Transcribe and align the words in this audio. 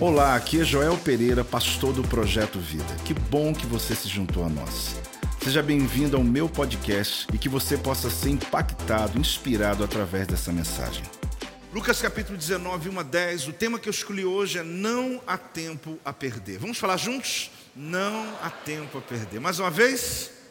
Olá, 0.00 0.34
aqui 0.34 0.60
é 0.60 0.64
Joel 0.64 0.96
Pereira, 0.98 1.44
pastor 1.44 1.92
do 1.92 2.02
Projeto 2.02 2.58
Vida. 2.58 2.94
Que 3.04 3.14
bom 3.14 3.54
que 3.54 3.66
você 3.66 3.94
se 3.94 4.08
juntou 4.08 4.44
a 4.44 4.48
nós. 4.48 4.96
Seja 5.42 5.62
bem-vindo 5.62 6.16
ao 6.16 6.24
meu 6.24 6.48
podcast 6.48 7.26
e 7.32 7.38
que 7.38 7.48
você 7.48 7.76
possa 7.76 8.10
ser 8.10 8.30
impactado, 8.30 9.18
inspirado 9.18 9.84
através 9.84 10.26
dessa 10.26 10.52
mensagem. 10.52 11.04
Lucas 11.72 12.02
capítulo 12.02 12.36
19, 12.36 12.90
1 12.90 12.98
a 12.98 13.02
10, 13.02 13.48
o 13.48 13.52
tema 13.52 13.78
que 13.78 13.88
eu 13.88 13.92
escolhi 13.92 14.24
hoje 14.24 14.58
é 14.58 14.62
Não 14.62 15.20
há 15.26 15.38
tempo 15.38 15.98
a 16.04 16.12
perder. 16.12 16.58
Vamos 16.58 16.78
falar 16.78 16.96
juntos? 16.96 17.50
Não 17.74 18.26
há 18.42 18.50
tempo 18.50 18.98
a 18.98 19.00
perder. 19.00 19.40
Mais 19.40 19.58
uma 19.58 19.70
vez? 19.70 20.41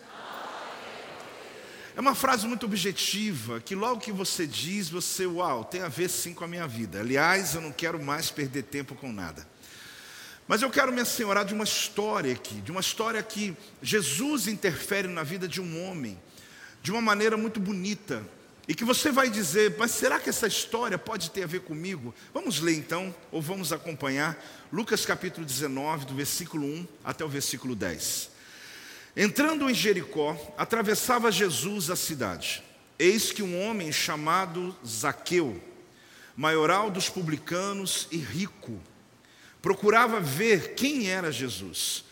É 1.96 2.00
uma 2.00 2.16
frase 2.16 2.48
muito 2.48 2.66
objetiva, 2.66 3.60
que 3.60 3.76
logo 3.76 4.00
que 4.00 4.14
você 4.14 4.48
diz, 4.48 4.90
você, 4.90 5.26
uau, 5.26 5.66
tem 5.66 5.82
a 5.82 5.90
ver 5.90 6.10
sim 6.10 6.34
com 6.34 6.46
a 6.46 6.48
minha 6.48 6.66
vida. 6.66 7.02
Aliás, 7.02 7.54
eu 7.54 7.62
não 7.62 7.72
quero 7.72 8.02
mais 8.02 8.32
perder 8.32 8.64
tempo 8.64 8.96
com 8.96 9.12
nada. 9.12 9.46
Mas 10.48 10.62
eu 10.62 10.70
quero 10.70 10.92
me 10.94 11.02
assenhorar 11.02 11.44
de 11.44 11.54
uma 11.54 11.66
história 11.66 12.32
aqui, 12.32 12.56
de 12.62 12.72
uma 12.72 12.80
história 12.80 13.22
que 13.22 13.56
Jesus 13.82 14.48
interfere 14.48 15.08
na 15.08 15.22
vida 15.22 15.48
de 15.48 15.60
um 15.62 15.86
homem, 15.86 16.18
de 16.82 16.92
uma 16.92 17.02
maneira 17.02 17.36
muito 17.36 17.60
bonita, 17.60 18.26
e 18.68 18.74
que 18.74 18.86
você 18.86 19.12
vai 19.12 19.30
dizer, 19.30 19.76
mas 19.78 19.92
será 19.92 20.18
que 20.18 20.30
essa 20.30 20.48
história 20.48 20.98
pode 20.98 21.30
ter 21.32 21.44
a 21.44 21.48
ver 21.48 21.60
comigo? 21.62 22.16
Vamos 22.34 22.62
ler 22.62 22.76
então, 22.76 23.14
ou 23.32 23.42
vamos 23.42 23.74
acompanhar, 23.74 24.42
Lucas 24.72 25.06
capítulo 25.06 25.46
19, 25.46 26.06
do 26.06 26.16
versículo 26.16 26.66
1 26.66 26.88
até 27.04 27.26
o 27.26 27.30
versículo 27.30 27.76
10. 27.76 28.31
Entrando 29.16 29.70
em 29.70 29.74
Jericó, 29.74 30.38
atravessava 30.58 31.32
Jesus 31.32 31.90
a 31.90 31.96
cidade. 31.96 32.64
Eis 32.98 33.32
que 33.32 33.44
um 33.44 33.62
homem 33.62 33.92
chamado 33.92 34.76
Zaqueu, 34.86 35.62
maioral 36.36 36.90
dos 36.90 37.10
publicanos 37.10 38.08
e 38.12 38.18
rico, 38.18 38.80
procurava 39.62 40.20
ver 40.20 40.76
quem 40.76 41.10
era 41.10 41.32
Jesus, 41.32 42.06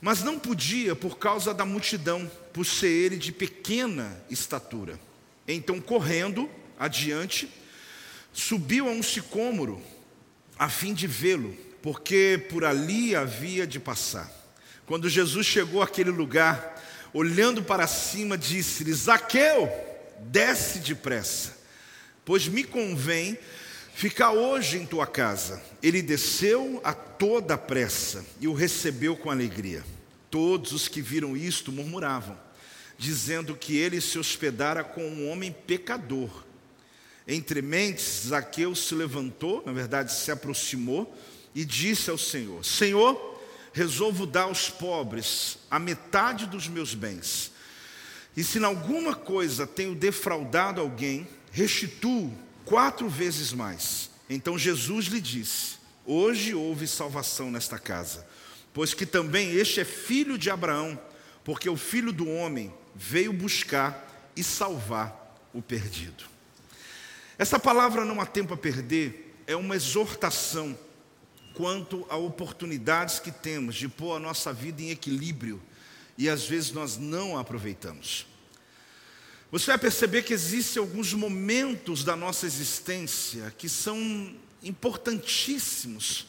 mas 0.00 0.22
não 0.22 0.38
podia 0.38 0.96
por 0.96 1.18
causa 1.18 1.52
da 1.52 1.64
multidão, 1.64 2.30
por 2.52 2.64
ser 2.64 2.88
ele 2.88 3.16
de 3.16 3.30
pequena 3.30 4.20
estatura. 4.30 4.98
Então, 5.46 5.80
correndo 5.80 6.48
adiante, 6.78 7.48
subiu 8.32 8.88
a 8.88 8.90
um 8.92 9.02
sicômoro 9.02 9.82
a 10.58 10.68
fim 10.68 10.94
de 10.94 11.06
vê-lo, 11.06 11.56
porque 11.82 12.46
por 12.48 12.64
ali 12.64 13.14
havia 13.14 13.66
de 13.66 13.78
passar. 13.78 14.41
Quando 14.92 15.08
Jesus 15.08 15.46
chegou 15.46 15.80
àquele 15.80 16.10
lugar, 16.10 16.78
olhando 17.14 17.62
para 17.62 17.86
cima, 17.86 18.36
disse-lhe: 18.36 18.92
Zaqueu, 18.92 19.66
desce 20.18 20.80
depressa, 20.80 21.56
pois 22.26 22.46
me 22.46 22.62
convém 22.62 23.38
ficar 23.94 24.32
hoje 24.32 24.76
em 24.76 24.84
tua 24.84 25.06
casa. 25.06 25.62
Ele 25.82 26.02
desceu 26.02 26.78
a 26.84 26.92
toda 26.92 27.56
pressa 27.56 28.22
e 28.38 28.46
o 28.46 28.52
recebeu 28.52 29.16
com 29.16 29.30
alegria. 29.30 29.82
Todos 30.30 30.72
os 30.72 30.88
que 30.88 31.00
viram 31.00 31.34
isto 31.34 31.72
murmuravam, 31.72 32.38
dizendo 32.98 33.56
que 33.56 33.78
ele 33.78 33.98
se 33.98 34.18
hospedara 34.18 34.84
com 34.84 35.08
um 35.08 35.30
homem 35.30 35.56
pecador. 35.66 36.44
Entre 37.26 37.62
mentes, 37.62 38.24
Zaqueu 38.26 38.74
se 38.74 38.94
levantou, 38.94 39.62
na 39.64 39.72
verdade 39.72 40.12
se 40.12 40.30
aproximou, 40.30 41.18
e 41.54 41.64
disse 41.64 42.10
ao 42.10 42.18
Senhor: 42.18 42.62
Senhor, 42.62 43.31
resolvo 43.72 44.26
dar 44.26 44.42
aos 44.42 44.68
pobres 44.68 45.58
a 45.70 45.78
metade 45.78 46.46
dos 46.46 46.68
meus 46.68 46.94
bens. 46.94 47.52
E 48.36 48.42
se 48.42 48.58
em 48.58 48.64
alguma 48.64 49.14
coisa 49.14 49.66
tenho 49.66 49.94
defraudado 49.94 50.80
alguém, 50.80 51.26
restituo 51.50 52.32
quatro 52.64 53.08
vezes 53.08 53.52
mais. 53.52 54.10
Então 54.28 54.58
Jesus 54.58 55.06
lhe 55.06 55.20
disse: 55.20 55.76
Hoje 56.04 56.54
houve 56.54 56.86
salvação 56.86 57.50
nesta 57.50 57.78
casa, 57.78 58.26
pois 58.72 58.94
que 58.94 59.04
também 59.04 59.52
este 59.52 59.80
é 59.80 59.84
filho 59.84 60.38
de 60.38 60.50
Abraão, 60.50 60.98
porque 61.44 61.68
o 61.68 61.76
filho 61.76 62.12
do 62.12 62.28
homem 62.28 62.72
veio 62.94 63.32
buscar 63.32 64.30
e 64.34 64.42
salvar 64.42 65.36
o 65.52 65.60
perdido. 65.60 66.24
Essa 67.38 67.58
palavra 67.58 68.04
não 68.04 68.20
há 68.20 68.26
tempo 68.26 68.54
a 68.54 68.56
perder 68.56 69.34
é 69.46 69.56
uma 69.56 69.76
exortação 69.76 70.78
quanto 71.54 72.06
a 72.08 72.16
oportunidades 72.16 73.18
que 73.18 73.30
temos 73.30 73.74
de 73.74 73.88
pôr 73.88 74.16
a 74.16 74.20
nossa 74.20 74.52
vida 74.52 74.82
em 74.82 74.90
equilíbrio 74.90 75.62
e 76.16 76.28
às 76.28 76.46
vezes 76.46 76.72
nós 76.72 76.96
não 76.96 77.36
a 77.36 77.40
aproveitamos. 77.40 78.26
Você 79.50 79.66
vai 79.66 79.78
perceber 79.78 80.22
que 80.22 80.32
existem 80.32 80.80
alguns 80.80 81.12
momentos 81.12 82.04
da 82.04 82.16
nossa 82.16 82.46
existência 82.46 83.52
que 83.56 83.68
são 83.68 84.34
importantíssimos 84.62 86.26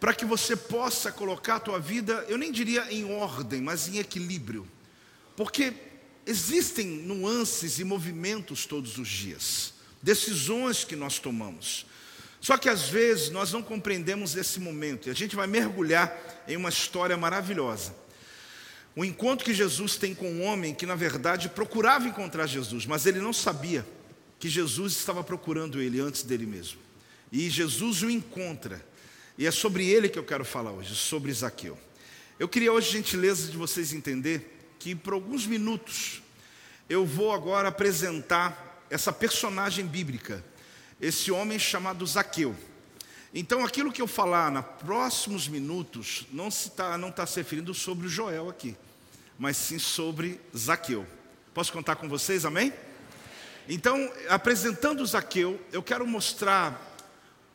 para 0.00 0.14
que 0.14 0.24
você 0.24 0.56
possa 0.56 1.12
colocar 1.12 1.56
a 1.56 1.60
tua 1.60 1.78
vida, 1.78 2.24
eu 2.26 2.38
nem 2.38 2.50
diria 2.50 2.90
em 2.90 3.04
ordem, 3.04 3.60
mas 3.60 3.86
em 3.86 3.98
equilíbrio. 3.98 4.66
Porque 5.36 5.74
existem 6.24 6.86
nuances 6.86 7.78
e 7.78 7.84
movimentos 7.84 8.64
todos 8.64 8.96
os 8.96 9.08
dias, 9.08 9.74
decisões 10.02 10.84
que 10.84 10.96
nós 10.96 11.18
tomamos. 11.18 11.84
Só 12.40 12.56
que 12.56 12.68
às 12.68 12.88
vezes 12.88 13.30
nós 13.30 13.52
não 13.52 13.62
compreendemos 13.62 14.34
esse 14.34 14.58
momento 14.58 15.08
e 15.08 15.10
a 15.10 15.14
gente 15.14 15.36
vai 15.36 15.46
mergulhar 15.46 16.42
em 16.48 16.56
uma 16.56 16.70
história 16.70 17.16
maravilhosa. 17.16 17.94
O 18.96 19.04
encontro 19.04 19.44
que 19.44 19.54
Jesus 19.54 19.96
tem 19.96 20.14
com 20.14 20.30
um 20.30 20.42
homem 20.42 20.74
que, 20.74 20.86
na 20.86 20.94
verdade, 20.94 21.48
procurava 21.48 22.08
encontrar 22.08 22.46
Jesus, 22.46 22.86
mas 22.86 23.06
ele 23.06 23.20
não 23.20 23.32
sabia 23.32 23.86
que 24.38 24.48
Jesus 24.48 24.94
estava 24.94 25.22
procurando 25.22 25.80
ele 25.80 26.00
antes 26.00 26.22
dele 26.22 26.46
mesmo. 26.46 26.80
E 27.30 27.48
Jesus 27.48 28.02
o 28.02 28.10
encontra. 28.10 28.84
E 29.38 29.46
é 29.46 29.50
sobre 29.50 29.86
ele 29.86 30.08
que 30.08 30.18
eu 30.18 30.24
quero 30.24 30.44
falar 30.44 30.72
hoje, 30.72 30.94
sobre 30.94 31.32
Zaqueu. 31.32 31.78
Eu 32.38 32.48
queria 32.48 32.72
hoje, 32.72 32.90
gentileza 32.90 33.50
de 33.50 33.56
vocês 33.56 33.92
entender 33.92 34.74
que 34.78 34.94
por 34.94 35.12
alguns 35.12 35.46
minutos 35.46 36.22
eu 36.88 37.04
vou 37.04 37.32
agora 37.32 37.68
apresentar 37.68 38.82
essa 38.88 39.12
personagem 39.12 39.86
bíblica 39.86 40.44
esse 41.00 41.30
homem 41.30 41.58
chamado 41.58 42.06
Zaqueu. 42.06 42.54
Então, 43.32 43.64
aquilo 43.64 43.92
que 43.92 44.02
eu 44.02 44.08
falar 44.08 44.50
nos 44.50 44.64
próximos 44.84 45.46
minutos 45.46 46.26
não 46.32 46.48
está 46.48 46.98
não 46.98 47.12
tá 47.12 47.24
se 47.26 47.36
referindo 47.36 47.72
sobre 47.72 48.08
Joel 48.08 48.48
aqui, 48.48 48.76
mas 49.38 49.56
sim 49.56 49.78
sobre 49.78 50.40
Zaqueu. 50.56 51.06
Posso 51.54 51.72
contar 51.72 51.96
com 51.96 52.08
vocês, 52.08 52.44
amém? 52.44 52.72
Então, 53.68 54.12
apresentando 54.28 55.06
Zaqueu, 55.06 55.60
eu 55.72 55.82
quero 55.82 56.06
mostrar 56.06 56.90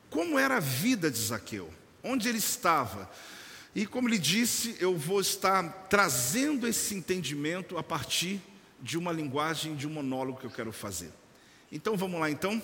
como 0.10 0.40
era 0.40 0.58
a 0.58 0.62
vida 0.62 1.12
de 1.12 1.20
Zaqueu, 1.20 1.70
onde 2.02 2.30
ele 2.30 2.38
estava. 2.38 3.10
E 3.76 3.86
como 3.86 4.08
ele 4.08 4.18
disse, 4.18 4.78
eu 4.80 4.98
vou 4.98 5.20
estar 5.20 5.62
trazendo 5.90 6.66
esse 6.66 6.96
entendimento 6.96 7.78
a 7.78 7.84
partir 7.84 8.42
de 8.82 8.98
uma 8.98 9.12
linguagem, 9.12 9.76
de 9.76 9.86
um 9.86 9.90
monólogo 9.90 10.40
que 10.40 10.46
eu 10.46 10.52
quero 10.52 10.72
fazer. 10.72 11.12
Então 11.70 11.98
vamos 11.98 12.18
lá 12.18 12.30
então. 12.30 12.64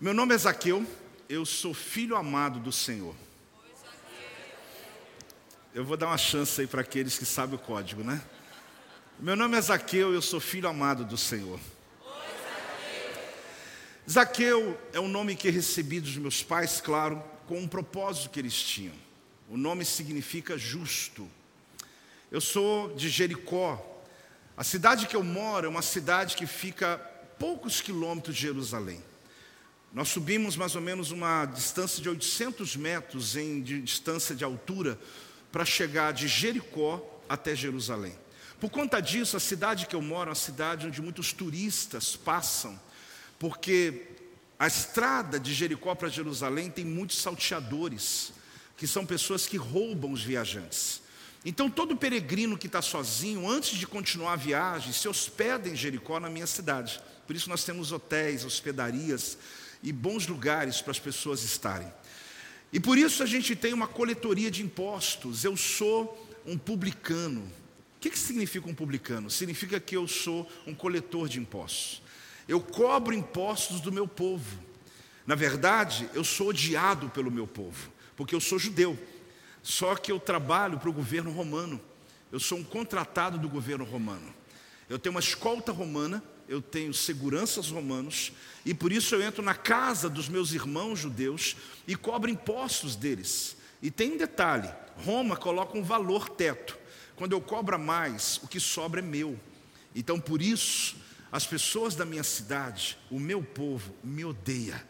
Meu 0.00 0.14
nome 0.14 0.34
é 0.34 0.38
Zaqueu, 0.38 0.86
eu 1.28 1.44
sou 1.44 1.74
filho 1.74 2.16
amado 2.16 2.58
do 2.58 2.72
Senhor. 2.72 3.14
Eu 5.74 5.84
vou 5.84 5.94
dar 5.94 6.06
uma 6.06 6.16
chance 6.16 6.58
aí 6.58 6.66
para 6.66 6.80
aqueles 6.80 7.18
que 7.18 7.26
sabem 7.26 7.56
o 7.56 7.58
código, 7.58 8.02
né? 8.02 8.18
Meu 9.18 9.36
nome 9.36 9.58
é 9.58 9.60
Zaqueu, 9.60 10.14
eu 10.14 10.22
sou 10.22 10.40
filho 10.40 10.66
amado 10.66 11.04
do 11.04 11.18
Senhor. 11.18 11.60
Zaqueu 14.10 14.80
é 14.94 14.98
um 14.98 15.06
nome 15.06 15.36
que 15.36 15.50
recebi 15.50 16.00
dos 16.00 16.16
meus 16.16 16.42
pais, 16.42 16.80
claro, 16.80 17.22
com 17.46 17.58
um 17.58 17.68
propósito 17.68 18.30
que 18.30 18.40
eles 18.40 18.54
tinham. 18.54 18.94
O 19.50 19.56
nome 19.58 19.84
significa 19.84 20.56
justo. 20.56 21.28
Eu 22.30 22.40
sou 22.40 22.94
de 22.94 23.10
Jericó. 23.10 23.78
A 24.56 24.64
cidade 24.64 25.06
que 25.06 25.14
eu 25.14 25.22
moro 25.22 25.66
é 25.66 25.68
uma 25.68 25.82
cidade 25.82 26.36
que 26.36 26.46
fica 26.46 26.94
a 26.94 26.98
poucos 27.38 27.82
quilômetros 27.82 28.34
de 28.34 28.40
Jerusalém. 28.40 29.04
Nós 29.92 30.08
subimos 30.08 30.56
mais 30.56 30.76
ou 30.76 30.80
menos 30.80 31.10
uma 31.10 31.44
distância 31.46 32.00
de 32.00 32.08
800 32.08 32.76
metros 32.76 33.34
em 33.34 33.60
de 33.60 33.82
distância 33.82 34.36
de 34.36 34.44
altura 34.44 34.96
para 35.50 35.64
chegar 35.64 36.12
de 36.12 36.28
Jericó 36.28 37.20
até 37.28 37.56
Jerusalém. 37.56 38.16
Por 38.60 38.70
conta 38.70 39.00
disso, 39.00 39.36
a 39.36 39.40
cidade 39.40 39.86
que 39.86 39.96
eu 39.96 40.02
moro 40.02 40.28
é 40.28 40.30
uma 40.30 40.36
cidade 40.36 40.86
onde 40.86 41.02
muitos 41.02 41.32
turistas 41.32 42.14
passam, 42.14 42.78
porque 43.36 44.06
a 44.58 44.68
estrada 44.68 45.40
de 45.40 45.52
Jericó 45.52 45.94
para 45.94 46.08
Jerusalém 46.08 46.70
tem 46.70 46.84
muitos 46.84 47.18
salteadores, 47.18 48.32
que 48.76 48.86
são 48.86 49.04
pessoas 49.04 49.46
que 49.46 49.56
roubam 49.56 50.12
os 50.12 50.22
viajantes. 50.22 51.02
Então, 51.44 51.70
todo 51.70 51.96
peregrino 51.96 52.58
que 52.58 52.66
está 52.66 52.82
sozinho, 52.82 53.48
antes 53.48 53.78
de 53.78 53.86
continuar 53.86 54.34
a 54.34 54.36
viagem, 54.36 54.92
se 54.92 55.08
hospeda 55.08 55.68
em 55.68 55.74
Jericó, 55.74 56.20
na 56.20 56.28
minha 56.28 56.46
cidade. 56.46 57.00
Por 57.26 57.34
isso, 57.34 57.48
nós 57.48 57.64
temos 57.64 57.92
hotéis, 57.92 58.44
hospedarias, 58.44 59.38
e 59.82 59.92
bons 59.92 60.26
lugares 60.26 60.80
para 60.80 60.90
as 60.90 60.98
pessoas 60.98 61.42
estarem. 61.42 61.90
E 62.72 62.78
por 62.78 62.96
isso 62.96 63.22
a 63.22 63.26
gente 63.26 63.56
tem 63.56 63.72
uma 63.72 63.88
coletoria 63.88 64.50
de 64.50 64.62
impostos. 64.62 65.44
Eu 65.44 65.56
sou 65.56 66.28
um 66.46 66.56
publicano. 66.56 67.40
O 67.96 68.00
que, 68.00 68.10
que 68.10 68.18
significa 68.18 68.68
um 68.68 68.74
publicano? 68.74 69.30
Significa 69.30 69.80
que 69.80 69.96
eu 69.96 70.06
sou 70.06 70.50
um 70.66 70.74
coletor 70.74 71.28
de 71.28 71.38
impostos. 71.38 72.02
Eu 72.48 72.60
cobro 72.60 73.14
impostos 73.14 73.80
do 73.80 73.92
meu 73.92 74.06
povo. 74.06 74.58
Na 75.26 75.34
verdade, 75.34 76.08
eu 76.14 76.24
sou 76.24 76.48
odiado 76.48 77.08
pelo 77.10 77.30
meu 77.30 77.46
povo, 77.46 77.90
porque 78.16 78.34
eu 78.34 78.40
sou 78.40 78.58
judeu. 78.58 78.98
Só 79.62 79.94
que 79.94 80.10
eu 80.10 80.18
trabalho 80.18 80.78
para 80.78 80.88
o 80.88 80.92
governo 80.92 81.30
romano. 81.30 81.80
Eu 82.32 82.40
sou 82.40 82.58
um 82.58 82.64
contratado 82.64 83.38
do 83.38 83.48
governo 83.48 83.84
romano. 83.84 84.34
Eu 84.88 84.98
tenho 84.98 85.14
uma 85.14 85.20
escolta 85.20 85.70
romana, 85.70 86.22
eu 86.50 86.60
tenho 86.60 86.92
seguranças 86.92 87.70
romanos, 87.70 88.32
e 88.66 88.74
por 88.74 88.90
isso 88.90 89.14
eu 89.14 89.22
entro 89.22 89.40
na 89.40 89.54
casa 89.54 90.10
dos 90.10 90.28
meus 90.28 90.52
irmãos 90.52 90.98
judeus 90.98 91.56
e 91.86 91.94
cobro 91.94 92.28
impostos 92.28 92.96
deles. 92.96 93.56
E 93.80 93.88
tem 93.88 94.14
um 94.14 94.16
detalhe: 94.16 94.68
Roma 95.04 95.36
coloca 95.36 95.78
um 95.78 95.82
valor 95.84 96.28
teto. 96.28 96.76
Quando 97.14 97.32
eu 97.32 97.40
cobro 97.40 97.78
mais, 97.78 98.40
o 98.42 98.48
que 98.48 98.58
sobra 98.58 99.00
é 99.00 99.02
meu. 99.02 99.38
Então 99.94 100.18
por 100.18 100.42
isso, 100.42 100.96
as 101.30 101.46
pessoas 101.46 101.94
da 101.94 102.04
minha 102.04 102.24
cidade, 102.24 102.98
o 103.12 103.20
meu 103.20 103.44
povo, 103.44 103.94
me 104.02 104.24
odeia. 104.24 104.84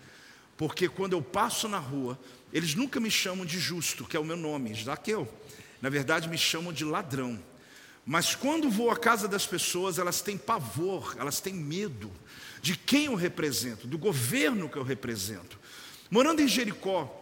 Porque 0.57 0.89
quando 0.89 1.13
eu 1.13 1.21
passo 1.21 1.69
na 1.69 1.79
rua, 1.79 2.19
eles 2.55 2.75
nunca 2.75 2.99
me 2.99 3.11
chamam 3.11 3.45
de 3.45 3.59
justo, 3.59 4.07
que 4.07 4.17
é 4.17 4.21
o 4.21 4.25
meu 4.25 4.37
nome, 4.37 4.75
Zaqueu. 4.83 5.29
Na 5.83 5.91
verdade, 5.91 6.27
me 6.27 6.39
chamam 6.39 6.73
de 6.73 6.87
ladrão. 6.87 7.39
Mas 8.05 8.35
quando 8.35 8.71
vou 8.71 8.91
à 8.91 8.97
casa 8.97 9.29
das 9.29 9.47
pessoas, 9.47 9.99
elas 9.99 10.21
têm 10.21 10.37
pavor, 10.37 11.15
elas 11.19 11.41
têm 11.41 11.55
medo 11.55 12.11
de 12.63 12.77
quem 12.77 13.07
eu 13.07 13.15
represento, 13.15 13.87
do 13.87 13.99
governo 13.99 14.69
que 14.69 14.77
eu 14.77 14.83
represento. 14.83 15.59
Morando 16.11 16.43
em 16.43 16.49
Jericó, 16.49 17.17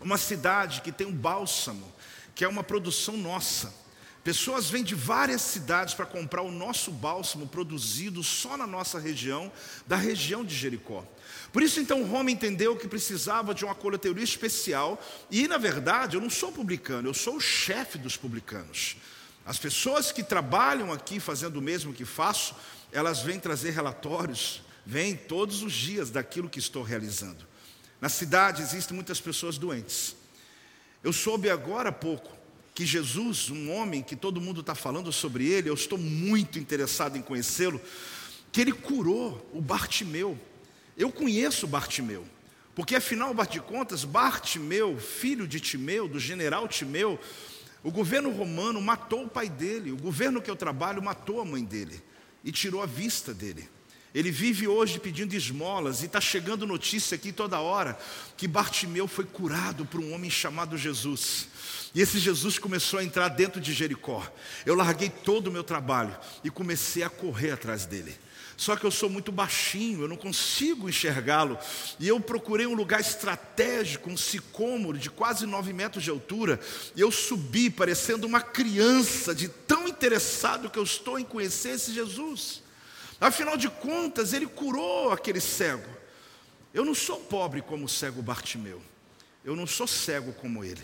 uma 0.00 0.16
cidade 0.16 0.80
que 0.80 0.92
tem 0.92 1.06
um 1.06 1.12
bálsamo, 1.12 1.92
que 2.34 2.44
é 2.44 2.48
uma 2.48 2.62
produção 2.62 3.16
nossa. 3.16 3.74
Pessoas 4.22 4.68
vêm 4.68 4.84
de 4.84 4.94
várias 4.94 5.40
cidades 5.42 5.94
para 5.94 6.04
comprar 6.04 6.42
o 6.42 6.50
nosso 6.50 6.90
bálsamo 6.90 7.46
produzido 7.46 8.22
só 8.22 8.56
na 8.56 8.66
nossa 8.66 8.98
região, 8.98 9.50
da 9.86 9.96
região 9.96 10.44
de 10.44 10.54
Jericó. 10.54 11.04
Por 11.52 11.62
isso, 11.62 11.80
então, 11.80 12.04
Roma 12.04 12.30
entendeu 12.30 12.76
que 12.76 12.86
precisava 12.86 13.54
de 13.54 13.64
uma 13.64 13.74
coletoria 13.74 14.24
especial, 14.24 15.02
e, 15.30 15.48
na 15.48 15.56
verdade, 15.56 16.16
eu 16.16 16.20
não 16.20 16.28
sou 16.28 16.52
publicano, 16.52 17.08
eu 17.08 17.14
sou 17.14 17.36
o 17.36 17.40
chefe 17.40 17.96
dos 17.96 18.16
publicanos. 18.16 18.96
As 19.48 19.56
pessoas 19.56 20.12
que 20.12 20.22
trabalham 20.22 20.92
aqui 20.92 21.18
fazendo 21.18 21.56
o 21.56 21.62
mesmo 21.62 21.94
que 21.94 22.04
faço, 22.04 22.54
elas 22.92 23.22
vêm 23.22 23.40
trazer 23.40 23.70
relatórios, 23.70 24.60
vêm 24.84 25.16
todos 25.16 25.62
os 25.62 25.72
dias 25.72 26.10
daquilo 26.10 26.50
que 26.50 26.58
estou 26.58 26.82
realizando. 26.82 27.46
Na 27.98 28.10
cidade 28.10 28.60
existem 28.60 28.94
muitas 28.94 29.22
pessoas 29.22 29.56
doentes. 29.56 30.14
Eu 31.02 31.14
soube 31.14 31.48
agora 31.48 31.88
há 31.88 31.92
pouco 31.92 32.30
que 32.74 32.84
Jesus, 32.84 33.48
um 33.48 33.72
homem 33.72 34.02
que 34.02 34.14
todo 34.14 34.38
mundo 34.38 34.60
está 34.60 34.74
falando 34.74 35.10
sobre 35.10 35.48
ele, 35.48 35.70
eu 35.70 35.74
estou 35.74 35.96
muito 35.96 36.58
interessado 36.58 37.16
em 37.16 37.22
conhecê-lo, 37.22 37.80
que 38.52 38.60
ele 38.60 38.72
curou 38.72 39.50
o 39.54 39.62
Bartimeu. 39.62 40.38
Eu 40.94 41.10
conheço 41.10 41.66
Bartimeu, 41.66 42.26
porque 42.74 42.94
afinal 42.94 43.32
de 43.50 43.60
contas, 43.60 44.04
Bartimeu, 44.04 44.98
filho 44.98 45.48
de 45.48 45.58
Timeu, 45.58 46.06
do 46.06 46.20
general 46.20 46.68
Timeu, 46.68 47.18
o 47.82 47.90
governo 47.90 48.30
romano 48.30 48.80
matou 48.80 49.24
o 49.24 49.28
pai 49.28 49.48
dele, 49.48 49.92
o 49.92 49.96
governo 49.96 50.42
que 50.42 50.50
eu 50.50 50.56
trabalho 50.56 51.02
matou 51.02 51.40
a 51.40 51.44
mãe 51.44 51.64
dele 51.64 52.02
e 52.44 52.50
tirou 52.50 52.82
a 52.82 52.86
vista 52.86 53.32
dele. 53.32 53.68
Ele 54.14 54.30
vive 54.30 54.66
hoje 54.66 54.98
pedindo 54.98 55.34
esmolas 55.34 56.02
e 56.02 56.06
está 56.06 56.20
chegando 56.20 56.66
notícia 56.66 57.14
aqui 57.14 57.30
toda 57.30 57.60
hora 57.60 57.98
que 58.36 58.48
Bartimeu 58.48 59.06
foi 59.06 59.24
curado 59.24 59.84
por 59.84 60.00
um 60.00 60.14
homem 60.14 60.30
chamado 60.30 60.78
Jesus. 60.78 61.48
E 61.94 62.00
esse 62.00 62.18
Jesus 62.18 62.58
começou 62.58 62.98
a 62.98 63.04
entrar 63.04 63.28
dentro 63.28 63.60
de 63.60 63.72
Jericó. 63.72 64.26
Eu 64.64 64.74
larguei 64.74 65.10
todo 65.10 65.48
o 65.48 65.52
meu 65.52 65.62
trabalho 65.62 66.16
e 66.42 66.50
comecei 66.50 67.02
a 67.02 67.10
correr 67.10 67.52
atrás 67.52 67.84
dele. 67.84 68.16
Só 68.58 68.74
que 68.74 68.84
eu 68.84 68.90
sou 68.90 69.08
muito 69.08 69.30
baixinho, 69.30 70.02
eu 70.02 70.08
não 70.08 70.16
consigo 70.16 70.88
enxergá-lo. 70.88 71.56
E 72.00 72.08
eu 72.08 72.18
procurei 72.18 72.66
um 72.66 72.74
lugar 72.74 73.00
estratégico, 73.00 74.10
um 74.10 74.16
sicômoro 74.16 74.98
de 74.98 75.08
quase 75.08 75.46
nove 75.46 75.72
metros 75.72 76.02
de 76.02 76.10
altura. 76.10 76.58
E 76.96 77.00
eu 77.00 77.12
subi, 77.12 77.70
parecendo 77.70 78.26
uma 78.26 78.40
criança, 78.40 79.32
de 79.32 79.46
tão 79.46 79.86
interessado 79.86 80.68
que 80.68 80.76
eu 80.76 80.82
estou 80.82 81.20
em 81.20 81.24
conhecer 81.24 81.76
esse 81.76 81.92
Jesus. 81.92 82.60
Afinal 83.20 83.56
de 83.56 83.70
contas, 83.70 84.32
ele 84.32 84.46
curou 84.46 85.12
aquele 85.12 85.40
cego. 85.40 85.88
Eu 86.74 86.84
não 86.84 86.96
sou 86.96 87.20
pobre 87.20 87.62
como 87.62 87.84
o 87.84 87.88
cego 87.88 88.20
Bartimeu. 88.20 88.82
Eu 89.44 89.54
não 89.54 89.68
sou 89.68 89.86
cego 89.86 90.32
como 90.32 90.64
ele. 90.64 90.82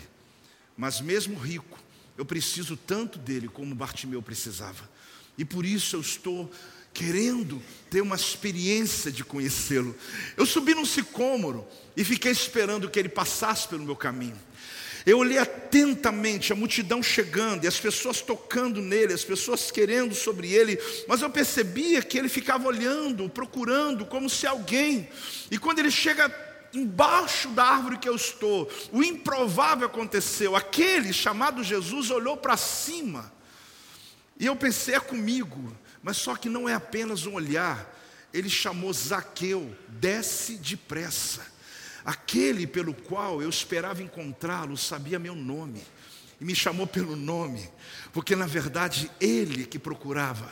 Mas 0.77 1.01
mesmo 1.01 1.37
rico, 1.37 1.77
eu 2.17 2.25
preciso 2.25 2.77
tanto 2.77 3.19
dele 3.19 3.49
como 3.49 3.75
Bartimeu 3.75 4.21
precisava. 4.21 4.89
E 5.37 5.43
por 5.43 5.65
isso 5.65 5.97
eu 5.97 5.99
estou 5.99 6.49
querendo 6.95 7.61
ter 7.89 7.99
uma 7.99 8.15
experiência 8.15 9.11
de 9.11 9.23
conhecê-lo. 9.23 9.93
Eu 10.37 10.45
subi 10.45 10.73
num 10.73 10.85
sicômoro 10.85 11.67
e 11.95 12.03
fiquei 12.05 12.31
esperando 12.31 12.89
que 12.89 12.97
ele 12.97 13.09
passasse 13.09 13.67
pelo 13.67 13.83
meu 13.83 13.97
caminho. 13.97 14.39
Eu 15.05 15.19
olhei 15.19 15.37
atentamente 15.37 16.51
a 16.51 16.55
multidão 16.55 17.03
chegando 17.03 17.65
e 17.65 17.67
as 17.67 17.79
pessoas 17.79 18.21
tocando 18.21 18.81
nele, 18.81 19.13
as 19.13 19.23
pessoas 19.23 19.69
querendo 19.69 20.15
sobre 20.15 20.51
ele, 20.51 20.79
mas 21.07 21.21
eu 21.21 21.29
percebia 21.29 22.01
que 22.01 22.17
ele 22.17 22.29
ficava 22.29 22.67
olhando, 22.67 23.29
procurando, 23.29 24.05
como 24.05 24.27
se 24.27 24.47
alguém, 24.47 25.07
e 25.51 25.59
quando 25.59 25.77
ele 25.77 25.91
chega 25.91 26.33
embaixo 26.73 27.49
da 27.49 27.63
árvore 27.63 27.99
que 27.99 28.09
eu 28.09 28.15
estou, 28.15 28.67
o 28.91 29.03
improvável 29.03 29.85
aconteceu, 29.85 30.55
aquele 30.55 31.13
chamado 31.13 31.63
Jesus 31.63 32.09
olhou 32.09 32.35
para 32.35 32.57
cima, 32.57 33.31
e 34.39 34.47
eu 34.47 34.55
pensei, 34.55 34.95
é 34.95 34.99
comigo, 34.99 35.71
mas 36.05 36.17
só 36.17 36.35
que 36.35 36.47
não 36.47 36.69
é 36.69 36.75
apenas 36.75 37.25
um 37.25 37.33
olhar, 37.33 37.91
ele 38.31 38.47
chamou 38.47 38.93
Zaqueu, 38.93 39.75
desce 39.87 40.55
depressa. 40.55 41.41
Aquele 42.05 42.67
pelo 42.67 42.93
qual 42.93 43.41
eu 43.41 43.49
esperava 43.49 44.03
encontrá-lo 44.03 44.77
sabia 44.77 45.17
meu 45.17 45.33
nome 45.33 45.81
e 46.39 46.45
me 46.45 46.53
chamou 46.53 46.85
pelo 46.85 47.15
nome, 47.15 47.67
porque 48.13 48.35
na 48.35 48.45
verdade 48.45 49.09
ele 49.19 49.65
que 49.65 49.79
procurava, 49.79 50.47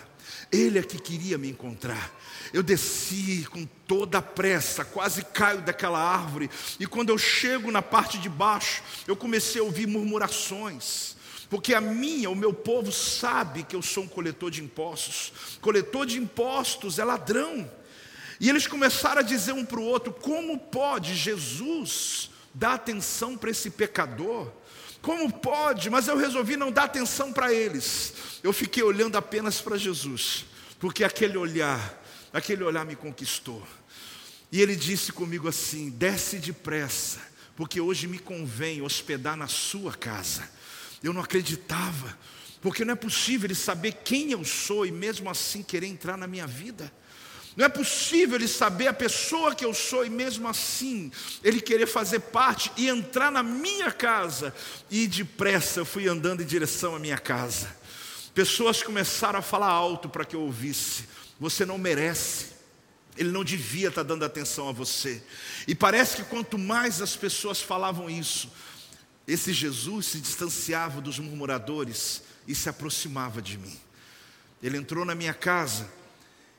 ele 0.51 0.79
é 0.79 0.81
que 0.81 0.97
queria 0.97 1.38
me 1.38 1.51
encontrar. 1.51 2.11
Eu 2.51 2.63
desci 2.63 3.45
com 3.51 3.63
toda 3.88 4.17
a 4.17 4.23
pressa, 4.23 4.83
quase 4.83 5.23
caio 5.23 5.61
daquela 5.61 6.00
árvore, 6.00 6.50
e 6.79 6.88
quando 6.88 7.09
eu 7.09 7.17
chego 7.19 7.69
na 7.69 7.83
parte 7.83 8.17
de 8.17 8.27
baixo, 8.27 8.81
eu 9.07 9.15
comecei 9.15 9.61
a 9.61 9.63
ouvir 9.63 9.85
murmurações 9.85 11.12
porque 11.53 11.75
a 11.75 11.79
minha, 11.79 12.31
o 12.31 12.35
meu 12.35 12.51
povo 12.51 12.91
sabe 12.91 13.61
que 13.61 13.75
eu 13.75 13.81
sou 13.83 14.05
um 14.05 14.07
coletor 14.07 14.50
de 14.50 14.63
impostos. 14.63 15.59
Coletor 15.61 16.03
de 16.03 16.17
impostos 16.17 16.97
é 16.97 17.03
ladrão. 17.03 17.71
E 18.39 18.50
eles 18.50 18.65
começaram 18.65 19.19
a 19.19 19.23
dizer 19.23 19.51
um 19.51 19.63
para 19.63 19.79
o 19.79 19.83
outro: 19.83 20.11
como 20.11 20.57
pode 20.57 21.13
Jesus 21.13 22.31
dar 22.55 22.73
atenção 22.73 23.38
para 23.38 23.51
esse 23.51 23.69
pecador? 23.69 24.51
Como 25.00 25.31
pode? 25.31 25.91
Mas 25.91 26.07
eu 26.07 26.17
resolvi 26.17 26.57
não 26.57 26.72
dar 26.72 26.86
atenção 26.86 27.31
para 27.31 27.53
eles. 27.53 28.15
Eu 28.41 28.51
fiquei 28.51 28.81
olhando 28.81 29.15
apenas 29.15 29.62
para 29.62 29.77
Jesus, 29.77 30.45
porque 30.79 31.03
aquele 31.03 31.38
olhar, 31.38 32.03
aquele 32.33 32.63
olhar 32.63 32.83
me 32.83 32.95
conquistou. 32.95 33.62
E 34.51 34.60
ele 34.60 34.75
disse 34.75 35.12
comigo 35.12 35.48
assim: 35.48 35.91
desce 35.91 36.38
depressa, 36.38 37.19
porque 37.55 37.79
hoje 37.79 38.07
me 38.07 38.17
convém 38.17 38.81
hospedar 38.81 39.38
na 39.38 39.48
sua 39.48 39.93
casa. 39.93 40.62
Eu 41.03 41.13
não 41.13 41.22
acreditava, 41.22 42.17
porque 42.62 42.86
não 42.86 42.93
é 42.93 42.95
possível 42.95 43.48
ele 43.48 43.55
saber 43.55 43.91
quem 44.03 44.31
eu 44.31 44.43
sou 44.45 44.86
e 44.86 44.91
mesmo 44.91 45.29
assim 45.29 45.62
querer 45.62 45.88
entrar 45.88 46.17
na 46.17 46.25
minha 46.25 46.48
vida. 46.48 46.91
Não 47.55 47.65
é 47.65 47.69
possível 47.69 48.36
ele 48.36 48.48
saber 48.48 48.88
a 48.88 48.93
pessoa 48.93 49.53
que 49.53 49.63
eu 49.63 49.74
sou 49.74 50.05
e 50.05 50.10
mesmo 50.10 50.48
assim 50.48 51.12
ele 51.43 51.62
querer 51.62 51.86
fazer 51.86 52.19
parte 52.19 52.72
e 52.75 52.89
entrar 52.89 53.31
na 53.31 53.43
minha 53.43 53.91
casa. 53.91 54.53
E 54.89 55.07
depressa 55.07 55.81
eu 55.81 55.86
fui 55.86 56.07
andando 56.07 56.41
em 56.41 56.45
direção 56.45 56.95
à 56.95 57.00
minha 57.00 57.17
casa. 57.17 57.67
Pessoas 58.33 58.81
começaram 58.81 59.38
a 59.38 59.43
falar 59.43 59.69
alto 59.69 60.10
para 60.10 60.25
que 60.25 60.36
eu 60.36 60.41
ouvisse: 60.41 61.05
Você 61.39 61.65
não 61.65 61.77
merece. 61.77 62.53
Ele 63.15 63.29
não 63.29 63.43
devia 63.43 63.89
estar 63.89 64.01
dando 64.01 64.25
atenção 64.25 64.67
a 64.67 64.72
você. 64.72 65.22
E 65.67 65.75
parece 65.75 66.15
que 66.15 66.24
quanto 66.24 66.57
mais 66.57 67.00
as 67.00 67.15
pessoas 67.15 67.62
falavam 67.62 68.10
isso, 68.10 68.50
esse 69.27 69.53
Jesus 69.53 70.08
se 70.08 70.20
distanciava 70.20 71.00
dos 71.00 71.18
murmuradores 71.18 72.24
e 72.48 72.53
se 72.53 72.68
aproximava 72.68 73.42
de 73.42 73.58
mim. 73.58 73.80
Ele 74.62 74.77
entrou 74.77 75.06
na 75.06 75.15
minha 75.15 75.34
casa 75.34 75.89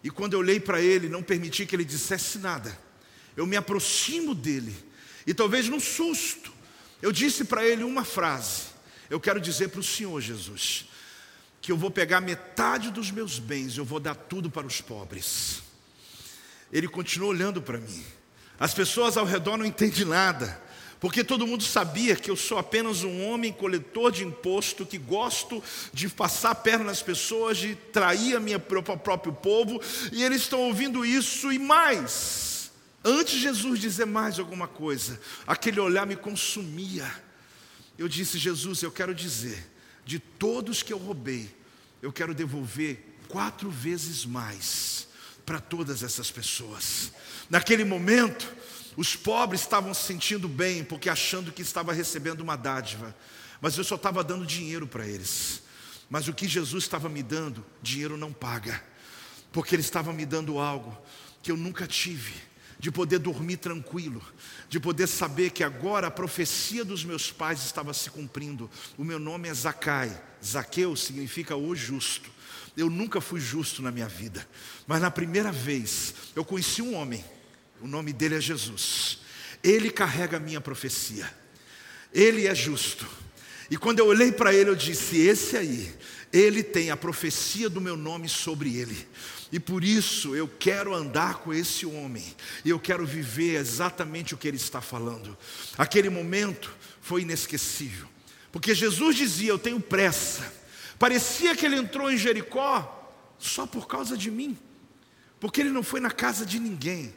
e 0.02 0.11
quando 0.11 0.35
eu 0.35 0.40
olhei 0.40 0.61
para 0.61 0.80
ele, 0.80 1.09
não 1.09 1.23
permiti 1.23 1.66
que 1.66 1.76
ele 1.76 1.85
dissesse 1.85 2.38
nada. 2.38 2.78
Eu 3.37 3.47
me 3.47 3.56
aproximo 3.56 4.35
dele 4.35 4.75
e 5.26 5.35
talvez 5.35 5.68
num 5.68 5.80
susto, 5.80 6.52
eu 7.02 7.12
disse 7.12 7.44
para 7.44 7.64
ele 7.66 7.85
uma 7.85 8.04
frase. 8.04 8.75
Eu 9.11 9.21
quero 9.21 9.40
dizer 9.40 9.68
para 9.68 9.80
o 9.80 9.85
Senhor 9.85 10.21
Jesus 10.21 10.87
que 11.61 11.73
eu 11.73 11.76
vou 11.78 11.90
pegar 11.90 12.21
metade 12.21 12.90
dos 12.90 13.11
meus 13.11 13.38
bens, 13.38 13.78
eu 13.78 13.87
vou 13.87 13.99
dar 13.99 14.14
tudo 14.14 14.50
para 14.50 14.66
os 14.66 14.83
pobres. 14.83 15.62
Ele 16.71 16.87
continuou 16.87 17.30
olhando 17.30 17.62
para 17.62 17.78
mim. 17.78 18.04
As 18.59 18.75
pessoas 18.75 19.16
ao 19.16 19.25
redor 19.25 19.56
não 19.56 19.64
entendem 19.64 20.04
nada 20.04 20.62
porque 21.04 21.23
todo 21.23 21.46
mundo 21.46 21.62
sabia 21.62 22.16
que 22.16 22.30
eu 22.30 22.34
sou 22.34 22.56
apenas 22.56 23.04
um 23.04 23.26
homem 23.26 23.52
coletor 23.52 24.11
de 24.11 24.25
imposto, 24.25 24.87
que 24.87 24.96
gosto 24.96 25.62
de 25.92 26.08
passar 26.08 26.52
a 26.52 26.54
perna 26.54 26.87
nas 26.87 27.02
pessoas, 27.02 27.58
de 27.58 27.75
trair 27.75 28.34
a 28.34 28.40
minha 28.40 28.58
própria, 28.58 28.96
próprio 28.96 29.34
povo, 29.34 29.78
e 30.11 30.25
eles 30.25 30.40
estão 30.40 30.61
ouvindo 30.61 31.04
isso 31.04 31.52
e 31.52 31.58
mais. 31.58 32.70
Antes 33.04 33.34
de 33.34 33.40
Jesus 33.40 33.78
dizer 33.80 34.06
mais 34.06 34.38
alguma 34.38 34.66
coisa, 34.66 35.20
aquele 35.46 35.78
olhar 35.78 36.06
me 36.06 36.16
consumia. 36.16 37.04
Eu 37.99 38.08
disse: 38.08 38.38
Jesus, 38.38 38.82
eu 38.82 38.90
quero 38.90 39.14
dizer, 39.14 39.62
de 40.06 40.18
todos 40.18 40.82
que 40.82 40.94
eu 40.94 40.96
roubei, 40.96 41.54
eu 42.00 42.14
quero 42.14 42.32
devolver 42.32 43.18
quatro 43.28 43.68
vezes 43.68 44.25
mais 44.25 45.06
para 45.44 45.61
todas 45.61 46.02
essas 46.02 46.30
pessoas. 46.30 47.12
Naquele 47.50 47.84
momento, 47.84 48.50
os 48.96 49.16
pobres 49.16 49.60
estavam 49.62 49.92
se 49.92 50.02
sentindo 50.02 50.48
bem, 50.48 50.84
porque 50.84 51.08
achando 51.08 51.52
que 51.52 51.62
estava 51.62 51.92
recebendo 51.92 52.40
uma 52.40 52.56
dádiva, 52.56 53.14
mas 53.60 53.76
eu 53.76 53.84
só 53.84 53.96
estava 53.96 54.22
dando 54.22 54.46
dinheiro 54.46 54.86
para 54.86 55.06
eles. 55.06 55.62
Mas 56.08 56.28
o 56.28 56.34
que 56.34 56.46
Jesus 56.46 56.84
estava 56.84 57.08
me 57.08 57.22
dando, 57.22 57.64
dinheiro 57.82 58.16
não 58.16 58.32
paga, 58.32 58.82
porque 59.52 59.74
Ele 59.74 59.82
estava 59.82 60.12
me 60.12 60.26
dando 60.26 60.58
algo 60.58 60.96
que 61.42 61.50
eu 61.50 61.56
nunca 61.56 61.86
tive, 61.86 62.34
de 62.78 62.90
poder 62.90 63.18
dormir 63.18 63.56
tranquilo, 63.56 64.22
de 64.68 64.78
poder 64.78 65.06
saber 65.06 65.50
que 65.50 65.64
agora 65.64 66.08
a 66.08 66.10
profecia 66.10 66.84
dos 66.84 67.04
meus 67.04 67.30
pais 67.30 67.64
estava 67.64 67.94
se 67.94 68.10
cumprindo. 68.10 68.70
O 68.98 69.04
meu 69.04 69.18
nome 69.18 69.48
é 69.48 69.54
Zacai, 69.54 70.22
Zaqueu 70.44 70.94
significa 70.94 71.56
o 71.56 71.74
justo. 71.74 72.30
Eu 72.76 72.90
nunca 72.90 73.20
fui 73.20 73.40
justo 73.40 73.80
na 73.80 73.90
minha 73.90 74.08
vida, 74.08 74.46
mas 74.86 75.00
na 75.00 75.10
primeira 75.10 75.52
vez 75.52 76.14
eu 76.34 76.44
conheci 76.44 76.82
um 76.82 76.94
homem, 76.94 77.24
o 77.81 77.87
nome 77.87 78.12
dele 78.12 78.37
é 78.37 78.40
Jesus. 78.40 79.19
Ele 79.62 79.90
carrega 79.90 80.37
a 80.37 80.40
minha 80.40 80.61
profecia, 80.61 81.33
ele 82.12 82.47
é 82.47 82.54
justo. 82.54 83.07
E 83.71 83.76
quando 83.76 83.99
eu 83.99 84.07
olhei 84.07 84.31
para 84.31 84.52
ele, 84.52 84.71
eu 84.71 84.75
disse: 84.75 85.19
Esse 85.19 85.57
aí, 85.57 85.95
ele 86.33 86.62
tem 86.62 86.90
a 86.90 86.97
profecia 86.97 87.69
do 87.69 87.81
meu 87.81 87.97
nome 87.97 88.28
sobre 88.28 88.76
ele. 88.76 89.09
E 89.50 89.61
por 89.61 89.85
isso 89.85 90.35
eu 90.35 90.49
quero 90.49 90.95
andar 90.95 91.37
com 91.37 91.52
esse 91.54 91.87
homem, 91.87 92.25
e 92.64 92.71
eu 92.71 92.78
quero 92.78 93.07
viver 93.07 93.57
exatamente 93.57 94.35
o 94.35 94.37
que 94.37 94.49
ele 94.49 94.57
está 94.57 94.81
falando. 94.81 95.37
Aquele 95.78 96.11
momento 96.11 96.75
foi 97.00 97.23
inesquecível, 97.23 98.09
porque 98.52 98.75
Jesus 98.75 99.16
dizia: 99.16 99.50
Eu 99.50 99.59
tenho 99.59 99.81
pressa 99.81 100.64
Parecia 100.99 101.54
que 101.57 101.66
ele 101.66 101.76
entrou 101.76 102.11
em 102.11 102.16
Jericó 102.16 103.12
só 103.38 103.66
por 103.66 103.87
causa 103.87 104.16
de 104.16 104.31
mim, 104.31 104.57
porque 105.40 105.61
ele 105.61 105.71
não 105.71 105.83
foi 105.83 106.00
na 106.00 106.11
casa 106.11 106.47
de 106.47 106.59
ninguém, 106.59 107.14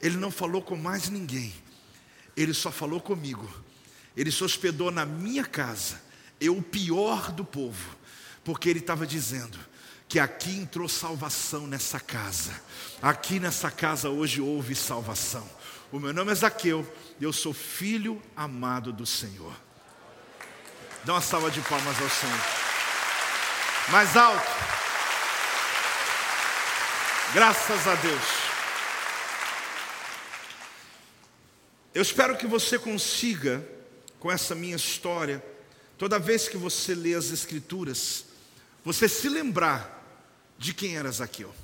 ele 0.00 0.16
não 0.16 0.30
falou 0.30 0.62
com 0.62 0.76
mais 0.76 1.08
ninguém, 1.08 1.52
ele 2.36 2.52
só 2.52 2.70
falou 2.70 3.00
comigo, 3.00 3.48
ele 4.16 4.30
se 4.30 4.42
hospedou 4.44 4.90
na 4.90 5.06
minha 5.06 5.44
casa, 5.44 6.00
eu 6.40 6.56
o 6.56 6.62
pior 6.62 7.32
do 7.32 7.44
povo, 7.44 7.96
porque 8.44 8.68
ele 8.68 8.80
estava 8.80 9.06
dizendo 9.06 9.58
que 10.08 10.18
aqui 10.18 10.56
entrou 10.56 10.88
salvação 10.88 11.66
nessa 11.66 11.98
casa, 11.98 12.60
aqui 13.02 13.40
nessa 13.40 13.70
casa 13.70 14.08
hoje 14.08 14.40
houve 14.40 14.74
salvação. 14.74 15.48
O 15.92 15.98
meu 15.98 16.12
nome 16.12 16.32
é 16.32 16.34
Zaqueu, 16.34 16.86
eu 17.20 17.32
sou 17.32 17.52
filho 17.54 18.20
amado 18.36 18.92
do 18.92 19.06
Senhor. 19.06 19.54
Dá 21.04 21.14
uma 21.14 21.20
salva 21.20 21.50
de 21.50 21.60
palmas 21.60 22.02
ao 22.02 22.10
Senhor. 22.10 22.40
Mais 23.90 24.16
alto. 24.16 24.50
Graças 27.32 27.86
a 27.86 27.94
Deus. 27.94 28.45
Eu 31.96 32.02
espero 32.02 32.36
que 32.36 32.46
você 32.46 32.78
consiga, 32.78 33.66
com 34.20 34.30
essa 34.30 34.54
minha 34.54 34.76
história, 34.76 35.42
toda 35.96 36.18
vez 36.18 36.46
que 36.46 36.58
você 36.58 36.94
lê 36.94 37.14
as 37.14 37.30
Escrituras, 37.30 38.26
você 38.84 39.08
se 39.08 39.30
lembrar 39.30 40.06
de 40.58 40.74
quem 40.74 40.98
era 40.98 41.10
Zaqueu. 41.10 41.54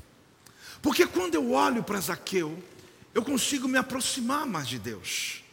Porque 0.81 1.07
quando 1.07 1.35
eu 1.35 1.53
olho 1.53 1.83
para 1.83 2.01
Zaqueu, 2.01 2.59
eu 3.13 3.23
consigo 3.23 3.69
me 3.69 3.77
aproximar 3.77 4.47
mais 4.47 4.67
de 4.67 4.79
Deus. 4.79 5.45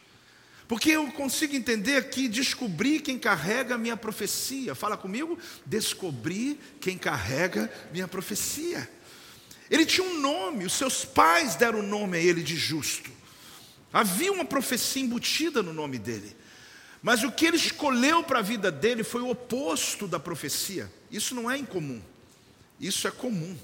Porque 0.66 0.92
eu 0.92 1.12
consigo 1.12 1.54
entender 1.54 2.08
que 2.08 2.26
descobri 2.26 3.00
quem 3.00 3.18
carrega 3.18 3.74
a 3.74 3.78
minha 3.78 3.98
profecia. 3.98 4.74
Fala 4.74 4.96
comigo, 4.96 5.38
descobri 5.66 6.58
quem 6.80 6.96
carrega 6.96 7.70
minha 7.92 8.08
profecia. 8.08 8.90
Ele 9.70 9.84
tinha 9.84 10.06
um 10.06 10.20
nome, 10.20 10.64
os 10.64 10.72
seus 10.72 11.04
pais 11.04 11.54
deram 11.54 11.80
o 11.80 11.86
nome 11.86 12.16
a 12.16 12.20
ele 12.22 12.42
de 12.42 12.56
justo. 12.56 13.19
Havia 13.92 14.32
uma 14.32 14.44
profecia 14.44 15.02
embutida 15.02 15.62
no 15.62 15.72
nome 15.72 15.98
dele. 15.98 16.36
Mas 17.02 17.22
o 17.24 17.32
que 17.32 17.46
ele 17.46 17.56
escolheu 17.56 18.22
para 18.22 18.40
a 18.40 18.42
vida 18.42 18.70
dele 18.70 19.02
foi 19.02 19.22
o 19.22 19.30
oposto 19.30 20.06
da 20.06 20.20
profecia. 20.20 20.90
Isso 21.10 21.34
não 21.34 21.50
é 21.50 21.56
incomum. 21.56 22.00
Isso 22.78 23.08
é 23.08 23.10
comum. 23.10 23.56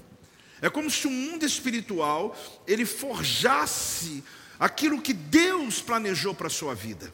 É 0.61 0.69
como 0.69 0.89
se 0.89 1.07
o 1.07 1.11
mundo 1.11 1.45
espiritual 1.45 2.35
ele 2.65 2.85
forjasse 2.85 4.23
aquilo 4.59 5.01
que 5.01 5.13
Deus 5.13 5.81
planejou 5.81 6.33
para 6.33 6.47
a 6.47 6.51
sua 6.51 6.73
vida. 6.73 7.13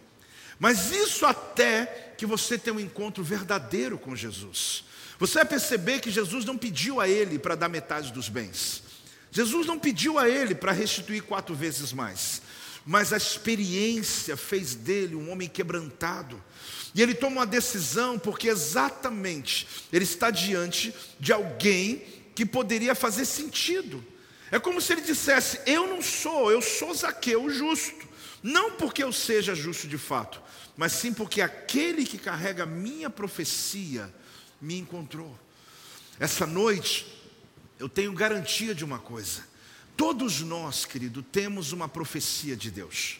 Mas 0.57 0.91
isso 0.91 1.25
até 1.25 2.13
que 2.17 2.25
você 2.25 2.57
tenha 2.57 2.75
um 2.75 2.79
encontro 2.79 3.23
verdadeiro 3.23 3.97
com 3.97 4.15
Jesus. 4.15 4.85
Você 5.19 5.35
vai 5.35 5.45
perceber 5.45 5.99
que 5.99 6.09
Jesus 6.09 6.45
não 6.45 6.57
pediu 6.57 7.01
a 7.01 7.07
ele 7.07 7.37
para 7.37 7.55
dar 7.55 7.67
metade 7.67 8.13
dos 8.13 8.29
bens. 8.29 8.83
Jesus 9.31 9.67
não 9.67 9.77
pediu 9.77 10.17
a 10.17 10.29
ele 10.29 10.55
para 10.55 10.71
restituir 10.71 11.23
quatro 11.23 11.53
vezes 11.53 11.91
mais. 11.91 12.41
Mas 12.85 13.13
a 13.13 13.17
experiência 13.17 14.35
fez 14.35 14.75
dele 14.75 15.15
um 15.15 15.31
homem 15.31 15.47
quebrantado. 15.47 16.41
E 16.93 17.01
ele 17.01 17.13
toma 17.13 17.37
uma 17.37 17.45
decisão 17.45 18.19
porque 18.19 18.49
exatamente 18.49 19.67
ele 19.91 20.03
está 20.03 20.29
diante 20.29 20.93
de 21.19 21.31
alguém 21.31 22.03
que 22.35 22.45
poderia 22.45 22.93
fazer 22.93 23.25
sentido. 23.25 24.03
É 24.51 24.59
como 24.59 24.81
se 24.81 24.93
ele 24.93 25.01
dissesse: 25.01 25.59
Eu 25.65 25.87
não 25.87 26.01
sou, 26.01 26.51
eu 26.51 26.61
sou 26.61 26.93
Zaqueu 26.93 27.49
justo. 27.49 28.13
Não 28.43 28.71
porque 28.71 29.01
eu 29.01 29.13
seja 29.13 29.55
justo 29.55 29.87
de 29.87 29.97
fato, 29.97 30.41
mas 30.75 30.91
sim 30.91 31.13
porque 31.13 31.41
aquele 31.41 32.05
que 32.05 32.17
carrega 32.17 32.65
minha 32.65 33.09
profecia 33.09 34.13
me 34.59 34.77
encontrou. 34.77 35.39
Essa 36.19 36.45
noite, 36.45 37.07
eu 37.79 37.87
tenho 37.87 38.11
garantia 38.13 38.75
de 38.75 38.83
uma 38.83 38.99
coisa: 38.99 39.43
todos 39.95 40.41
nós, 40.41 40.85
querido, 40.85 41.21
temos 41.21 41.71
uma 41.71 41.87
profecia 41.87 42.55
de 42.55 42.71
Deus. 42.71 43.19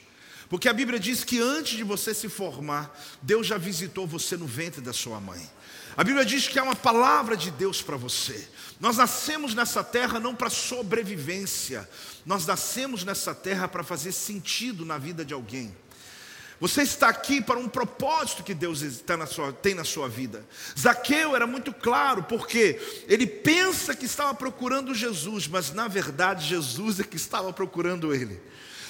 Porque 0.50 0.70
a 0.70 0.74
Bíblia 0.74 1.00
diz 1.00 1.24
que 1.24 1.40
antes 1.40 1.78
de 1.78 1.84
você 1.84 2.14
se 2.14 2.30
formar, 2.30 2.96
Deus 3.22 3.48
já 3.48 3.58
visitou 3.58 4.06
você 4.06 4.38
no 4.38 4.46
ventre 4.46 4.82
da 4.82 4.94
sua 4.94 5.20
mãe. 5.20 5.50
A 5.96 6.04
Bíblia 6.04 6.26
diz 6.26 6.48
que 6.48 6.58
há 6.58 6.64
uma 6.64 6.76
palavra 6.76 7.38
de 7.38 7.52
Deus 7.52 7.82
para 7.82 7.98
você. 7.98 8.48
Nós 8.80 8.98
nascemos 8.98 9.54
nessa 9.54 9.84
terra 9.84 10.20
não 10.20 10.36
para 10.36 10.50
sobrevivência, 10.50 11.90
nós 12.26 12.46
nascemos 12.46 13.04
nessa 13.04 13.34
terra 13.34 13.68
para 13.68 13.84
fazer 13.84 14.12
sentido 14.12 14.86
na 14.86 14.98
vida 14.98 15.24
de 15.24 15.34
alguém. 15.34 15.76
Você 16.64 16.82
está 16.82 17.10
aqui 17.10 17.42
para 17.42 17.60
um 17.60 17.68
propósito 17.68 18.42
que 18.42 18.54
Deus 18.54 18.82
na 19.06 19.26
sua, 19.26 19.52
tem 19.52 19.76
na 19.76 19.84
sua 19.84 20.08
vida. 20.08 20.46
Zaqueu 20.80 21.36
era 21.36 21.46
muito 21.46 21.74
claro, 21.74 22.24
porque 22.24 22.80
ele 23.06 23.28
pensa 23.28 23.94
que 23.94 24.06
estava 24.06 24.34
procurando 24.34 24.96
Jesus, 24.96 25.46
mas 25.46 25.74
na 25.74 25.90
verdade 25.90 26.48
Jesus 26.48 27.02
é 27.02 27.04
que 27.04 27.18
estava 27.18 27.52
procurando 27.52 28.16
ele. 28.16 28.40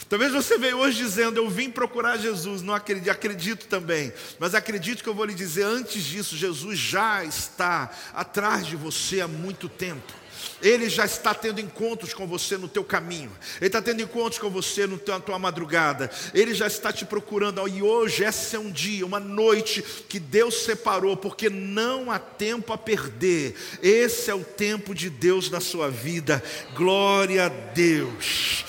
Talvez 0.08 0.32
você 0.32 0.56
veio 0.60 0.78
hoje 0.78 1.00
dizendo, 1.00 1.38
eu 1.38 1.50
vim 1.50 1.72
procurar 1.72 2.18
Jesus, 2.18 2.62
não 2.62 2.76
acredito, 2.76 3.10
acredito 3.10 3.66
também, 3.66 4.14
mas 4.38 4.54
acredito 4.54 5.02
que 5.02 5.10
eu 5.10 5.16
vou 5.16 5.26
lhe 5.26 5.34
dizer, 5.34 5.64
antes 5.64 6.04
disso, 6.04 6.38
Jesus 6.38 6.78
já 6.78 7.26
está 7.26 7.90
atrás 8.14 8.68
de 8.68 8.76
você 8.76 9.20
há 9.20 9.28
muito 9.28 9.68
tempo. 9.68 10.14
Ele 10.62 10.90
já 10.90 11.06
está 11.06 11.34
tendo 11.34 11.60
encontros 11.60 12.14
com 12.14 12.26
você 12.26 12.58
no 12.58 12.68
teu 12.68 12.84
caminho. 12.84 13.32
Ele 13.58 13.68
está 13.68 13.82
tendo 13.82 14.02
encontros 14.02 14.40
com 14.40 14.50
você 14.50 14.88
no 14.88 14.98
teu, 14.98 15.16
na 15.16 15.20
tua 15.20 15.40
madrugada. 15.40 16.10
Ele 16.34 16.54
já 16.54 16.68
está 16.68 16.92
te 16.92 17.06
procurando. 17.06 17.68
E 17.68 17.82
hoje, 17.82 18.24
esse 18.24 18.56
é 18.56 18.60
um 18.60 18.72
dia, 18.72 19.06
uma 19.06 19.20
noite 19.20 19.82
que 20.08 20.20
Deus 20.20 20.64
separou, 20.64 21.18
porque 21.18 21.50
não 21.50 22.12
há 22.12 22.20
tempo 22.20 22.74
a 22.74 22.78
perder. 22.78 23.56
Esse 23.82 24.32
é 24.32 24.36
o 24.36 24.44
tempo 24.44 24.96
de 24.96 25.10
Deus 25.10 25.50
na 25.50 25.60
sua 25.60 25.90
vida. 25.90 26.44
Glória 26.76 27.46
a 27.46 27.50
Deus. 27.50 28.66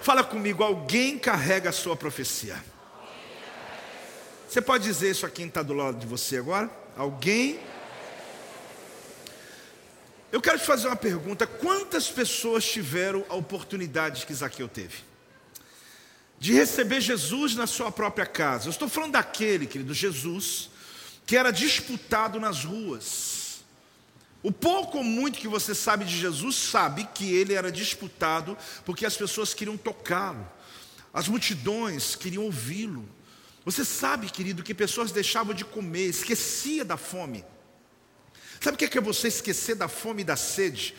Fala 0.00 0.22
comigo, 0.22 0.62
alguém 0.62 1.18
carrega 1.18 1.70
a 1.70 1.72
sua 1.72 1.96
profecia. 1.96 2.56
Você 4.46 4.60
pode 4.60 4.84
dizer 4.84 5.10
isso 5.10 5.26
a 5.26 5.30
quem 5.30 5.46
está 5.46 5.62
do 5.62 5.72
lado 5.72 5.98
de 5.98 6.06
você 6.06 6.36
agora? 6.36 6.70
Alguém? 6.96 7.58
Eu 10.34 10.40
quero 10.40 10.58
te 10.58 10.66
fazer 10.66 10.88
uma 10.88 10.96
pergunta: 10.96 11.46
quantas 11.46 12.10
pessoas 12.10 12.64
tiveram 12.64 13.24
a 13.28 13.36
oportunidade 13.36 14.26
que 14.26 14.34
Zaqueu 14.34 14.66
teve? 14.66 15.04
De 16.40 16.52
receber 16.52 17.00
Jesus 17.00 17.54
na 17.54 17.68
sua 17.68 17.92
própria 17.92 18.26
casa. 18.26 18.66
Eu 18.66 18.72
estou 18.72 18.88
falando 18.88 19.12
daquele, 19.12 19.64
querido, 19.64 19.94
Jesus, 19.94 20.70
que 21.24 21.36
era 21.36 21.52
disputado 21.52 22.40
nas 22.40 22.64
ruas 22.64 23.62
o 24.42 24.50
pouco 24.50 24.98
ou 24.98 25.04
muito 25.04 25.38
que 25.38 25.46
você 25.46 25.72
sabe 25.72 26.04
de 26.04 26.18
Jesus 26.18 26.56
sabe 26.56 27.08
que 27.14 27.32
ele 27.32 27.54
era 27.54 27.70
disputado 27.70 28.58
porque 28.84 29.06
as 29.06 29.16
pessoas 29.16 29.54
queriam 29.54 29.76
tocá-lo, 29.76 30.44
as 31.12 31.28
multidões 31.28 32.16
queriam 32.16 32.42
ouvi-lo. 32.42 33.08
Você 33.64 33.84
sabe, 33.84 34.28
querido, 34.28 34.64
que 34.64 34.74
pessoas 34.74 35.12
deixavam 35.12 35.54
de 35.54 35.64
comer, 35.64 36.08
esquecia 36.08 36.84
da 36.84 36.96
fome. 36.96 37.44
Sabe 38.60 38.74
o 38.74 38.78
que 38.78 38.84
é, 38.84 38.88
que 38.88 38.98
é 38.98 39.00
você 39.00 39.28
esquecer 39.28 39.74
da 39.74 39.88
fome 39.88 40.22
e 40.22 40.24
da 40.24 40.36
sede? 40.36 40.94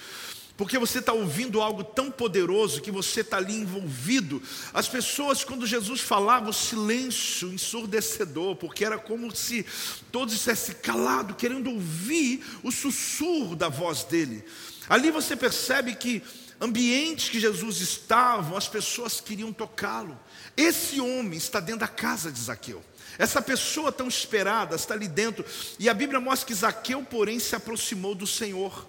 porque 0.57 0.77
você 0.77 0.99
está 0.99 1.11
ouvindo 1.11 1.61
algo 1.61 1.83
tão 1.83 2.09
poderoso 2.09 2.81
que 2.81 2.91
você 2.91 3.21
está 3.21 3.37
ali 3.37 3.53
envolvido. 3.53 4.41
As 4.73 4.87
pessoas, 4.87 5.43
quando 5.43 5.67
Jesus 5.67 5.99
falava, 6.01 6.49
o 6.49 6.53
silêncio 6.53 7.51
ensurdecedor, 7.51 8.55
porque 8.55 8.85
era 8.85 8.97
como 8.97 9.35
se 9.35 9.65
todos 10.11 10.33
estivessem 10.33 10.75
calados, 10.75 11.35
querendo 11.37 11.69
ouvir 11.69 12.43
o 12.63 12.71
sussurro 12.71 13.55
da 13.55 13.67
voz 13.67 14.03
dele. 14.05 14.45
Ali 14.87 15.11
você 15.11 15.35
percebe 15.35 15.93
que 15.95 16.23
ambientes 16.61 17.27
que 17.27 17.39
Jesus 17.39 17.81
estava, 17.81 18.57
as 18.57 18.69
pessoas 18.69 19.19
queriam 19.19 19.51
tocá-lo. 19.51 20.17
Esse 20.55 21.01
homem 21.01 21.37
está 21.37 21.59
dentro 21.59 21.81
da 21.81 21.87
casa 21.87 22.31
de 22.31 22.39
Zaqueu. 22.39 22.81
Essa 23.17 23.41
pessoa 23.41 23.91
tão 23.91 24.07
esperada 24.07 24.75
está 24.75 24.93
ali 24.93 25.07
dentro. 25.07 25.45
E 25.79 25.87
a 25.87 25.93
Bíblia 25.93 26.19
mostra 26.19 26.47
que 26.47 26.53
Zaqueu, 26.53 27.03
porém, 27.03 27.39
se 27.39 27.55
aproximou 27.55 28.13
do 28.13 28.27
Senhor. 28.27 28.87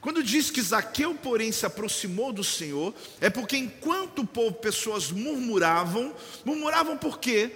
Quando 0.00 0.22
diz 0.22 0.50
que 0.50 0.62
Zaqueu, 0.62 1.14
porém, 1.14 1.50
se 1.50 1.66
aproximou 1.66 2.32
do 2.32 2.44
Senhor, 2.44 2.94
é 3.20 3.28
porque 3.28 3.56
enquanto 3.56 4.20
o 4.20 4.26
povo, 4.26 4.54
pessoas 4.54 5.10
murmuravam, 5.10 6.14
murmuravam 6.44 6.96
por 6.96 7.18
quê? 7.18 7.50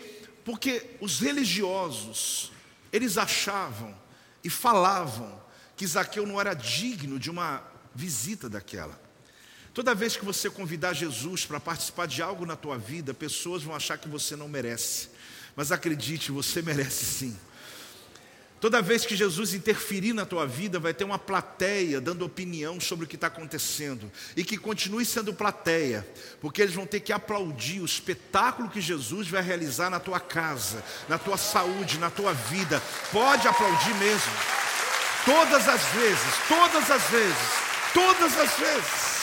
Porque 0.44 0.84
os 1.00 1.20
religiosos, 1.20 2.50
eles 2.92 3.16
achavam 3.16 3.94
e 4.42 4.50
falavam 4.50 5.40
que 5.76 5.86
Zaqueu 5.86 6.26
não 6.26 6.40
era 6.40 6.52
digno 6.54 7.18
de 7.18 7.30
uma 7.30 7.62
visita 7.94 8.48
daquela. 8.48 9.00
Toda 9.72 9.94
vez 9.94 10.16
que 10.16 10.24
você 10.24 10.50
convidar 10.50 10.92
Jesus 10.92 11.46
para 11.46 11.60
participar 11.60 12.06
de 12.06 12.20
algo 12.20 12.44
na 12.44 12.56
tua 12.56 12.76
vida, 12.76 13.14
pessoas 13.14 13.62
vão 13.62 13.74
achar 13.74 13.96
que 13.96 14.08
você 14.08 14.36
não 14.36 14.48
merece. 14.48 15.08
Mas 15.54 15.72
acredite, 15.72 16.32
você 16.32 16.62
merece 16.62 17.04
sim. 17.04 17.36
Toda 18.62 18.80
vez 18.80 19.04
que 19.04 19.16
Jesus 19.16 19.54
interferir 19.54 20.12
na 20.12 20.24
tua 20.24 20.46
vida, 20.46 20.78
vai 20.78 20.94
ter 20.94 21.02
uma 21.02 21.18
plateia 21.18 22.00
dando 22.00 22.24
opinião 22.24 22.78
sobre 22.80 23.04
o 23.04 23.08
que 23.08 23.16
está 23.16 23.26
acontecendo. 23.26 24.08
E 24.36 24.44
que 24.44 24.56
continue 24.56 25.04
sendo 25.04 25.34
plateia, 25.34 26.06
porque 26.40 26.62
eles 26.62 26.72
vão 26.72 26.86
ter 26.86 27.00
que 27.00 27.12
aplaudir 27.12 27.80
o 27.80 27.84
espetáculo 27.84 28.70
que 28.70 28.80
Jesus 28.80 29.26
vai 29.26 29.42
realizar 29.42 29.90
na 29.90 29.98
tua 29.98 30.20
casa, 30.20 30.80
na 31.08 31.18
tua 31.18 31.36
saúde, 31.36 31.98
na 31.98 32.08
tua 32.08 32.32
vida. 32.32 32.80
Pode 33.10 33.48
aplaudir 33.48 33.96
mesmo. 33.96 34.32
Todas 35.24 35.68
as 35.68 35.82
vezes, 35.86 36.34
todas 36.46 36.88
as 36.88 37.02
vezes, 37.10 37.48
todas 37.92 38.38
as 38.38 38.58
vezes. 38.58 39.21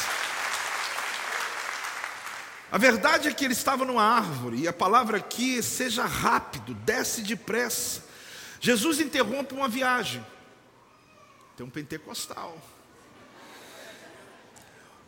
A 2.71 2.77
verdade 2.77 3.27
é 3.27 3.33
que 3.33 3.43
ele 3.43 3.53
estava 3.53 3.83
numa 3.83 4.03
árvore, 4.03 4.59
e 4.59 4.67
a 4.67 4.73
palavra 4.73 5.17
aqui 5.17 5.61
seja 5.63 6.05
rápido, 6.05 6.73
desce 6.75 7.21
depressa. 7.21 8.03
Jesus 8.61 8.99
interrompe 8.99 9.53
uma 9.53 9.67
viagem. 9.67 10.25
Tem 11.57 11.65
um 11.65 11.69
pentecostal. 11.69 12.57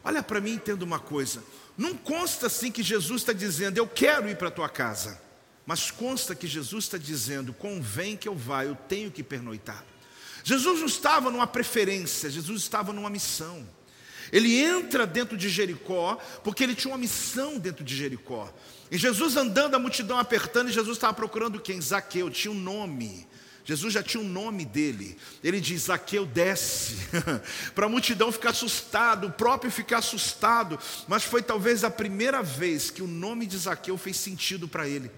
Olha 0.04 0.24
para 0.24 0.42
mim 0.42 0.54
entenda 0.54 0.84
uma 0.84 1.00
coisa. 1.00 1.44
Não 1.78 1.96
consta 1.96 2.48
assim 2.48 2.72
que 2.72 2.82
Jesus 2.82 3.22
está 3.22 3.34
dizendo, 3.34 3.78
eu 3.78 3.88
quero 3.88 4.28
ir 4.28 4.38
para 4.38 4.48
a 4.48 4.52
tua 4.52 4.68
casa. 4.68 5.22
Mas 5.66 5.92
consta 5.92 6.34
que 6.34 6.48
Jesus 6.48 6.86
está 6.86 6.98
dizendo, 6.98 7.54
convém 7.54 8.18
que 8.18 8.28
eu 8.28 8.36
vá, 8.36 8.66
eu 8.66 8.76
tenho 8.76 9.12
que 9.12 9.22
pernoitar. 9.22 9.86
Jesus 10.44 10.80
não 10.80 10.88
estava 10.88 11.30
numa 11.30 11.46
preferência, 11.46 12.30
Jesus 12.30 12.64
estava 12.64 12.92
numa 12.92 13.10
missão. 13.10 13.68
Ele 14.32 14.62
entra 14.62 15.06
dentro 15.06 15.36
de 15.36 15.50
Jericó, 15.50 16.18
porque 16.44 16.64
ele 16.64 16.74
tinha 16.74 16.92
uma 16.92 16.98
missão 16.98 17.60
dentro 17.60 17.84
de 17.84 17.96
Jericó. 17.96 18.52
E 18.90 18.98
Jesus 18.98 19.36
andando, 19.36 19.76
a 19.76 19.80
multidão 19.80 20.18
apertando, 20.18 20.70
e 20.70 20.74
Jesus 20.74 20.98
estava 20.98 21.14
procurando 21.14 21.60
quem? 21.60 21.82
Zaqueu, 21.82 22.30
tinha 22.30 22.52
um 22.52 22.60
nome. 22.60 23.28
Jesus 23.64 23.94
já 23.94 24.02
tinha 24.02 24.24
um 24.24 24.28
nome 24.28 24.66
dele. 24.66 25.18
Ele 25.44 25.60
diz: 25.60 25.84
Zaqueu 25.84 26.26
desce, 26.26 26.96
para 27.76 27.86
a 27.86 27.90
multidão 27.90 28.32
ficar 28.32 28.52
assustado, 28.52 29.28
o 29.28 29.32
próprio 29.32 29.72
ficar 29.72 30.00
assustado. 30.00 30.80
Mas 31.08 31.24
foi 31.24 31.42
talvez 31.42 31.84
a 31.84 31.92
primeira 31.92 32.42
vez 32.42 32.90
que 32.90 33.02
o 33.02 33.08
nome 33.08 33.46
de 33.46 33.58
Zaqueu 33.58 33.98
fez 33.98 34.18
sentido 34.18 34.68
para 34.68 34.88
ele, 34.88 35.12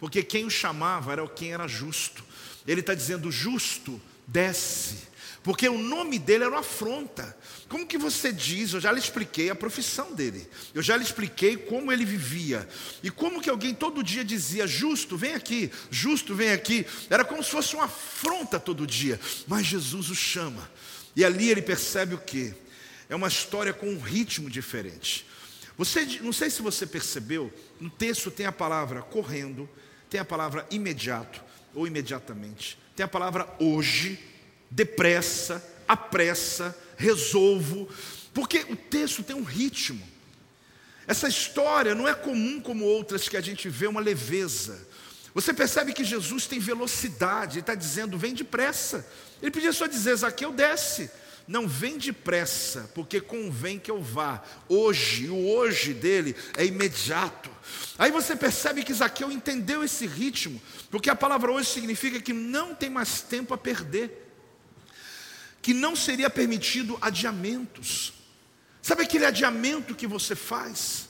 porque 0.00 0.22
quem 0.22 0.44
o 0.44 0.50
chamava 0.50 1.12
era 1.12 1.26
quem 1.28 1.52
era 1.52 1.68
justo. 1.68 2.24
Ele 2.66 2.80
está 2.80 2.94
dizendo: 2.94 3.30
justo, 3.30 4.00
desce 4.26 5.11
porque 5.42 5.68
o 5.68 5.76
nome 5.76 6.18
dele 6.18 6.44
era 6.44 6.52
uma 6.52 6.60
afronta. 6.60 7.36
Como 7.68 7.86
que 7.86 7.98
você 7.98 8.32
diz? 8.32 8.72
Eu 8.72 8.80
já 8.80 8.92
lhe 8.92 9.00
expliquei 9.00 9.50
a 9.50 9.54
profissão 9.54 10.14
dele. 10.14 10.48
Eu 10.72 10.82
já 10.82 10.96
lhe 10.96 11.02
expliquei 11.02 11.56
como 11.56 11.90
ele 11.90 12.04
vivia. 12.04 12.68
E 13.02 13.10
como 13.10 13.40
que 13.40 13.50
alguém 13.50 13.74
todo 13.74 14.04
dia 14.04 14.24
dizia: 14.24 14.66
"Justo, 14.66 15.16
vem 15.16 15.34
aqui, 15.34 15.70
justo, 15.90 16.34
vem 16.34 16.52
aqui". 16.52 16.86
Era 17.10 17.24
como 17.24 17.42
se 17.42 17.50
fosse 17.50 17.74
uma 17.74 17.84
afronta 17.84 18.60
todo 18.60 18.86
dia. 18.86 19.18
Mas 19.48 19.66
Jesus 19.66 20.10
o 20.10 20.14
chama. 20.14 20.70
E 21.16 21.24
ali 21.24 21.50
ele 21.50 21.62
percebe 21.62 22.14
o 22.14 22.18
que? 22.18 22.54
É 23.08 23.16
uma 23.16 23.28
história 23.28 23.72
com 23.72 23.86
um 23.86 24.00
ritmo 24.00 24.48
diferente. 24.48 25.26
Você, 25.76 26.04
não 26.20 26.32
sei 26.32 26.50
se 26.50 26.62
você 26.62 26.86
percebeu, 26.86 27.52
no 27.80 27.90
texto 27.90 28.30
tem 28.30 28.46
a 28.46 28.52
palavra 28.52 29.02
correndo, 29.02 29.68
tem 30.08 30.20
a 30.20 30.24
palavra 30.24 30.66
imediato 30.70 31.42
ou 31.74 31.86
imediatamente, 31.86 32.78
tem 32.94 33.02
a 33.04 33.08
palavra 33.08 33.48
hoje 33.58 34.18
depressa, 34.72 35.62
apressa, 35.86 36.76
resolvo, 36.96 37.88
porque 38.32 38.58
o 38.68 38.76
texto 38.76 39.22
tem 39.22 39.36
um 39.36 39.42
ritmo. 39.42 40.02
Essa 41.06 41.28
história 41.28 41.94
não 41.94 42.08
é 42.08 42.14
comum 42.14 42.60
como 42.60 42.84
outras 42.84 43.28
que 43.28 43.36
a 43.36 43.40
gente 43.40 43.68
vê 43.68 43.86
uma 43.86 44.00
leveza. 44.00 44.88
Você 45.34 45.52
percebe 45.52 45.92
que 45.92 46.04
Jesus 46.04 46.46
tem 46.46 46.58
velocidade, 46.58 47.54
ele 47.54 47.60
está 47.60 47.74
dizendo, 47.74 48.18
vem 48.18 48.34
depressa. 48.34 49.06
Ele 49.40 49.50
podia 49.50 49.72
só 49.72 49.86
dizer, 49.86 50.16
Zaqueu, 50.16 50.52
desce. 50.52 51.10
Não, 51.48 51.66
vem 51.66 51.98
depressa, 51.98 52.88
porque 52.94 53.20
convém 53.20 53.78
que 53.78 53.90
eu 53.90 54.00
vá. 54.00 54.42
Hoje, 54.68 55.28
o 55.28 55.48
hoje 55.48 55.92
dele 55.92 56.36
é 56.56 56.64
imediato. 56.64 57.50
Aí 57.98 58.10
você 58.12 58.36
percebe 58.36 58.84
que 58.84 58.94
Zaqueu 58.94 59.30
entendeu 59.30 59.82
esse 59.82 60.06
ritmo, 60.06 60.62
porque 60.90 61.10
a 61.10 61.16
palavra 61.16 61.50
hoje 61.50 61.68
significa 61.68 62.20
que 62.20 62.32
não 62.32 62.74
tem 62.74 62.88
mais 62.88 63.22
tempo 63.22 63.52
a 63.52 63.58
perder 63.58 64.31
que 65.62 65.72
não 65.72 65.94
seria 65.94 66.28
permitido 66.28 66.98
adiamentos. 67.00 68.12
Sabe 68.82 69.04
aquele 69.04 69.24
adiamento 69.24 69.94
que 69.94 70.08
você 70.08 70.34
faz? 70.34 71.08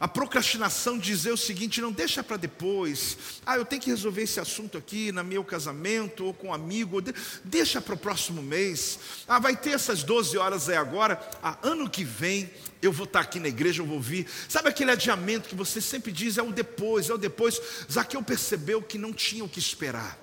A 0.00 0.06
procrastinação 0.06 0.96
dizer 0.96 1.32
o 1.32 1.36
seguinte: 1.36 1.80
não 1.80 1.92
deixa 1.92 2.22
para 2.22 2.36
depois. 2.36 3.18
Ah, 3.44 3.56
eu 3.56 3.64
tenho 3.64 3.82
que 3.82 3.90
resolver 3.90 4.22
esse 4.22 4.38
assunto 4.38 4.78
aqui 4.78 5.12
no 5.12 5.24
meu 5.24 5.44
casamento 5.44 6.24
ou 6.24 6.32
com 6.32 6.48
um 6.48 6.54
amigo. 6.54 7.02
Deixa 7.44 7.80
para 7.80 7.94
o 7.94 7.98
próximo 7.98 8.40
mês. 8.40 8.98
Ah, 9.26 9.40
vai 9.40 9.56
ter 9.56 9.70
essas 9.70 10.04
12 10.04 10.38
horas 10.38 10.68
aí 10.68 10.76
agora. 10.76 11.20
Ah, 11.42 11.58
ano 11.62 11.90
que 11.90 12.04
vem 12.04 12.48
eu 12.80 12.92
vou 12.92 13.04
estar 13.04 13.20
aqui 13.20 13.40
na 13.40 13.48
igreja, 13.48 13.82
eu 13.82 13.86
vou 13.86 14.00
vir. 14.00 14.26
Sabe 14.48 14.68
aquele 14.68 14.92
adiamento 14.92 15.48
que 15.48 15.56
você 15.56 15.80
sempre 15.80 16.12
diz 16.12 16.38
é 16.38 16.42
o 16.42 16.52
depois, 16.52 17.10
é 17.10 17.14
o 17.14 17.18
depois. 17.18 17.60
Zaqueu 17.90 18.22
percebeu 18.22 18.80
que 18.80 18.96
não 18.96 19.12
tinha 19.12 19.44
o 19.44 19.48
que 19.48 19.58
esperar. 19.58 20.16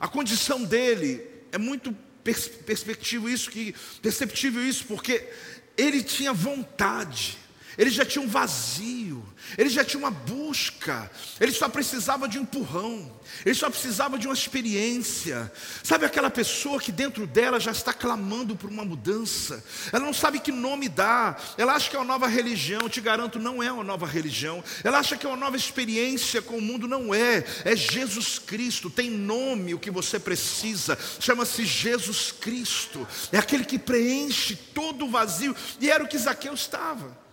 A 0.00 0.08
condição 0.08 0.64
dele 0.64 1.28
é 1.52 1.58
muito 1.58 1.94
perspectivo 2.22 3.28
isso, 3.28 3.50
que 3.50 3.74
perceptível 4.02 4.66
isso, 4.66 4.84
porque 4.86 5.26
ele 5.76 6.02
tinha 6.02 6.32
vontade, 6.32 7.38
ele 7.78 7.90
já 7.90 8.04
tinha 8.04 8.24
um 8.24 8.28
vazio, 8.28 9.24
ele 9.56 9.70
já 9.70 9.84
tinha 9.84 10.00
uma 10.00 10.10
busca, 10.10 11.08
ele 11.40 11.52
só 11.52 11.68
precisava 11.68 12.28
de 12.28 12.36
um 12.36 12.42
empurrão, 12.42 13.10
ele 13.46 13.54
só 13.54 13.70
precisava 13.70 14.18
de 14.18 14.26
uma 14.26 14.34
experiência. 14.34 15.50
Sabe 15.84 16.04
aquela 16.04 16.28
pessoa 16.28 16.80
que 16.80 16.90
dentro 16.90 17.24
dela 17.24 17.60
já 17.60 17.70
está 17.70 17.92
clamando 17.92 18.56
por 18.56 18.68
uma 18.68 18.84
mudança, 18.84 19.64
ela 19.92 20.04
não 20.04 20.12
sabe 20.12 20.40
que 20.40 20.50
nome 20.50 20.88
dar, 20.88 21.40
ela 21.56 21.74
acha 21.74 21.88
que 21.88 21.94
é 21.94 21.98
uma 22.00 22.04
nova 22.04 22.26
religião, 22.26 22.88
te 22.88 23.00
garanto, 23.00 23.38
não 23.38 23.62
é 23.62 23.70
uma 23.70 23.84
nova 23.84 24.06
religião, 24.06 24.62
ela 24.82 24.98
acha 24.98 25.16
que 25.16 25.24
é 25.24 25.28
uma 25.28 25.36
nova 25.36 25.56
experiência 25.56 26.42
com 26.42 26.58
o 26.58 26.62
mundo, 26.62 26.88
não 26.88 27.14
é, 27.14 27.44
é 27.64 27.76
Jesus 27.76 28.40
Cristo, 28.40 28.90
tem 28.90 29.08
nome 29.08 29.72
o 29.72 29.78
que 29.78 29.90
você 29.90 30.18
precisa, 30.18 30.98
chama-se 31.20 31.64
Jesus 31.64 32.32
Cristo, 32.32 33.06
é 33.30 33.38
aquele 33.38 33.64
que 33.64 33.78
preenche 33.78 34.56
todo 34.56 35.04
o 35.04 35.10
vazio, 35.10 35.54
e 35.80 35.88
era 35.88 36.02
o 36.02 36.08
que 36.08 36.18
Zaqueu 36.18 36.54
estava. 36.54 37.27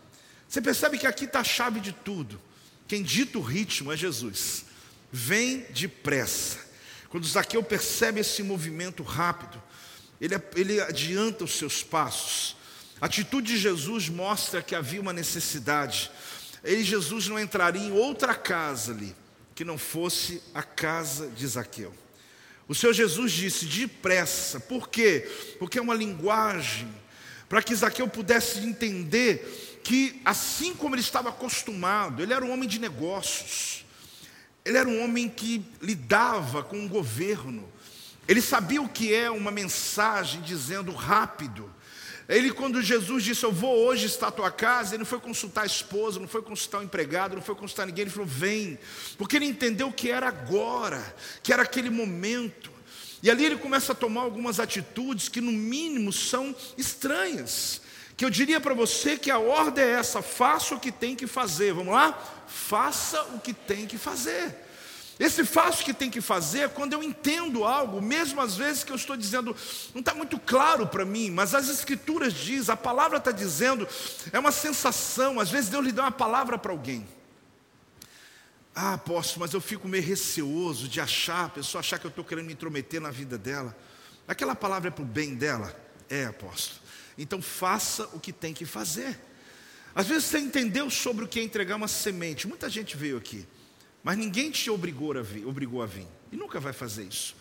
Você 0.56 0.62
percebe 0.62 0.98
que 0.98 1.06
aqui 1.06 1.26
está 1.26 1.42
a 1.42 1.44
chave 1.44 1.82
de 1.82 1.92
tudo. 1.92 2.40
Quem 2.88 3.04
dita 3.04 3.38
o 3.38 3.42
ritmo 3.42 3.92
é 3.92 3.98
Jesus. 3.98 4.64
Vem 5.12 5.66
depressa. 5.72 6.60
Quando 7.10 7.28
Zaqueu 7.28 7.62
percebe 7.62 8.22
esse 8.22 8.42
movimento 8.42 9.04
rápido, 9.04 9.62
ele, 10.22 10.34
ele 10.56 10.80
adianta 10.80 11.44
os 11.44 11.58
seus 11.58 11.84
passos. 11.84 12.56
A 13.02 13.08
atitude 13.08 13.52
de 13.52 13.58
Jesus 13.58 14.08
mostra 14.08 14.62
que 14.62 14.74
havia 14.74 15.02
uma 15.02 15.12
necessidade. 15.12 16.10
Ele, 16.64 16.86
Jesus, 16.86 17.28
não 17.28 17.38
entraria 17.38 17.82
em 17.82 17.92
outra 17.92 18.34
casa 18.34 18.94
ali, 18.94 19.14
que 19.54 19.66
não 19.66 19.78
fosse 19.78 20.42
a 20.54 20.64
casa 20.64 21.28
de 21.32 21.46
Zaqueu. 21.46 21.94
O 22.66 22.74
Senhor 22.74 22.94
Jesus 22.94 23.34
disse 23.34 23.66
depressa, 23.66 24.58
por 24.62 24.88
quê? 24.88 25.30
Porque 25.60 25.80
é 25.80 25.82
uma 25.82 25.94
linguagem 25.94 26.88
para 27.50 27.62
que 27.62 27.76
Zaqueu 27.76 28.08
pudesse 28.08 28.60
entender 28.60 29.75
que, 29.86 30.20
assim 30.26 30.74
como 30.74 30.96
ele 30.96 31.02
estava 31.04 31.30
acostumado, 31.30 32.24
ele 32.24 32.34
era 32.34 32.44
um 32.44 32.52
homem 32.52 32.68
de 32.68 32.80
negócios, 32.80 33.86
ele 34.66 34.80
era 34.80 34.90
um 34.90 35.04
homem 35.04 35.30
que 35.30 35.64
lidava 35.80 36.64
com 36.64 36.84
o 36.84 36.90
governo, 36.90 37.72
ele 38.28 38.42
sabia 38.42 38.82
o 38.82 38.90
que 38.90 39.14
é 39.14 39.30
uma 39.30 39.52
mensagem 39.52 40.42
dizendo 40.42 40.92
rápido, 40.92 41.72
Ele, 42.28 42.52
quando 42.52 42.82
Jesus 42.82 43.24
disse, 43.24 43.44
Eu 43.44 43.52
vou 43.52 43.86
hoje 43.86 44.08
estar 44.08 44.30
à 44.30 44.32
tua 44.32 44.50
casa, 44.50 44.96
ele 44.96 45.04
não 45.04 45.06
foi 45.06 45.20
consultar 45.20 45.62
a 45.62 45.68
esposa, 45.68 46.20
não 46.20 46.28
foi 46.28 46.42
consultar 46.42 46.80
o 46.80 46.84
empregado, 46.84 47.36
não 47.36 47.44
foi 47.44 47.54
consultar 47.54 47.86
ninguém, 47.86 48.02
ele 48.02 48.10
falou, 48.10 48.26
Vem, 48.26 48.80
porque 49.20 49.36
ele 49.36 49.46
entendeu 49.46 49.92
que 49.92 50.10
era 50.10 50.28
agora, 50.28 51.16
que 51.44 51.54
era 51.54 51.62
aquele 51.62 51.92
momento. 51.92 52.72
E 53.22 53.30
ali 53.30 53.46
ele 53.46 53.58
começa 53.58 53.92
a 53.92 53.96
tomar 53.96 54.22
algumas 54.22 54.60
atitudes 54.60 55.30
que, 55.30 55.40
no 55.40 55.52
mínimo, 55.52 56.12
são 56.12 56.56
estranhas. 56.76 57.85
Que 58.18 58.24
eu 58.24 58.30
diria 58.30 58.62
para 58.62 58.74
você 58.74 59.18
que 59.18 59.30
a 59.30 59.40
ordem 59.40 59.84
é 59.84 59.92
essa: 59.92 60.22
faça 60.22 60.76
o 60.76 60.80
que 60.80 60.92
tem 60.92 61.16
que 61.16 61.28
fazer. 61.28 61.74
Vamos 61.74 61.94
lá? 61.94 62.18
Faça 62.48 63.22
o 63.34 63.40
que 63.40 63.54
tem 63.54 63.86
que 63.86 63.98
fazer. 63.98 64.66
Esse 65.18 65.46
faço 65.46 65.84
que 65.84 65.94
tem 65.94 66.10
que 66.10 66.20
fazer 66.20 66.70
quando 66.70 66.92
eu 66.92 67.02
entendo 67.02 67.64
algo, 67.64 68.02
mesmo 68.02 68.42
às 68.42 68.58
vezes 68.58 68.84
que 68.84 68.92
eu 68.92 68.98
estou 68.98 69.16
dizendo, 69.16 69.56
não 69.94 70.02
está 70.02 70.14
muito 70.14 70.38
claro 70.38 70.88
para 70.88 71.06
mim, 71.06 71.32
mas 71.32 71.56
as 71.56 71.70
escrituras 71.70 72.34
diz, 72.34 72.70
a 72.70 72.76
palavra 72.76 73.18
está 73.18 73.32
dizendo, 73.32 73.88
é 74.34 74.38
uma 74.38 74.52
sensação, 74.52 75.40
às 75.40 75.50
vezes 75.50 75.70
Deus 75.70 75.86
lhe 75.86 75.94
dá 75.94 76.04
uma 76.04 76.12
palavra 76.12 76.58
para 76.58 76.74
alguém. 76.74 77.08
Ah, 78.76 78.96
apóstolo, 78.96 79.46
mas 79.46 79.54
eu 79.54 79.62
fico 79.62 79.88
meio 79.88 80.04
receoso 80.04 80.90
de 80.90 81.00
achar, 81.00 81.46
a 81.46 81.50
pessoa 81.50 81.80
achar 81.80 81.98
que 81.98 82.06
eu 82.06 82.10
estou 82.10 82.26
querendo 82.26 82.48
me 82.48 82.54
intrometer 82.54 83.00
na 83.00 83.10
vida 83.10 83.38
dela. 83.38 83.74
Aquela 84.28 84.54
palavra 84.54 84.90
é 84.90 84.92
para 84.92 85.04
o 85.04 85.06
bem 85.06 85.34
dela? 85.34 85.74
É, 86.10 86.26
apóstolo. 86.26 86.82
Então 87.18 87.42
faça 87.42 88.10
o 88.14 88.20
que 88.20 88.34
tem 88.34 88.54
que 88.54 88.66
fazer. 88.66 89.20
Às 89.94 90.08
vezes 90.08 90.26
você 90.26 90.40
entendeu 90.40 90.90
sobre 90.90 91.24
o 91.24 91.28
que 91.28 91.40
é 91.40 91.44
entregar 91.44 91.78
uma 91.78 91.88
semente. 91.88 92.48
Muita 92.48 92.70
gente 92.70 92.98
veio 92.98 93.18
aqui. 93.18 93.46
Mas 94.04 94.18
ninguém 94.18 94.52
te 94.52 94.70
obrigou 94.70 95.18
a 95.18 95.22
vir, 95.22 95.46
obrigou 95.46 95.82
a 95.82 95.86
vir. 95.86 96.08
E 96.32 96.36
nunca 96.36 96.60
vai 96.60 96.74
fazer 96.74 97.06
isso. 97.06 97.36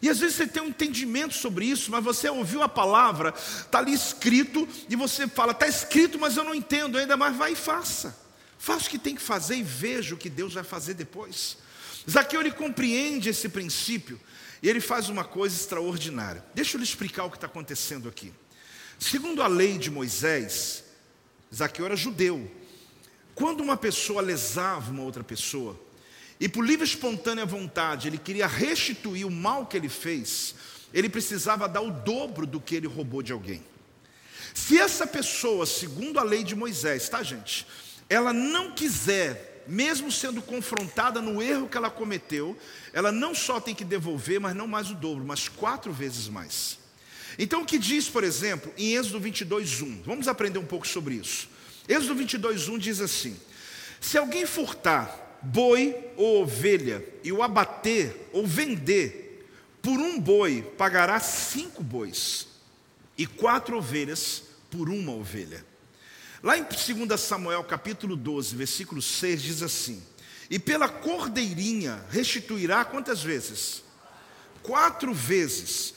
E 0.00 0.08
às 0.08 0.18
vezes 0.18 0.36
você 0.36 0.46
tem 0.46 0.62
um 0.62 0.68
entendimento 0.68 1.34
sobre 1.34 1.66
isso, 1.66 1.90
mas 1.90 2.04
você 2.04 2.28
ouviu 2.28 2.62
a 2.62 2.68
palavra, 2.68 3.34
está 3.36 3.78
ali 3.78 3.92
escrito, 3.92 4.68
e 4.88 4.96
você 4.96 5.26
fala, 5.26 5.52
está 5.52 5.66
escrito, 5.66 6.18
mas 6.18 6.36
eu 6.36 6.44
não 6.44 6.54
entendo 6.54 6.98
ainda, 6.98 7.16
mas 7.16 7.36
vai 7.36 7.52
e 7.52 7.56
faça. 7.56 8.16
Faça 8.58 8.86
o 8.86 8.90
que 8.90 8.98
tem 8.98 9.14
que 9.14 9.22
fazer 9.22 9.56
e 9.56 9.62
veja 9.62 10.14
o 10.14 10.18
que 10.18 10.28
Deus 10.28 10.54
vai 10.54 10.64
fazer 10.64 10.94
depois. 10.94 11.56
Zaqueu 12.08 12.40
ele 12.40 12.50
compreende 12.50 13.28
esse 13.28 13.48
princípio 13.48 14.20
e 14.62 14.68
ele 14.68 14.80
faz 14.80 15.08
uma 15.08 15.24
coisa 15.24 15.56
extraordinária. 15.56 16.44
Deixa 16.54 16.76
eu 16.76 16.78
lhe 16.78 16.84
explicar 16.84 17.24
o 17.24 17.30
que 17.30 17.36
está 17.36 17.46
acontecendo 17.46 18.08
aqui. 18.08 18.32
Segundo 18.98 19.42
a 19.42 19.46
lei 19.46 19.78
de 19.78 19.90
Moisés, 19.90 20.84
Zaqueu 21.54 21.86
era 21.86 21.96
judeu. 21.96 22.50
Quando 23.34 23.60
uma 23.62 23.76
pessoa 23.76 24.22
lesava 24.22 24.90
uma 24.90 25.02
outra 25.02 25.22
pessoa, 25.22 25.78
e 26.40 26.48
por 26.48 26.64
livre 26.64 26.86
e 26.86 26.88
espontânea 26.88 27.46
vontade 27.46 28.08
ele 28.08 28.18
queria 28.18 28.46
restituir 28.46 29.26
o 29.26 29.30
mal 29.30 29.66
que 29.66 29.76
ele 29.76 29.88
fez, 29.88 30.54
ele 30.92 31.08
precisava 31.08 31.68
dar 31.68 31.82
o 31.82 31.90
dobro 31.90 32.46
do 32.46 32.60
que 32.60 32.74
ele 32.74 32.86
roubou 32.86 33.22
de 33.22 33.32
alguém. 33.32 33.62
Se 34.54 34.78
essa 34.78 35.06
pessoa, 35.06 35.66
segundo 35.66 36.18
a 36.18 36.22
lei 36.22 36.42
de 36.42 36.54
Moisés, 36.54 37.08
tá, 37.08 37.22
gente, 37.22 37.66
ela 38.08 38.32
não 38.32 38.72
quiser, 38.72 39.64
mesmo 39.66 40.10
sendo 40.10 40.40
confrontada 40.40 41.20
no 41.20 41.42
erro 41.42 41.68
que 41.68 41.76
ela 41.76 41.90
cometeu, 41.90 42.56
ela 42.92 43.12
não 43.12 43.34
só 43.34 43.60
tem 43.60 43.74
que 43.74 43.84
devolver, 43.84 44.40
mas 44.40 44.56
não 44.56 44.66
mais 44.66 44.90
o 44.90 44.94
dobro, 44.94 45.24
mas 45.24 45.48
quatro 45.48 45.92
vezes 45.92 46.28
mais. 46.28 46.78
Então, 47.38 47.62
o 47.62 47.66
que 47.66 47.78
diz, 47.78 48.08
por 48.08 48.24
exemplo, 48.24 48.72
em 48.78 48.94
Êxodo 48.94 49.20
22, 49.20 49.82
1, 49.82 50.02
vamos 50.04 50.28
aprender 50.28 50.58
um 50.58 50.64
pouco 50.64 50.86
sobre 50.86 51.14
isso. 51.14 51.48
Êxodo 51.88 52.14
22, 52.14 52.68
1 52.68 52.78
diz 52.78 53.00
assim: 53.00 53.36
Se 54.00 54.16
alguém 54.16 54.46
furtar 54.46 55.38
boi 55.42 55.94
ou 56.16 56.42
ovelha 56.42 57.04
e 57.22 57.30
o 57.30 57.42
abater 57.42 58.28
ou 58.32 58.46
vender, 58.46 59.46
por 59.82 59.98
um 59.98 60.18
boi 60.18 60.62
pagará 60.76 61.20
cinco 61.20 61.82
bois, 61.82 62.48
e 63.16 63.26
quatro 63.26 63.76
ovelhas 63.78 64.42
por 64.70 64.88
uma 64.88 65.12
ovelha. 65.12 65.64
Lá 66.42 66.58
em 66.58 66.64
2 66.64 67.20
Samuel 67.20 67.64
capítulo 67.64 68.16
12, 68.16 68.56
versículo 68.56 69.00
6, 69.00 69.42
diz 69.42 69.62
assim: 69.62 70.02
E 70.50 70.58
pela 70.58 70.88
cordeirinha 70.88 72.04
restituirá 72.10 72.84
quantas 72.84 73.22
vezes? 73.22 73.82
Quatro 74.62 75.14
vezes, 75.14 75.94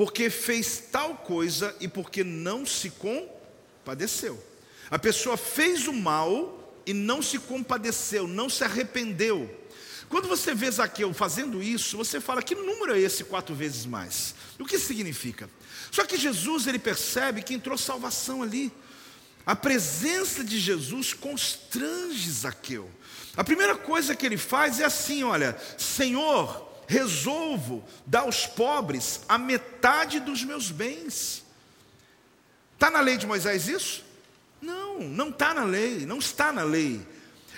porque 0.00 0.30
fez 0.30 0.84
tal 0.90 1.14
coisa 1.14 1.76
e 1.78 1.86
porque 1.86 2.24
não 2.24 2.64
se 2.64 2.88
compadeceu. 2.88 4.42
A 4.90 4.98
pessoa 4.98 5.36
fez 5.36 5.86
o 5.86 5.92
mal 5.92 6.74
e 6.86 6.94
não 6.94 7.20
se 7.20 7.38
compadeceu, 7.38 8.26
não 8.26 8.48
se 8.48 8.64
arrependeu. 8.64 9.54
Quando 10.08 10.26
você 10.26 10.54
vê 10.54 10.70
Zaqueu 10.70 11.12
fazendo 11.12 11.62
isso, 11.62 11.98
você 11.98 12.18
fala: 12.18 12.42
que 12.42 12.54
número 12.54 12.94
é 12.94 12.98
esse 12.98 13.24
quatro 13.24 13.54
vezes 13.54 13.84
mais? 13.84 14.34
O 14.58 14.64
que 14.64 14.78
significa? 14.78 15.50
Só 15.90 16.06
que 16.06 16.16
Jesus 16.16 16.66
ele 16.66 16.78
percebe 16.78 17.42
que 17.42 17.52
entrou 17.52 17.76
salvação 17.76 18.42
ali. 18.42 18.72
A 19.44 19.54
presença 19.54 20.42
de 20.42 20.58
Jesus 20.58 21.12
constrange 21.12 22.30
Zaqueu. 22.30 22.90
A 23.36 23.44
primeira 23.44 23.76
coisa 23.76 24.16
que 24.16 24.24
ele 24.24 24.38
faz 24.38 24.80
é 24.80 24.86
assim: 24.86 25.24
olha, 25.24 25.54
Senhor, 25.76 26.69
resolvo 26.90 27.84
dar 28.04 28.22
aos 28.22 28.46
pobres 28.46 29.20
a 29.28 29.38
metade 29.38 30.18
dos 30.18 30.42
meus 30.42 30.72
bens. 30.72 31.44
Está 32.74 32.90
na 32.90 33.00
lei 33.00 33.16
de 33.16 33.28
Moisés 33.28 33.68
isso? 33.68 34.04
Não, 34.60 34.98
não 34.98 35.28
está 35.28 35.54
na 35.54 35.62
lei, 35.62 36.04
não 36.04 36.18
está 36.18 36.52
na 36.52 36.64
lei. 36.64 37.00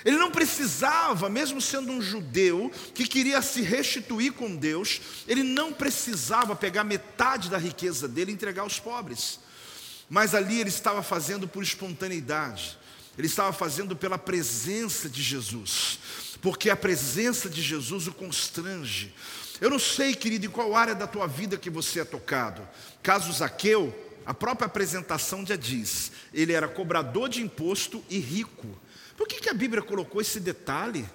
Ele 0.04 0.18
não 0.18 0.30
precisava, 0.30 1.30
mesmo 1.30 1.62
sendo 1.62 1.92
um 1.92 2.02
judeu 2.02 2.70
que 2.92 3.06
queria 3.06 3.40
se 3.40 3.62
restituir 3.62 4.32
com 4.32 4.54
Deus, 4.54 5.00
ele 5.26 5.42
não 5.42 5.72
precisava 5.72 6.54
pegar 6.54 6.84
metade 6.84 7.48
da 7.48 7.56
riqueza 7.56 8.06
dele 8.06 8.32
e 8.32 8.34
entregar 8.34 8.62
aos 8.62 8.78
pobres. 8.78 9.40
Mas 10.10 10.34
ali 10.34 10.60
ele 10.60 10.68
estava 10.68 11.02
fazendo 11.02 11.48
por 11.48 11.62
espontaneidade, 11.62 12.76
ele 13.16 13.28
estava 13.28 13.52
fazendo 13.52 13.96
pela 13.96 14.18
presença 14.18 15.08
de 15.08 15.22
Jesus, 15.22 15.98
porque 16.42 16.68
a 16.68 16.76
presença 16.76 17.48
de 17.48 17.62
Jesus 17.62 18.08
o 18.08 18.12
constrange. 18.12 19.14
Eu 19.60 19.70
não 19.70 19.78
sei, 19.78 20.12
querido, 20.12 20.44
em 20.44 20.50
qual 20.50 20.74
área 20.74 20.92
da 20.94 21.06
tua 21.06 21.28
vida 21.28 21.56
que 21.56 21.70
você 21.70 22.00
é 22.00 22.04
tocado. 22.04 22.68
Caso 23.00 23.32
Zaqueu, 23.32 23.94
a 24.26 24.34
própria 24.34 24.66
apresentação 24.66 25.46
já 25.46 25.54
diz: 25.54 26.10
ele 26.34 26.52
era 26.52 26.66
cobrador 26.66 27.28
de 27.28 27.40
imposto 27.40 28.04
e 28.10 28.18
rico. 28.18 28.66
Por 29.16 29.28
que, 29.28 29.40
que 29.40 29.48
a 29.48 29.54
Bíblia 29.54 29.80
colocou 29.80 30.20
esse 30.20 30.40
detalhe? 30.40 31.08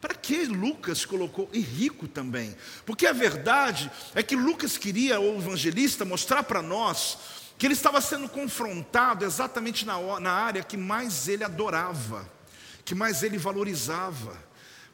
Para 0.00 0.14
que 0.14 0.46
Lucas 0.46 1.04
colocou 1.04 1.50
e 1.52 1.60
rico 1.60 2.08
também? 2.08 2.56
Porque 2.86 3.06
a 3.06 3.12
verdade 3.12 3.90
é 4.14 4.22
que 4.22 4.36
Lucas 4.36 4.78
queria, 4.78 5.20
o 5.20 5.36
evangelista, 5.36 6.04
mostrar 6.04 6.44
para 6.44 6.62
nós 6.62 7.18
que 7.58 7.66
ele 7.66 7.74
estava 7.74 8.00
sendo 8.00 8.28
confrontado 8.28 9.24
exatamente 9.24 9.84
na, 9.84 10.20
na 10.20 10.32
área 10.32 10.62
que 10.62 10.76
mais 10.78 11.28
ele 11.28 11.44
adorava, 11.44 12.26
que 12.86 12.94
mais 12.94 13.22
ele 13.22 13.36
valorizava. 13.36 14.45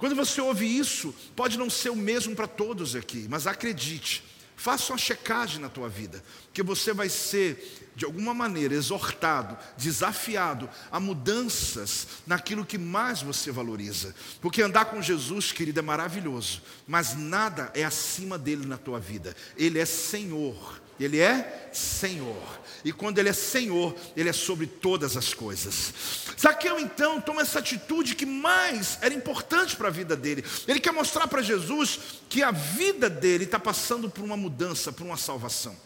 Quando 0.02 0.16
você 0.16 0.40
ouve 0.40 0.66
isso, 0.66 1.14
pode 1.36 1.56
não 1.56 1.70
ser 1.70 1.90
o 1.90 1.94
mesmo 1.94 2.34
para 2.34 2.48
todos 2.48 2.96
aqui, 2.96 3.28
mas 3.30 3.46
acredite, 3.46 4.24
Faça 4.62 4.92
uma 4.92 4.98
checagem 4.98 5.60
na 5.60 5.68
tua 5.68 5.88
vida, 5.88 6.22
que 6.52 6.62
você 6.62 6.92
vai 6.92 7.08
ser, 7.08 7.90
de 7.96 8.04
alguma 8.04 8.32
maneira, 8.32 8.74
exortado, 8.74 9.58
desafiado 9.76 10.70
a 10.88 11.00
mudanças 11.00 12.06
naquilo 12.24 12.64
que 12.64 12.78
mais 12.78 13.22
você 13.22 13.50
valoriza. 13.50 14.14
Porque 14.40 14.62
andar 14.62 14.84
com 14.84 15.02
Jesus, 15.02 15.50
querido, 15.50 15.80
é 15.80 15.82
maravilhoso, 15.82 16.62
mas 16.86 17.16
nada 17.16 17.72
é 17.74 17.82
acima 17.82 18.38
dele 18.38 18.64
na 18.64 18.78
tua 18.78 19.00
vida. 19.00 19.34
Ele 19.56 19.80
é 19.80 19.84
Senhor. 19.84 20.80
Ele 21.04 21.20
é 21.20 21.70
Senhor. 21.72 22.60
E 22.84 22.92
quando 22.92 23.18
Ele 23.18 23.28
é 23.28 23.32
Senhor, 23.32 23.94
Ele 24.16 24.28
é 24.28 24.32
sobre 24.32 24.66
todas 24.66 25.16
as 25.16 25.32
coisas. 25.32 25.92
Zaqueu 26.38 26.78
então 26.78 27.20
toma 27.20 27.42
essa 27.42 27.60
atitude 27.60 28.14
que 28.14 28.26
mais 28.26 28.98
era 29.00 29.14
importante 29.14 29.76
para 29.76 29.88
a 29.88 29.90
vida 29.90 30.16
dele. 30.16 30.44
Ele 30.66 30.80
quer 30.80 30.92
mostrar 30.92 31.28
para 31.28 31.42
Jesus 31.42 32.00
que 32.28 32.42
a 32.42 32.50
vida 32.50 33.08
dele 33.08 33.44
está 33.44 33.58
passando 33.58 34.10
por 34.10 34.24
uma 34.24 34.36
mudança, 34.36 34.92
por 34.92 35.04
uma 35.04 35.16
salvação. 35.16 35.76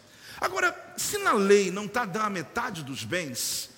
Agora, 0.40 0.74
se 0.96 1.18
na 1.18 1.32
lei 1.32 1.70
não 1.70 1.84
está 1.86 2.04
dando 2.04 2.26
a 2.26 2.30
metade 2.30 2.82
dos 2.82 3.04
bens, 3.04 3.70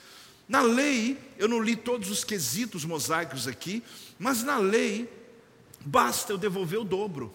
na 0.49 0.63
lei, 0.63 1.19
eu 1.37 1.47
não 1.47 1.61
li 1.61 1.77
todos 1.77 2.11
os 2.11 2.25
quesitos 2.25 2.85
mosaicos 2.85 3.47
aqui, 3.47 3.83
mas 4.19 4.43
na 4.43 4.59
lei, 4.59 5.13
basta 5.85 6.33
eu 6.33 6.39
devolver 6.39 6.81
o 6.81 6.85
dobro. 6.85 7.35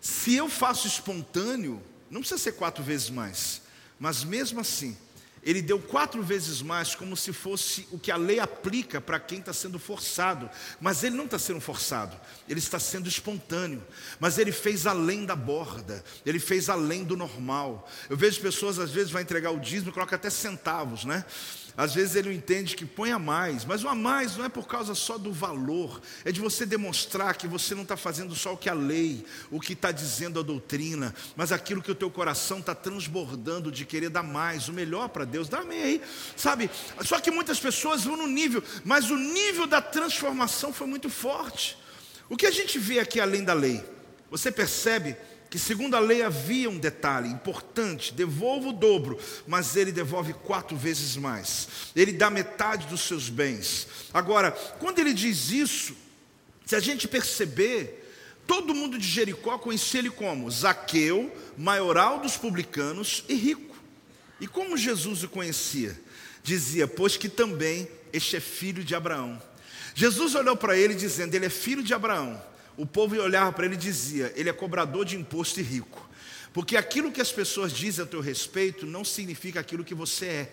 Se 0.00 0.34
eu 0.34 0.48
faço 0.48 0.86
espontâneo, 0.86 1.80
não 2.10 2.20
precisa 2.20 2.40
ser 2.40 2.52
quatro 2.52 2.82
vezes 2.82 3.08
mais, 3.08 3.62
mas 3.98 4.24
mesmo 4.24 4.60
assim, 4.60 4.96
ele 5.42 5.62
deu 5.62 5.78
quatro 5.78 6.22
vezes 6.22 6.60
mais, 6.60 6.94
como 6.94 7.16
se 7.16 7.32
fosse 7.32 7.88
o 7.90 7.98
que 7.98 8.10
a 8.10 8.16
lei 8.16 8.38
aplica 8.38 9.00
para 9.00 9.18
quem 9.18 9.38
está 9.38 9.52
sendo 9.52 9.78
forçado. 9.78 10.50
Mas 10.80 11.02
ele 11.02 11.16
não 11.16 11.24
está 11.24 11.38
sendo 11.38 11.60
forçado, 11.60 12.14
ele 12.46 12.58
está 12.58 12.78
sendo 12.78 13.08
espontâneo. 13.08 13.82
Mas 14.18 14.36
ele 14.38 14.52
fez 14.52 14.86
além 14.86 15.24
da 15.24 15.34
borda, 15.34 16.04
ele 16.26 16.38
fez 16.38 16.68
além 16.68 17.04
do 17.04 17.16
normal. 17.16 17.88
Eu 18.10 18.18
vejo 18.18 18.40
pessoas, 18.40 18.78
às 18.78 18.90
vezes, 18.90 19.10
vai 19.10 19.22
entregar 19.22 19.50
o 19.50 19.60
dízimo 19.60 19.90
e 19.90 19.94
coloca 19.94 20.16
até 20.16 20.28
centavos, 20.28 21.04
né? 21.04 21.24
Às 21.80 21.94
vezes 21.94 22.14
ele 22.14 22.34
entende 22.34 22.76
que 22.76 22.84
põe 22.84 23.10
a 23.10 23.18
mais, 23.18 23.64
mas 23.64 23.82
o 23.82 23.88
a 23.88 23.94
mais 23.94 24.36
não 24.36 24.44
é 24.44 24.50
por 24.50 24.66
causa 24.66 24.94
só 24.94 25.16
do 25.16 25.32
valor, 25.32 25.98
é 26.26 26.30
de 26.30 26.38
você 26.38 26.66
demonstrar 26.66 27.34
que 27.34 27.48
você 27.48 27.74
não 27.74 27.84
está 27.84 27.96
fazendo 27.96 28.34
só 28.34 28.52
o 28.52 28.56
que 28.58 28.68
a 28.68 28.74
lei, 28.74 29.24
o 29.50 29.58
que 29.58 29.72
está 29.72 29.90
dizendo 29.90 30.38
a 30.38 30.42
doutrina, 30.42 31.14
mas 31.34 31.52
aquilo 31.52 31.80
que 31.80 31.90
o 31.90 31.94
teu 31.94 32.10
coração 32.10 32.58
está 32.58 32.74
transbordando 32.74 33.72
de 33.72 33.86
querer 33.86 34.10
dar 34.10 34.22
mais, 34.22 34.68
o 34.68 34.74
melhor 34.74 35.08
para 35.08 35.24
Deus, 35.24 35.48
dá 35.48 35.60
amém 35.60 35.82
aí, 35.82 36.02
sabe? 36.36 36.68
Só 37.02 37.18
que 37.18 37.30
muitas 37.30 37.58
pessoas 37.58 38.04
vão 38.04 38.14
no 38.14 38.26
nível, 38.26 38.62
mas 38.84 39.10
o 39.10 39.16
nível 39.16 39.66
da 39.66 39.80
transformação 39.80 40.74
foi 40.74 40.86
muito 40.86 41.08
forte. 41.08 41.78
O 42.28 42.36
que 42.36 42.44
a 42.44 42.50
gente 42.50 42.78
vê 42.78 43.00
aqui 43.00 43.18
além 43.18 43.42
da 43.42 43.54
lei? 43.54 43.82
Você 44.30 44.52
percebe 44.52 45.16
que 45.50 45.58
segundo 45.58 45.96
a 45.96 46.00
lei 46.00 46.22
havia 46.22 46.70
um 46.70 46.78
detalhe 46.78 47.28
importante: 47.28 48.14
devolva 48.14 48.68
o 48.68 48.72
dobro, 48.72 49.18
mas 49.48 49.74
ele 49.74 49.90
devolve 49.90 50.32
quatro 50.32 50.76
vezes 50.76 51.16
mais. 51.16 51.68
Ele 51.94 52.12
dá 52.12 52.30
metade 52.30 52.86
dos 52.86 53.00
seus 53.00 53.28
bens. 53.28 53.88
Agora, 54.14 54.52
quando 54.78 55.00
ele 55.00 55.12
diz 55.12 55.50
isso, 55.50 55.96
se 56.64 56.76
a 56.76 56.80
gente 56.80 57.08
perceber, 57.08 58.08
todo 58.46 58.72
mundo 58.72 58.96
de 58.96 59.06
Jericó 59.06 59.58
conhecia 59.58 59.98
ele 59.98 60.10
como 60.10 60.48
Zaqueu, 60.48 61.34
maioral 61.58 62.20
dos 62.20 62.36
publicanos 62.36 63.24
e 63.28 63.34
rico. 63.34 63.76
E 64.40 64.46
como 64.46 64.76
Jesus 64.76 65.24
o 65.24 65.28
conhecia? 65.28 66.00
Dizia, 66.44 66.86
pois 66.86 67.16
que 67.16 67.28
também 67.28 67.88
este 68.12 68.36
é 68.36 68.40
filho 68.40 68.84
de 68.84 68.94
Abraão. 68.94 69.42
Jesus 69.96 70.36
olhou 70.36 70.56
para 70.56 70.78
ele 70.78 70.94
dizendo: 70.94 71.34
Ele 71.34 71.46
é 71.46 71.50
filho 71.50 71.82
de 71.82 71.92
Abraão 71.92 72.49
o 72.80 72.86
povo 72.86 73.14
olhar 73.20 73.52
para 73.52 73.66
ele 73.66 73.74
e 73.74 73.78
dizia: 73.78 74.32
ele 74.34 74.48
é 74.48 74.52
cobrador 74.54 75.04
de 75.04 75.14
imposto 75.14 75.60
e 75.60 75.62
rico. 75.62 76.08
Porque 76.50 76.78
aquilo 76.78 77.12
que 77.12 77.20
as 77.20 77.30
pessoas 77.30 77.72
dizem 77.72 78.02
a 78.02 78.08
teu 78.08 78.20
respeito 78.20 78.86
não 78.86 79.04
significa 79.04 79.60
aquilo 79.60 79.84
que 79.84 79.94
você 79.94 80.26
é, 80.26 80.52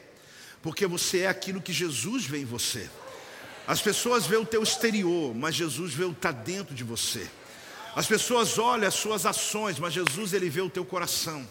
porque 0.61 0.85
você 0.85 1.19
é 1.19 1.27
aquilo 1.27 1.61
que 1.61 1.71
Jesus 1.71 2.25
vê 2.25 2.39
em 2.39 2.45
você. 2.45 2.89
As 3.65 3.81
pessoas 3.81 4.27
veem 4.27 4.41
o 4.41 4.45
teu 4.45 4.61
exterior, 4.61 5.33
mas 5.33 5.55
Jesus 5.55 5.93
vê 5.93 6.03
o 6.03 6.11
que 6.11 6.19
está 6.19 6.31
dentro 6.31 6.75
de 6.75 6.83
você. 6.83 7.25
As 7.95 8.05
pessoas 8.05 8.59
olham 8.59 8.87
as 8.87 8.93
suas 8.93 9.25
ações, 9.25 9.79
mas 9.79 9.93
Jesus 9.93 10.33
ele 10.33 10.49
vê 10.49 10.61
o 10.61 10.69
teu 10.69 10.83
coração. 10.83 11.47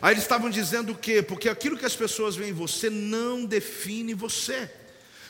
Aí 0.00 0.14
eles 0.14 0.22
estavam 0.22 0.48
dizendo 0.48 0.92
o 0.92 0.96
quê? 0.96 1.22
Porque 1.22 1.48
aquilo 1.48 1.76
que 1.76 1.84
as 1.84 1.96
pessoas 1.96 2.36
veem 2.36 2.50
em 2.50 2.54
você 2.54 2.88
não 2.88 3.44
define 3.44 4.14
você. 4.14 4.70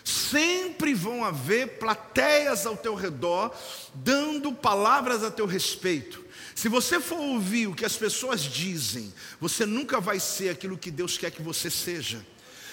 Sempre 0.05 0.93
vão 0.93 1.25
haver 1.25 1.79
plateias 1.79 2.67
ao 2.67 2.77
teu 2.77 2.95
redor, 2.95 3.57
dando 3.95 4.53
palavras 4.53 5.25
a 5.25 5.31
teu 5.31 5.47
respeito. 5.47 6.23
Se 6.55 6.69
você 6.69 7.01
for 7.01 7.19
ouvir 7.19 7.67
o 7.69 7.75
que 7.75 7.87
as 7.87 7.97
pessoas 7.97 8.43
dizem, 8.43 9.13
você 9.41 9.65
nunca 9.65 10.01
vai 10.01 10.21
ser 10.21 10.51
aquilo 10.51 10.77
que 10.77 10.91
Deus 10.91 11.17
quer 11.17 11.31
que 11.31 11.43
você 11.43 11.71
seja. 11.71 12.25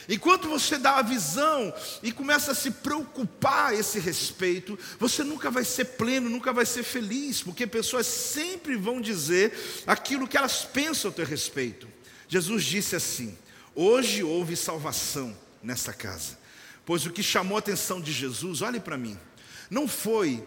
Enquanto 0.10 0.50
você 0.50 0.78
dá 0.78 0.98
a 0.98 1.02
visão 1.02 1.74
e 2.04 2.12
começa 2.12 2.52
a 2.52 2.56
se 2.56 2.70
preocupar 2.70 3.72
a 3.72 3.76
esse 3.76 3.98
respeito, 3.98 4.78
você 5.00 5.24
nunca 5.24 5.50
vai 5.50 5.64
ser 5.64 5.86
pleno, 5.86 6.30
nunca 6.30 6.52
vai 6.52 6.66
ser 6.66 6.84
feliz, 6.84 7.42
porque 7.42 7.66
pessoas 7.66 8.08
sempre 8.08 8.76
vão 8.76 9.00
dizer 9.00 9.54
aquilo 9.88 10.28
que 10.28 10.38
elas 10.38 10.66
pensam 10.66 11.10
a 11.10 11.14
teu 11.14 11.26
respeito. 11.26 11.88
Jesus 12.28 12.66
disse 12.66 12.96
assim: 12.96 13.38
Hoje 13.74 14.22
houve 14.22 14.58
salvação 14.58 15.36
nessa 15.64 15.94
casa. 15.94 16.41
Pois 16.92 17.06
o 17.06 17.10
que 17.10 17.24
chamou 17.24 17.56
a 17.56 17.60
atenção 17.60 18.02
de 18.02 18.12
Jesus, 18.12 18.62
olhe 18.62 18.78
para 18.78 18.98
mim, 18.98 19.18
não 19.70 19.88
foi 19.88 20.46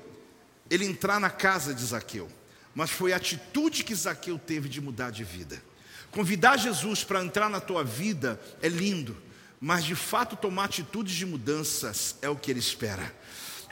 ele 0.69 0.85
entrar 0.85 1.19
na 1.19 1.31
casa 1.31 1.73
de 1.73 1.83
Zaqueu, 1.83 2.31
mas 2.75 2.91
foi 2.91 3.15
a 3.15 3.17
atitude 3.17 3.83
que 3.83 3.95
Zaqueu 3.95 4.39
teve 4.39 4.69
de 4.69 4.79
mudar 4.79 5.09
de 5.09 5.25
vida. 5.25 5.65
Convidar 6.11 6.59
Jesus 6.59 7.03
para 7.03 7.25
entrar 7.25 7.49
na 7.49 7.61
tua 7.61 7.83
vida 7.83 8.39
é 8.61 8.69
lindo, 8.69 9.17
mas 9.59 9.85
de 9.85 9.95
fato 9.95 10.37
tomar 10.37 10.65
atitudes 10.65 11.15
de 11.15 11.25
mudanças 11.25 12.17
é 12.21 12.29
o 12.29 12.37
que 12.37 12.51
ele 12.51 12.61
espera. 12.61 13.11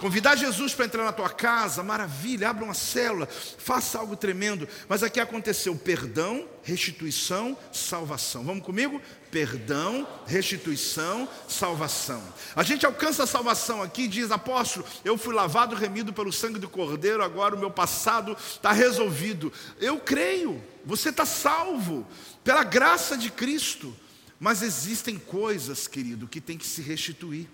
Convidar 0.03 0.35
Jesus 0.35 0.75
para 0.75 0.87
entrar 0.87 1.05
na 1.05 1.13
tua 1.13 1.31
casa, 1.31 1.81
maravilha, 1.81 2.51
abra 2.51 2.65
uma 2.65 2.75
célula, 2.75 3.25
faça 3.25 4.01
algo 4.01 4.17
tremendo. 4.17 4.69
Mas 4.89 5.05
aqui 5.05 5.21
aconteceu 5.21 5.77
perdão, 5.77 6.45
restituição, 6.65 7.57
salvação. 7.73 8.43
Vamos 8.43 8.65
comigo? 8.65 9.01
Perdão, 9.31 10.05
restituição, 10.27 11.29
salvação. 11.47 12.21
A 12.57 12.65
gente 12.65 12.85
alcança 12.85 13.23
a 13.23 13.29
salvação 13.29 13.81
aqui, 13.81 14.09
diz 14.09 14.33
apóstolo, 14.33 14.85
eu 15.05 15.17
fui 15.17 15.33
lavado, 15.33 15.77
remido 15.77 16.13
pelo 16.13 16.33
sangue 16.33 16.59
do 16.59 16.69
Cordeiro, 16.69 17.23
agora 17.23 17.55
o 17.55 17.59
meu 17.61 17.71
passado 17.71 18.37
está 18.37 18.73
resolvido. 18.73 19.53
Eu 19.79 20.01
creio, 20.01 20.61
você 20.85 21.11
está 21.11 21.25
salvo 21.25 22.05
pela 22.43 22.65
graça 22.65 23.17
de 23.17 23.31
Cristo. 23.31 23.95
Mas 24.41 24.63
existem 24.63 25.17
coisas, 25.17 25.87
querido, 25.87 26.27
que 26.27 26.41
tem 26.41 26.59
que 26.59 26.67
se 26.67 26.83
restituir. 26.83 27.49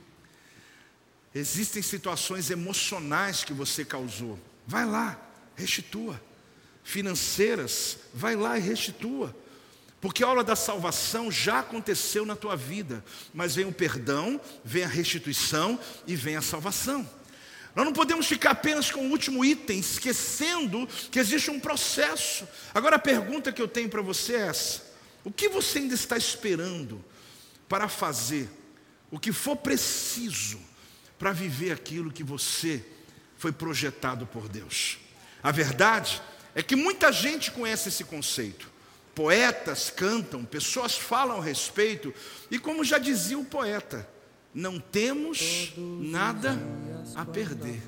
Existem 1.35 1.83
situações 1.83 2.51
emocionais 2.51 3.45
que 3.45 3.53
você 3.53 3.85
causou. 3.85 4.39
Vai 4.67 4.87
lá, 4.87 5.19
restitua. 5.55 6.21
Financeiras, 6.83 7.99
vai 8.15 8.35
lá 8.35 8.59
e 8.59 8.63
restitua. 8.63 9.35
Porque 10.01 10.23
a 10.23 10.29
hora 10.29 10.45
da 10.45 10.55
salvação 10.55 11.31
já 11.31 11.59
aconteceu 11.59 12.25
na 12.25 12.37
tua 12.37 12.57
vida, 12.57 13.05
mas 13.35 13.57
vem 13.57 13.67
o 13.67 13.73
perdão, 13.73 14.41
vem 14.65 14.85
a 14.85 14.89
restituição 14.89 15.79
e 16.07 16.15
vem 16.15 16.37
a 16.37 16.43
salvação. 16.43 17.09
Nós 17.75 17.85
não 17.85 17.93
podemos 17.93 18.27
ficar 18.27 18.53
apenas 18.53 18.91
com 18.91 19.07
o 19.07 19.11
último 19.11 19.45
item, 19.45 19.81
esquecendo 19.81 20.89
que 21.11 21.19
existe 21.19 21.51
um 21.51 21.61
processo. 21.61 22.47
Agora 22.73 22.97
a 22.97 22.99
pergunta 23.01 23.53
que 23.53 23.61
eu 23.61 23.69
tenho 23.69 23.89
para 23.89 24.03
você 24.03 24.35
é 24.35 24.47
essa: 24.49 24.83
o 25.25 25.31
que 25.31 25.49
você 25.49 25.79
ainda 25.79 25.95
está 25.95 26.17
esperando 26.17 27.05
para 27.69 27.89
fazer 27.89 28.49
o 29.11 29.19
que 29.19 29.33
for 29.33 29.57
preciso 29.57 30.59
para 31.19 31.33
viver 31.33 31.73
aquilo 31.73 32.13
que 32.13 32.23
você 32.23 32.85
foi 33.37 33.53
projetado 33.53 34.27
por 34.27 34.49
Deus. 34.49 34.99
A 35.43 35.51
verdade 35.51 36.21
é 36.55 36.63
que 36.63 36.77
muita 36.77 37.13
gente 37.13 37.51
conhece 37.51 37.89
esse 37.89 38.05
conceito. 38.05 38.69
Poetas 39.15 39.91
cantam, 39.91 40.45
pessoas 40.45 40.97
falam 40.97 41.41
a 41.41 41.45
respeito, 41.45 42.15
e 42.51 42.59
como 42.59 42.85
já 42.85 42.99
dizia 42.99 43.39
o 43.39 43.45
poeta, 43.45 44.09
não 44.55 44.79
temos 44.79 45.73
nada 45.77 46.59
a 47.15 47.25
perder. 47.25 47.83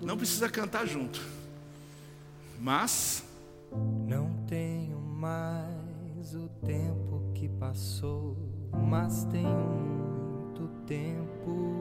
Não 0.00 0.16
precisa 0.16 0.48
cantar 0.48 0.86
junto. 0.86 1.20
Mas 2.58 3.22
não 4.06 4.44
tenho 4.46 4.98
mais 4.98 6.34
o 6.34 6.48
tempo 6.64 7.32
que 7.34 7.48
passou, 7.48 8.36
mas 8.72 9.24
tenho 9.24 9.48
muito 9.48 10.68
tempo 10.86 11.71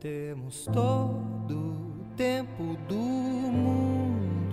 temos 0.00 0.64
todo 0.64 1.54
o 1.54 2.04
tempo 2.16 2.78
do 2.88 2.96
mundo, 2.96 4.52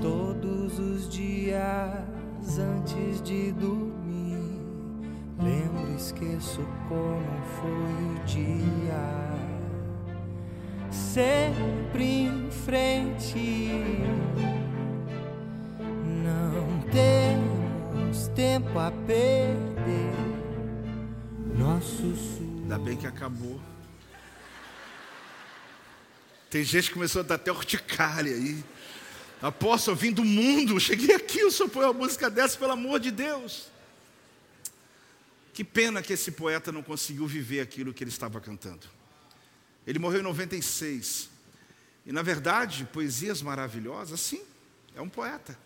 todos 0.00 0.78
os 0.78 1.06
dias 1.10 2.58
antes 2.58 3.20
de 3.20 3.52
dormir. 3.52 4.58
Lembro, 5.38 5.94
esqueço 5.94 6.66
como 6.88 7.42
foi 7.60 7.92
o 8.06 8.24
dia. 8.24 9.30
Sempre 10.90 12.22
em 12.22 12.50
frente, 12.50 13.68
não 16.24 16.80
temos 16.90 18.28
tempo 18.28 18.78
a 18.78 18.90
perder. 19.06 20.14
Nossos 21.58 22.49
Ainda 22.70 22.84
bem 22.84 22.96
que 22.96 23.04
acabou. 23.04 23.60
Tem 26.48 26.62
gente 26.62 26.86
que 26.86 26.94
começou 26.94 27.18
a 27.18 27.24
dar 27.24 27.34
até 27.34 27.50
urticária 27.50 28.32
aí. 28.32 28.64
Apóstolo, 29.42 29.96
vim 29.96 30.12
do 30.12 30.24
mundo, 30.24 30.78
cheguei 30.78 31.16
aqui, 31.16 31.42
o 31.42 31.50
senhor 31.50 31.68
põe 31.68 31.82
uma 31.86 31.92
música 31.92 32.30
dessa, 32.30 32.56
pelo 32.56 32.70
amor 32.70 33.00
de 33.00 33.10
Deus. 33.10 33.66
Que 35.52 35.64
pena 35.64 36.00
que 36.00 36.12
esse 36.12 36.30
poeta 36.30 36.70
não 36.70 36.80
conseguiu 36.80 37.26
viver 37.26 37.58
aquilo 37.58 37.92
que 37.92 38.04
ele 38.04 38.10
estava 38.12 38.40
cantando. 38.40 38.86
Ele 39.84 39.98
morreu 39.98 40.20
em 40.20 40.22
96. 40.22 41.28
E 42.06 42.12
na 42.12 42.22
verdade, 42.22 42.88
poesias 42.92 43.42
maravilhosas, 43.42 44.20
sim, 44.20 44.44
é 44.94 45.00
um 45.00 45.08
poeta. 45.08 45.58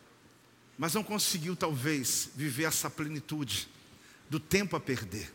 Mas 0.78 0.94
não 0.94 1.04
conseguiu, 1.04 1.54
talvez, 1.54 2.30
viver 2.34 2.64
essa 2.64 2.88
plenitude 2.88 3.68
do 4.30 4.40
tempo 4.40 4.74
a 4.74 4.80
perder. 4.80 5.33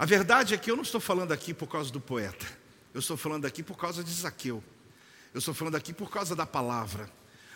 A 0.00 0.06
verdade 0.06 0.54
é 0.54 0.56
que 0.56 0.70
eu 0.70 0.76
não 0.76 0.82
estou 0.82 0.98
falando 0.98 1.30
aqui 1.30 1.52
por 1.52 1.66
causa 1.66 1.92
do 1.92 2.00
poeta. 2.00 2.46
Eu 2.94 3.00
estou 3.00 3.18
falando 3.18 3.44
aqui 3.44 3.62
por 3.62 3.76
causa 3.76 4.02
de 4.02 4.10
Zaqueu. 4.10 4.64
Eu 5.34 5.40
estou 5.40 5.52
falando 5.52 5.74
aqui 5.74 5.92
por 5.92 6.10
causa 6.10 6.34
da 6.34 6.46
palavra. 6.46 7.06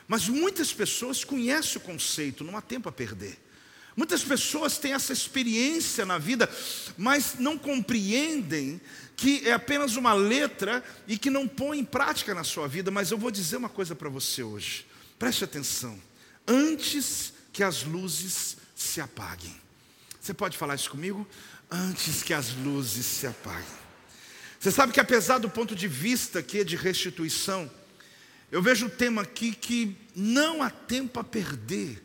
Mas 0.06 0.28
muitas 0.28 0.70
pessoas 0.70 1.24
conhecem 1.24 1.78
o 1.78 1.80
conceito, 1.80 2.44
não 2.44 2.54
há 2.54 2.60
tempo 2.60 2.86
a 2.86 2.92
perder. 2.92 3.42
Muitas 3.96 4.22
pessoas 4.22 4.76
têm 4.76 4.92
essa 4.92 5.10
experiência 5.10 6.04
na 6.04 6.18
vida, 6.18 6.46
mas 6.98 7.36
não 7.38 7.56
compreendem 7.56 8.78
que 9.16 9.48
é 9.48 9.54
apenas 9.54 9.96
uma 9.96 10.12
letra 10.12 10.84
e 11.08 11.16
que 11.16 11.30
não 11.30 11.48
põe 11.48 11.78
em 11.78 11.84
prática 11.84 12.34
na 12.34 12.44
sua 12.44 12.68
vida. 12.68 12.90
Mas 12.90 13.10
eu 13.10 13.16
vou 13.16 13.30
dizer 13.30 13.56
uma 13.56 13.70
coisa 13.70 13.94
para 13.94 14.10
você 14.10 14.42
hoje, 14.42 14.86
preste 15.18 15.44
atenção. 15.44 15.98
Antes 16.46 17.32
que 17.54 17.62
as 17.62 17.84
luzes 17.84 18.58
se 18.76 19.00
apaguem, 19.00 19.64
Você 20.20 20.32
pode 20.32 20.56
falar 20.56 20.74
isso 20.74 20.90
comigo? 20.90 21.26
Antes 21.76 22.22
que 22.22 22.32
as 22.32 22.54
luzes 22.54 23.04
se 23.04 23.26
apaguem. 23.26 23.64
Você 24.60 24.70
sabe 24.70 24.92
que 24.92 25.00
apesar 25.00 25.38
do 25.38 25.50
ponto 25.50 25.74
de 25.74 25.88
vista 25.88 26.40
que 26.40 26.60
é 26.60 26.64
de 26.64 26.76
restituição, 26.76 27.68
eu 28.52 28.62
vejo 28.62 28.86
o 28.86 28.90
tema 28.90 29.22
aqui 29.22 29.52
que 29.52 29.96
não 30.14 30.62
há 30.62 30.70
tempo 30.70 31.18
a 31.18 31.24
perder. 31.24 32.00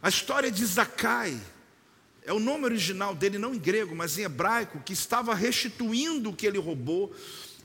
A 0.00 0.08
história 0.08 0.48
de 0.48 0.64
Zacai, 0.64 1.36
é 2.24 2.32
o 2.32 2.38
nome 2.38 2.66
original 2.66 3.16
dele, 3.16 3.36
não 3.36 3.52
em 3.52 3.58
grego, 3.58 3.96
mas 3.96 4.16
em 4.16 4.22
hebraico, 4.22 4.80
que 4.84 4.92
estava 4.92 5.34
restituindo 5.34 6.30
o 6.30 6.36
que 6.36 6.46
ele 6.46 6.58
roubou, 6.58 7.12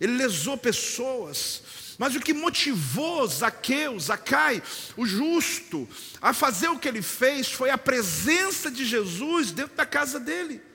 ele 0.02 0.18
lesou 0.18 0.58
pessoas, 0.58 1.62
mas 2.00 2.16
o 2.16 2.20
que 2.20 2.34
motivou 2.34 3.28
Zaqueu, 3.28 4.00
Zacai, 4.00 4.64
o 4.98 5.06
justo, 5.06 5.88
a 6.20 6.34
fazer 6.34 6.70
o 6.70 6.80
que 6.80 6.88
ele 6.88 7.04
fez 7.04 7.52
foi 7.52 7.70
a 7.70 7.78
presença 7.78 8.72
de 8.72 8.84
Jesus 8.84 9.52
dentro 9.52 9.76
da 9.76 9.86
casa 9.86 10.20
dele. 10.20 10.73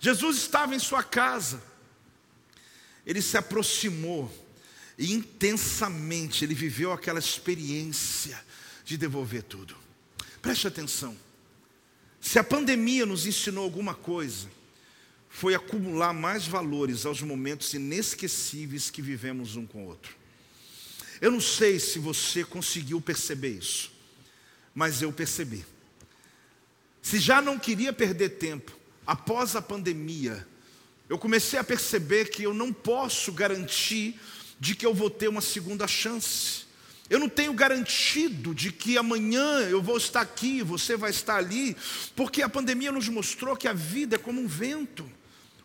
Jesus 0.00 0.36
estava 0.36 0.74
em 0.74 0.78
sua 0.78 1.02
casa, 1.02 1.62
ele 3.04 3.20
se 3.20 3.36
aproximou 3.36 4.32
e 4.96 5.12
intensamente 5.12 6.44
ele 6.44 6.54
viveu 6.54 6.92
aquela 6.92 7.18
experiência 7.18 8.42
de 8.84 8.96
devolver 8.96 9.42
tudo. 9.42 9.76
Preste 10.40 10.66
atenção. 10.66 11.16
Se 12.20 12.38
a 12.38 12.44
pandemia 12.44 13.06
nos 13.06 13.26
ensinou 13.26 13.64
alguma 13.64 13.94
coisa, 13.94 14.48
foi 15.28 15.54
acumular 15.54 16.12
mais 16.12 16.46
valores 16.46 17.06
aos 17.06 17.22
momentos 17.22 17.72
inesquecíveis 17.74 18.90
que 18.90 19.02
vivemos 19.02 19.56
um 19.56 19.66
com 19.66 19.84
o 19.84 19.88
outro. 19.88 20.16
Eu 21.20 21.30
não 21.30 21.40
sei 21.40 21.78
se 21.78 21.98
você 21.98 22.44
conseguiu 22.44 23.00
perceber 23.00 23.58
isso, 23.58 23.92
mas 24.74 25.02
eu 25.02 25.12
percebi. 25.12 25.64
Se 27.02 27.18
já 27.18 27.40
não 27.40 27.58
queria 27.58 27.92
perder 27.92 28.30
tempo, 28.30 28.77
após 29.08 29.56
a 29.56 29.62
pandemia, 29.62 30.46
eu 31.08 31.16
comecei 31.16 31.58
a 31.58 31.64
perceber 31.64 32.26
que 32.26 32.42
eu 32.42 32.52
não 32.52 32.70
posso 32.70 33.32
garantir 33.32 34.20
de 34.60 34.74
que 34.74 34.84
eu 34.84 34.92
vou 34.92 35.08
ter 35.08 35.28
uma 35.28 35.40
segunda 35.40 35.88
chance. 35.88 36.66
Eu 37.08 37.18
não 37.18 37.26
tenho 37.26 37.54
garantido 37.54 38.54
de 38.54 38.70
que 38.70 38.98
amanhã 38.98 39.60
eu 39.60 39.80
vou 39.80 39.96
estar 39.96 40.20
aqui, 40.20 40.62
você 40.62 40.94
vai 40.94 41.08
estar 41.08 41.36
ali, 41.36 41.74
porque 42.14 42.42
a 42.42 42.50
pandemia 42.50 42.92
nos 42.92 43.08
mostrou 43.08 43.56
que 43.56 43.66
a 43.66 43.72
vida 43.72 44.16
é 44.16 44.18
como 44.18 44.42
um 44.42 44.46
vento. 44.46 45.10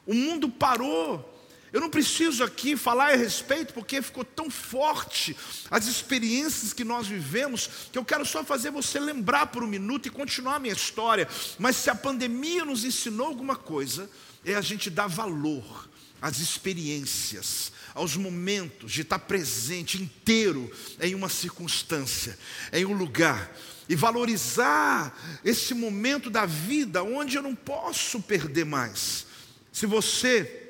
O 0.06 0.14
mundo 0.14 0.48
parou, 0.48 1.33
eu 1.74 1.82
não 1.82 1.90
preciso 1.90 2.44
aqui 2.44 2.78
falar 2.78 3.14
a 3.14 3.16
respeito, 3.16 3.74
porque 3.74 4.00
ficou 4.00 4.24
tão 4.24 4.48
forte 4.48 5.36
as 5.72 5.88
experiências 5.88 6.72
que 6.72 6.84
nós 6.84 7.08
vivemos, 7.08 7.68
que 7.92 7.98
eu 7.98 8.06
quero 8.06 8.24
só 8.24 8.44
fazer 8.44 8.70
você 8.70 9.00
lembrar 9.00 9.48
por 9.48 9.64
um 9.64 9.68
minuto 9.68 10.06
e 10.06 10.12
continuar 10.12 10.58
a 10.58 10.60
minha 10.60 10.74
história. 10.74 11.28
Mas 11.58 11.76
se 11.78 11.90
a 11.90 11.96
pandemia 11.96 12.64
nos 12.64 12.86
ensinou 12.86 13.26
alguma 13.26 13.56
coisa, 13.56 14.08
é 14.46 14.54
a 14.54 14.62
gente 14.62 14.92
dar 14.92 15.08
valor 15.08 15.90
às 16.22 16.38
experiências, 16.38 17.72
aos 17.96 18.16
momentos 18.16 18.92
de 18.92 19.02
estar 19.02 19.18
presente 19.18 20.00
inteiro 20.00 20.72
em 21.02 21.16
uma 21.16 21.28
circunstância, 21.28 22.38
em 22.72 22.86
um 22.86 22.94
lugar, 22.94 23.52
e 23.90 23.96
valorizar 23.96 25.42
esse 25.44 25.74
momento 25.74 26.30
da 26.30 26.46
vida 26.46 27.04
onde 27.04 27.36
eu 27.36 27.42
não 27.42 27.56
posso 27.56 28.22
perder 28.22 28.64
mais. 28.64 29.26
Se 29.72 29.88
você 29.88 30.63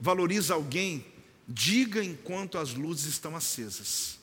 valoriza 0.00 0.54
alguém, 0.54 1.06
diga 1.46 2.02
enquanto 2.02 2.58
as 2.58 2.74
luzes 2.74 3.06
estão 3.06 3.36
acesas, 3.36 4.18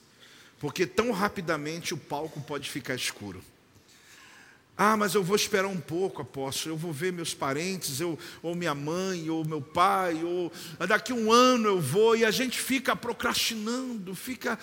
porque 0.59 0.85
tão 0.85 1.11
rapidamente 1.11 1.93
o 1.93 1.97
palco 1.97 2.41
pode 2.41 2.69
ficar 2.69 2.95
escuro. 2.95 3.43
Ah, 4.83 4.97
mas 4.97 5.13
eu 5.13 5.23
vou 5.23 5.35
esperar 5.35 5.67
um 5.67 5.79
pouco, 5.79 6.23
apóstolo. 6.23 6.73
Eu 6.73 6.77
vou 6.77 6.91
ver 6.91 7.13
meus 7.13 7.35
parentes, 7.35 7.99
eu, 7.99 8.17
ou 8.41 8.55
minha 8.55 8.73
mãe, 8.73 9.29
ou 9.29 9.45
meu 9.45 9.61
pai, 9.61 10.23
ou 10.23 10.51
daqui 10.87 11.13
um 11.13 11.31
ano 11.31 11.67
eu 11.67 11.79
vou, 11.79 12.15
e 12.15 12.25
a 12.25 12.31
gente 12.31 12.59
fica 12.59 12.95
procrastinando, 12.95 14.15
fica 14.15 14.57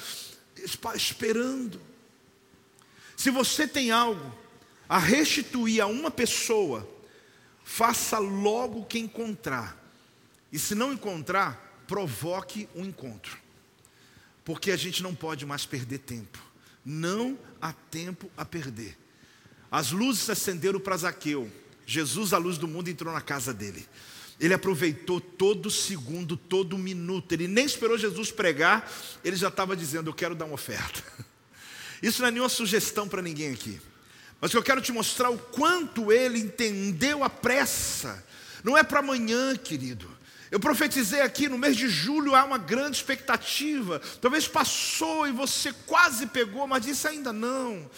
esperando. 0.94 1.80
Se 3.16 3.30
você 3.30 3.68
tem 3.68 3.92
algo 3.92 4.36
a 4.88 4.98
restituir 4.98 5.80
a 5.80 5.86
uma 5.86 6.10
pessoa, 6.10 6.88
faça 7.62 8.18
logo 8.18 8.86
que 8.86 8.98
encontrar, 8.98 9.77
e 10.52 10.58
se 10.58 10.74
não 10.74 10.92
encontrar, 10.92 11.82
provoque 11.86 12.68
um 12.74 12.84
encontro. 12.84 13.38
Porque 14.44 14.70
a 14.70 14.76
gente 14.76 15.02
não 15.02 15.14
pode 15.14 15.44
mais 15.44 15.66
perder 15.66 15.98
tempo. 15.98 16.38
Não 16.84 17.38
há 17.60 17.72
tempo 17.72 18.30
a 18.36 18.44
perder. 18.44 18.96
As 19.70 19.90
luzes 19.90 20.22
se 20.22 20.32
acenderam 20.32 20.80
para 20.80 20.96
Zaqueu. 20.96 21.50
Jesus, 21.86 22.32
a 22.32 22.38
luz 22.38 22.56
do 22.56 22.66
mundo, 22.66 22.88
entrou 22.88 23.12
na 23.12 23.20
casa 23.20 23.52
dele. 23.52 23.86
Ele 24.40 24.54
aproveitou 24.54 25.20
todo 25.20 25.70
segundo, 25.70 26.36
todo 26.36 26.78
minuto. 26.78 27.32
Ele 27.32 27.48
nem 27.48 27.64
esperou 27.64 27.98
Jesus 27.98 28.30
pregar, 28.30 28.90
ele 29.24 29.36
já 29.36 29.48
estava 29.48 29.76
dizendo: 29.76 30.08
Eu 30.08 30.14
quero 30.14 30.34
dar 30.34 30.44
uma 30.44 30.54
oferta. 30.54 31.02
Isso 32.02 32.22
não 32.22 32.28
é 32.28 32.30
nenhuma 32.30 32.48
sugestão 32.48 33.08
para 33.08 33.20
ninguém 33.20 33.52
aqui. 33.52 33.80
Mas 34.40 34.54
eu 34.54 34.62
quero 34.62 34.80
te 34.80 34.92
mostrar 34.92 35.30
o 35.30 35.38
quanto 35.38 36.12
ele 36.12 36.38
entendeu 36.38 37.24
a 37.24 37.28
pressa. 37.28 38.24
Não 38.62 38.78
é 38.78 38.84
para 38.84 39.00
amanhã, 39.00 39.56
querido. 39.56 40.17
Eu 40.50 40.58
profetizei 40.58 41.20
aqui 41.20 41.48
no 41.48 41.58
mês 41.58 41.76
de 41.76 41.88
julho 41.88 42.34
há 42.34 42.44
uma 42.44 42.58
grande 42.58 42.96
expectativa. 42.96 44.00
Talvez 44.20 44.48
passou 44.48 45.26
e 45.26 45.32
você 45.32 45.72
quase 45.86 46.26
pegou, 46.26 46.66
mas 46.66 46.84
disse 46.84 47.06
ainda 47.06 47.32
não. 47.32 47.88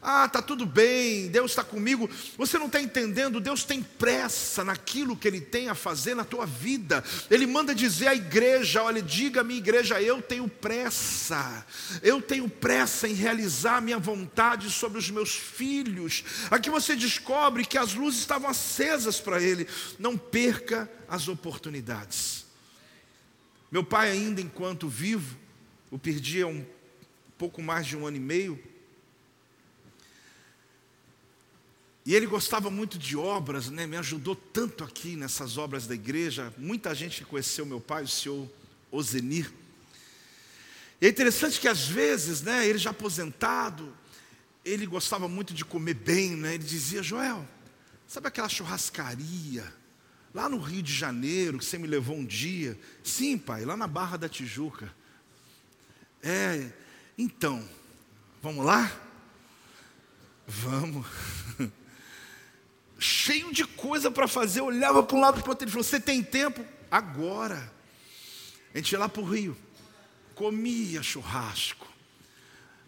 Ah, 0.00 0.28
tá 0.28 0.42
tudo 0.42 0.66
bem, 0.66 1.28
Deus 1.28 1.52
está 1.52 1.62
comigo. 1.62 2.10
Você 2.36 2.58
não 2.58 2.66
está 2.66 2.80
entendendo, 2.80 3.40
Deus 3.40 3.64
tem 3.64 3.82
pressa 3.82 4.64
naquilo 4.64 5.16
que 5.16 5.28
Ele 5.28 5.40
tem 5.40 5.68
a 5.68 5.74
fazer 5.74 6.14
na 6.14 6.24
tua 6.24 6.44
vida. 6.44 7.04
Ele 7.30 7.46
manda 7.46 7.74
dizer 7.74 8.08
à 8.08 8.14
igreja: 8.14 8.82
olha, 8.82 9.00
diga 9.00 9.42
à 9.42 9.44
minha 9.44 9.58
igreja, 9.58 10.00
eu 10.02 10.20
tenho 10.20 10.48
pressa. 10.48 11.64
Eu 12.02 12.20
tenho 12.20 12.48
pressa 12.48 13.06
em 13.06 13.14
realizar 13.14 13.76
a 13.76 13.80
minha 13.80 13.98
vontade 13.98 14.70
sobre 14.70 14.98
os 14.98 15.08
meus 15.10 15.34
filhos. 15.34 16.24
Aqui 16.50 16.68
você 16.68 16.96
descobre 16.96 17.64
que 17.64 17.78
as 17.78 17.94
luzes 17.94 18.20
estavam 18.20 18.50
acesas 18.50 19.20
para 19.20 19.40
Ele. 19.40 19.68
Não 19.98 20.16
perca 20.16 20.90
as 21.12 21.28
oportunidades. 21.28 22.46
Meu 23.70 23.84
pai, 23.84 24.10
ainda 24.10 24.40
enquanto 24.40 24.88
vivo, 24.88 25.36
o 25.90 25.98
perdi 25.98 26.40
há 26.40 26.46
um 26.46 26.64
pouco 27.36 27.60
mais 27.60 27.86
de 27.86 27.94
um 27.94 28.06
ano 28.06 28.16
e 28.16 28.20
meio. 28.20 28.58
E 32.06 32.14
ele 32.14 32.26
gostava 32.26 32.70
muito 32.70 32.98
de 32.98 33.14
obras, 33.14 33.68
né? 33.68 33.86
me 33.86 33.98
ajudou 33.98 34.34
tanto 34.34 34.82
aqui 34.82 35.14
nessas 35.14 35.58
obras 35.58 35.86
da 35.86 35.94
igreja. 35.94 36.50
Muita 36.56 36.94
gente 36.94 37.26
conheceu 37.26 37.66
meu 37.66 37.78
pai, 37.78 38.04
o 38.04 38.08
senhor 38.08 38.50
Ozenir. 38.90 39.52
E 40.98 41.04
é 41.04 41.10
interessante 41.10 41.60
que 41.60 41.68
às 41.68 41.86
vezes, 41.86 42.40
né, 42.40 42.66
ele 42.66 42.78
já 42.78 42.88
aposentado, 42.88 43.94
ele 44.64 44.86
gostava 44.86 45.28
muito 45.28 45.52
de 45.52 45.62
comer 45.62 45.94
bem, 45.94 46.36
né? 46.36 46.54
Ele 46.54 46.64
dizia, 46.64 47.02
Joel, 47.02 47.46
sabe 48.08 48.28
aquela 48.28 48.48
churrascaria 48.48 49.81
Lá 50.34 50.48
no 50.48 50.58
Rio 50.58 50.82
de 50.82 50.92
Janeiro, 50.92 51.58
que 51.58 51.64
você 51.64 51.76
me 51.76 51.86
levou 51.86 52.16
um 52.16 52.24
dia. 52.24 52.78
Sim, 53.02 53.36
pai, 53.36 53.64
lá 53.64 53.76
na 53.76 53.86
Barra 53.86 54.16
da 54.16 54.28
Tijuca. 54.28 54.92
É, 56.22 56.70
então, 57.18 57.66
vamos 58.40 58.64
lá? 58.64 58.90
Vamos. 60.46 61.06
Cheio 62.98 63.52
de 63.52 63.66
coisa 63.66 64.10
para 64.10 64.26
fazer, 64.26 64.60
olhava 64.60 65.02
para 65.02 65.16
um 65.16 65.20
lado 65.20 65.40
para 65.40 65.48
o 65.48 65.50
outro. 65.50 65.64
Ele 65.64 65.70
falou: 65.70 65.84
Você 65.84 66.00
tem 66.00 66.22
tempo? 66.22 66.64
Agora. 66.90 67.70
A 68.74 68.78
gente 68.78 68.92
ia 68.92 68.98
lá 68.98 69.08
para 69.08 69.20
o 69.20 69.24
Rio, 69.24 69.56
comia 70.34 71.02
churrasco. 71.02 71.86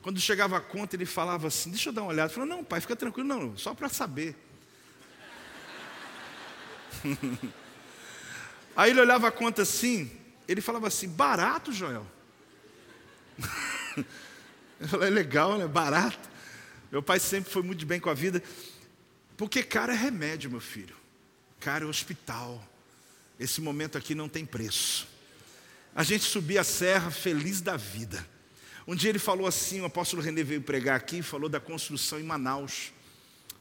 Quando 0.00 0.18
chegava 0.20 0.56
a 0.56 0.60
conta, 0.60 0.96
ele 0.96 1.04
falava 1.04 1.48
assim: 1.48 1.70
Deixa 1.70 1.90
eu 1.90 1.92
dar 1.92 2.02
uma 2.02 2.10
olhada. 2.10 2.28
Ele 2.28 2.34
falou: 2.34 2.48
Não, 2.48 2.64
pai, 2.64 2.80
fica 2.80 2.96
tranquilo, 2.96 3.28
não, 3.28 3.56
só 3.58 3.74
para 3.74 3.88
saber. 3.88 4.34
Aí 8.76 8.90
ele 8.90 9.00
olhava 9.00 9.28
a 9.28 9.32
conta 9.32 9.62
assim, 9.62 10.10
ele 10.46 10.60
falava 10.60 10.88
assim: 10.88 11.08
barato, 11.08 11.72
Joel. 11.72 12.06
Eu 14.80 14.88
falei: 14.88 15.08
é 15.08 15.10
legal, 15.10 15.56
né? 15.58 15.66
Barato. 15.66 16.28
Meu 16.90 17.02
pai 17.02 17.18
sempre 17.18 17.50
foi 17.50 17.62
muito 17.62 17.84
bem 17.86 17.98
com 17.98 18.10
a 18.10 18.14
vida. 18.14 18.42
Porque 19.36 19.62
caro 19.62 19.92
é 19.92 19.96
remédio, 19.96 20.50
meu 20.50 20.60
filho. 20.60 20.94
Caro 21.60 21.86
é 21.86 21.88
hospital. 21.88 22.62
Esse 23.38 23.60
momento 23.60 23.98
aqui 23.98 24.14
não 24.14 24.28
tem 24.28 24.44
preço. 24.44 25.08
A 25.94 26.02
gente 26.02 26.24
subia 26.24 26.60
a 26.60 26.64
serra 26.64 27.10
feliz 27.10 27.60
da 27.60 27.76
vida. 27.76 28.26
Um 28.86 28.94
dia 28.94 29.10
ele 29.10 29.18
falou 29.18 29.46
assim: 29.46 29.80
o 29.80 29.84
apóstolo 29.84 30.22
René 30.22 30.42
veio 30.42 30.60
pregar 30.60 30.96
aqui, 30.96 31.22
falou 31.22 31.48
da 31.48 31.60
construção 31.60 32.20
em 32.20 32.24
Manaus. 32.24 32.92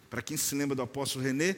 Para 0.09 0.21
quem 0.21 0.38
se 0.38 0.53
lembra 0.53 0.75
do 0.75 0.81
apóstolo 0.81 1.23
René, 1.23 1.55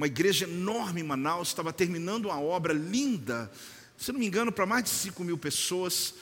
uma 0.00 0.06
igreja 0.06 0.46
enorme 0.46 1.02
em 1.02 1.04
Manaus, 1.04 1.48
estava 1.48 1.74
terminando 1.74 2.24
uma 2.24 2.40
obra 2.40 2.72
linda, 2.72 3.52
se 3.98 4.10
não 4.10 4.18
me 4.18 4.26
engano, 4.26 4.50
para 4.50 4.64
mais 4.64 4.84
de 4.84 4.88
5 4.88 5.22
mil 5.22 5.36
pessoas. 5.36 6.14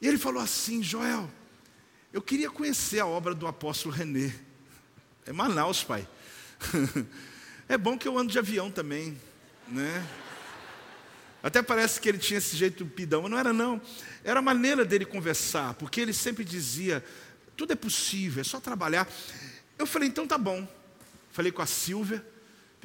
E 0.00 0.08
ele 0.08 0.16
falou 0.16 0.42
assim: 0.42 0.82
Joel, 0.82 1.30
eu 2.14 2.22
queria 2.22 2.48
conhecer 2.48 2.98
a 2.98 3.06
obra 3.06 3.34
do 3.34 3.46
apóstolo 3.46 3.94
René. 3.94 4.34
É 5.26 5.34
Manaus, 5.34 5.84
pai. 5.84 6.08
É 7.68 7.76
bom 7.76 7.98
que 7.98 8.06
eu 8.06 8.16
ando 8.16 8.30
de 8.30 8.38
avião 8.38 8.70
também, 8.70 9.20
né? 9.66 10.06
Até 11.42 11.60
parece 11.62 12.00
que 12.00 12.08
ele 12.08 12.16
tinha 12.16 12.38
esse 12.38 12.56
jeito 12.56 12.86
pidão, 12.86 13.22
mas 13.22 13.30
não 13.32 13.38
era 13.38 13.52
não. 13.52 13.82
Era 14.22 14.38
a 14.38 14.42
maneira 14.42 14.84
dele 14.84 15.04
conversar, 15.04 15.74
porque 15.74 16.00
ele 16.00 16.12
sempre 16.12 16.44
dizia: 16.44 17.04
tudo 17.56 17.72
é 17.72 17.76
possível, 17.76 18.40
é 18.40 18.44
só 18.44 18.60
trabalhar. 18.60 19.08
Eu 19.76 19.84
falei: 19.84 20.08
então 20.08 20.28
tá 20.28 20.38
bom. 20.38 20.66
Falei 21.32 21.50
com 21.50 21.60
a 21.60 21.66
Silvia, 21.66 22.24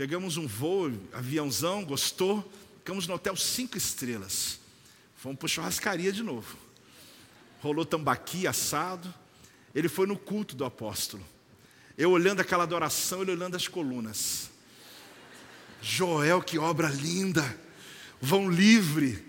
pegamos 0.01 0.35
um 0.35 0.47
voo, 0.47 0.91
aviãozão, 1.13 1.85
gostou, 1.85 2.51
ficamos 2.79 3.05
no 3.05 3.13
hotel 3.13 3.35
cinco 3.35 3.77
estrelas. 3.77 4.59
Fomos 5.15 5.37
para 5.37 5.47
churrascaria 5.47 6.11
de 6.11 6.23
novo. 6.23 6.57
Rolou 7.61 7.85
tambaqui 7.85 8.47
assado. 8.47 9.13
Ele 9.75 9.87
foi 9.87 10.07
no 10.07 10.17
culto 10.17 10.55
do 10.55 10.65
apóstolo. 10.65 11.23
Eu 11.95 12.09
olhando 12.09 12.39
aquela 12.39 12.63
adoração, 12.63 13.21
ele 13.21 13.29
olhando 13.29 13.55
as 13.55 13.67
colunas. 13.67 14.49
Joel, 15.83 16.41
que 16.41 16.57
obra 16.57 16.89
linda! 16.89 17.55
Vão 18.19 18.49
livre. 18.49 19.23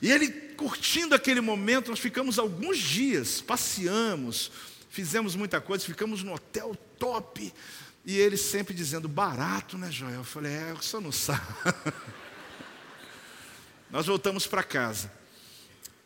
E 0.00 0.08
ele 0.08 0.28
curtindo 0.30 1.16
aquele 1.16 1.40
momento, 1.40 1.90
nós 1.90 1.98
ficamos 1.98 2.38
alguns 2.38 2.78
dias, 2.78 3.40
passeamos, 3.40 4.52
fizemos 4.88 5.34
muita 5.34 5.60
coisa, 5.60 5.84
ficamos 5.84 6.22
no 6.22 6.32
hotel 6.32 6.76
top. 6.96 7.52
E 8.04 8.18
ele 8.18 8.36
sempre 8.36 8.74
dizendo, 8.74 9.08
barato, 9.08 9.78
né, 9.78 9.90
Joel? 9.90 10.14
Eu 10.16 10.24
falei, 10.24 10.52
é, 10.52 10.72
o 10.72 10.82
senhor 10.82 11.00
não 11.00 11.12
sabe. 11.12 11.46
nós 13.90 14.06
voltamos 14.06 14.46
para 14.46 14.62
casa. 14.62 15.12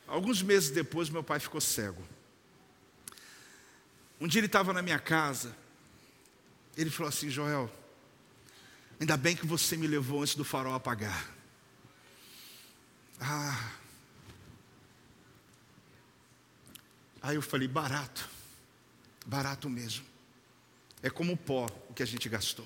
Alguns 0.06 0.42
meses 0.42 0.70
depois, 0.70 1.08
meu 1.08 1.22
pai 1.22 1.40
ficou 1.40 1.60
cego. 1.60 2.06
Um 4.20 4.26
dia 4.26 4.40
ele 4.40 4.46
estava 4.46 4.72
na 4.72 4.82
minha 4.82 4.98
casa, 4.98 5.54
ele 6.76 6.90
falou 6.90 7.08
assim: 7.08 7.28
Joel, 7.28 7.70
ainda 8.98 9.16
bem 9.16 9.36
que 9.36 9.46
você 9.46 9.76
me 9.76 9.86
levou 9.86 10.22
antes 10.22 10.34
do 10.34 10.44
farol 10.44 10.74
apagar. 10.74 11.28
Ah. 13.20 13.72
Aí 17.20 17.36
eu 17.36 17.42
falei: 17.42 17.68
barato, 17.68 18.28
barato 19.26 19.68
mesmo. 19.68 20.15
É 21.06 21.10
como 21.10 21.36
pó 21.36 21.66
o 21.88 21.94
que 21.94 22.02
a 22.02 22.06
gente 22.06 22.28
gastou. 22.28 22.64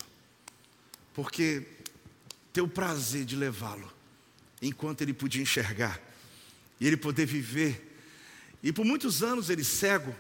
Porque 1.13 1.63
ter 2.55 2.63
o 2.63 2.69
prazer 2.69 3.27
de 3.27 3.37
levá-lo 3.37 3.93
enquanto 4.63 5.03
ele 5.03 5.13
podia 5.13 5.43
enxergar 5.43 6.01
e 6.81 6.87
ele 6.87 6.97
poder 6.97 7.27
viver. 7.27 8.01
E 8.63 8.73
por 8.73 8.83
muitos 8.83 9.23
anos 9.23 9.51
ele 9.51 9.63
cego, 9.63 10.17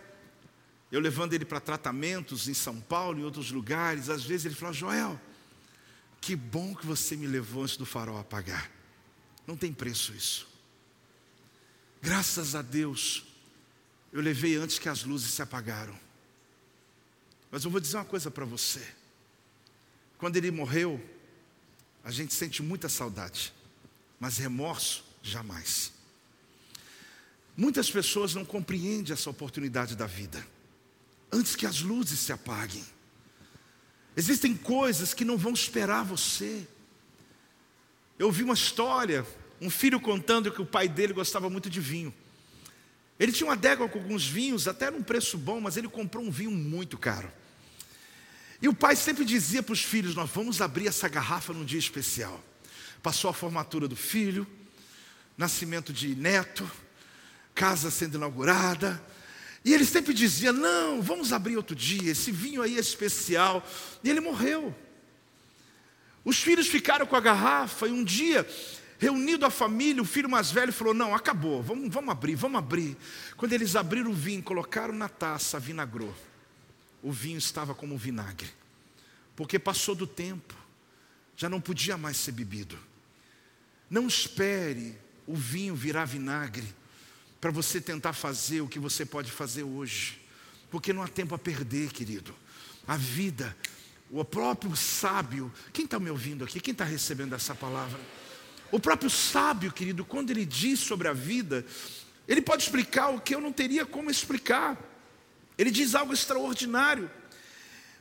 eu 0.92 1.00
levando 1.00 1.32
ele 1.32 1.46
para 1.46 1.60
tratamentos 1.60 2.46
em 2.46 2.52
São 2.52 2.78
Paulo 2.78 3.18
e 3.18 3.24
outros 3.24 3.50
lugares, 3.50 4.10
às 4.10 4.22
vezes 4.22 4.44
ele 4.44 4.54
falou: 4.54 4.74
Joel, 4.74 5.18
que 6.20 6.36
bom 6.36 6.74
que 6.74 6.84
você 6.84 7.16
me 7.16 7.26
levou 7.26 7.62
antes 7.62 7.78
do 7.78 7.86
farol 7.86 8.18
apagar. 8.18 8.70
Não 9.46 9.56
tem 9.56 9.72
preço 9.72 10.12
isso. 10.12 10.46
Graças 12.02 12.54
a 12.54 12.60
Deus, 12.60 13.24
eu 14.12 14.20
levei 14.20 14.56
antes 14.56 14.78
que 14.78 14.90
as 14.90 15.04
luzes 15.04 15.32
se 15.32 15.40
apagaram. 15.40 16.09
Mas 17.50 17.64
eu 17.64 17.70
vou 17.70 17.80
dizer 17.80 17.96
uma 17.96 18.04
coisa 18.04 18.30
para 18.30 18.44
você. 18.44 18.86
Quando 20.18 20.36
ele 20.36 20.50
morreu, 20.50 21.02
a 22.04 22.10
gente 22.10 22.32
sente 22.32 22.62
muita 22.62 22.88
saudade, 22.88 23.52
mas 24.18 24.38
remorso 24.38 25.04
jamais. 25.22 25.92
Muitas 27.56 27.90
pessoas 27.90 28.34
não 28.34 28.44
compreendem 28.44 29.12
essa 29.12 29.28
oportunidade 29.28 29.96
da 29.96 30.06
vida 30.06 30.46
antes 31.32 31.54
que 31.54 31.66
as 31.66 31.80
luzes 31.80 32.18
se 32.18 32.32
apaguem. 32.32 32.84
Existem 34.16 34.56
coisas 34.56 35.14
que 35.14 35.24
não 35.24 35.36
vão 35.36 35.52
esperar 35.52 36.04
você. 36.04 36.66
Eu 38.18 38.26
ouvi 38.26 38.42
uma 38.42 38.54
história, 38.54 39.26
um 39.60 39.70
filho 39.70 40.00
contando 40.00 40.50
que 40.50 40.60
o 40.60 40.66
pai 40.66 40.88
dele 40.88 41.12
gostava 41.12 41.48
muito 41.48 41.70
de 41.70 41.80
vinho. 41.80 42.12
Ele 43.18 43.32
tinha 43.32 43.46
uma 43.46 43.52
adega 43.52 43.86
com 43.88 43.98
alguns 43.98 44.26
vinhos, 44.26 44.66
até 44.66 44.90
num 44.90 45.02
preço 45.02 45.36
bom, 45.38 45.60
mas 45.60 45.76
ele 45.76 45.88
comprou 45.88 46.24
um 46.24 46.30
vinho 46.30 46.50
muito 46.50 46.98
caro. 46.98 47.30
E 48.62 48.68
o 48.68 48.74
pai 48.74 48.94
sempre 48.94 49.24
dizia 49.24 49.62
para 49.62 49.72
os 49.72 49.82
filhos: 49.82 50.14
Nós 50.14 50.30
vamos 50.30 50.60
abrir 50.60 50.86
essa 50.86 51.08
garrafa 51.08 51.52
num 51.52 51.64
dia 51.64 51.78
especial. 51.78 52.42
Passou 53.02 53.30
a 53.30 53.34
formatura 53.34 53.88
do 53.88 53.96
filho, 53.96 54.46
nascimento 55.36 55.92
de 55.92 56.14
neto, 56.14 56.70
casa 57.54 57.90
sendo 57.90 58.16
inaugurada, 58.16 59.02
e 59.64 59.72
ele 59.72 59.84
sempre 59.84 60.12
dizia: 60.12 60.52
Não, 60.52 61.00
vamos 61.00 61.32
abrir 61.32 61.56
outro 61.56 61.74
dia, 61.74 62.10
esse 62.10 62.30
vinho 62.30 62.62
aí 62.62 62.76
é 62.76 62.80
especial. 62.80 63.66
E 64.02 64.10
ele 64.10 64.20
morreu. 64.20 64.74
Os 66.24 66.38
filhos 66.38 66.68
ficaram 66.68 67.06
com 67.06 67.16
a 67.16 67.20
garrafa 67.20 67.88
e 67.88 67.90
um 67.90 68.04
dia, 68.04 68.46
reunido 68.98 69.46
a 69.46 69.50
família, 69.50 70.02
o 70.02 70.06
filho 70.06 70.28
mais 70.28 70.50
velho 70.50 70.72
falou: 70.72 70.92
Não, 70.92 71.14
acabou, 71.14 71.62
vamos, 71.62 71.92
vamos 71.92 72.10
abrir, 72.10 72.34
vamos 72.34 72.58
abrir. 72.58 72.96
Quando 73.36 73.52
eles 73.54 73.74
abriram 73.76 74.10
o 74.10 74.14
vinho, 74.14 74.42
colocaram 74.42 74.94
na 74.94 75.08
taça, 75.08 75.58
vinagrou. 75.58 76.14
O 77.02 77.10
vinho 77.10 77.38
estava 77.38 77.74
como 77.74 77.96
vinagre, 77.96 78.50
porque 79.34 79.58
passou 79.58 79.94
do 79.94 80.06
tempo, 80.06 80.54
já 81.36 81.48
não 81.48 81.60
podia 81.60 81.96
mais 81.96 82.16
ser 82.16 82.32
bebido. 82.32 82.78
Não 83.88 84.06
espere 84.06 84.96
o 85.26 85.34
vinho 85.34 85.74
virar 85.74 86.04
vinagre 86.04 86.66
para 87.40 87.50
você 87.50 87.80
tentar 87.80 88.12
fazer 88.12 88.60
o 88.60 88.68
que 88.68 88.78
você 88.78 89.06
pode 89.06 89.32
fazer 89.32 89.62
hoje, 89.62 90.20
porque 90.70 90.92
não 90.92 91.02
há 91.02 91.08
tempo 91.08 91.34
a 91.34 91.38
perder, 91.38 91.90
querido. 91.90 92.34
A 92.86 92.96
vida, 92.96 93.56
o 94.10 94.24
próprio 94.24 94.76
sábio, 94.76 95.52
quem 95.72 95.86
está 95.86 95.98
me 95.98 96.10
ouvindo 96.10 96.44
aqui? 96.44 96.60
Quem 96.60 96.72
está 96.72 96.84
recebendo 96.84 97.34
essa 97.34 97.54
palavra? 97.54 97.98
O 98.70 98.78
próprio 98.78 99.10
sábio, 99.10 99.72
querido, 99.72 100.04
quando 100.04 100.30
ele 100.30 100.44
diz 100.44 100.78
sobre 100.80 101.08
a 101.08 101.12
vida, 101.12 101.64
ele 102.28 102.42
pode 102.42 102.62
explicar 102.62 103.08
o 103.08 103.20
que 103.20 103.34
eu 103.34 103.40
não 103.40 103.52
teria 103.52 103.84
como 103.86 104.10
explicar. 104.10 104.76
Ele 105.60 105.70
diz 105.70 105.94
algo 105.94 106.14
extraordinário. 106.14 107.10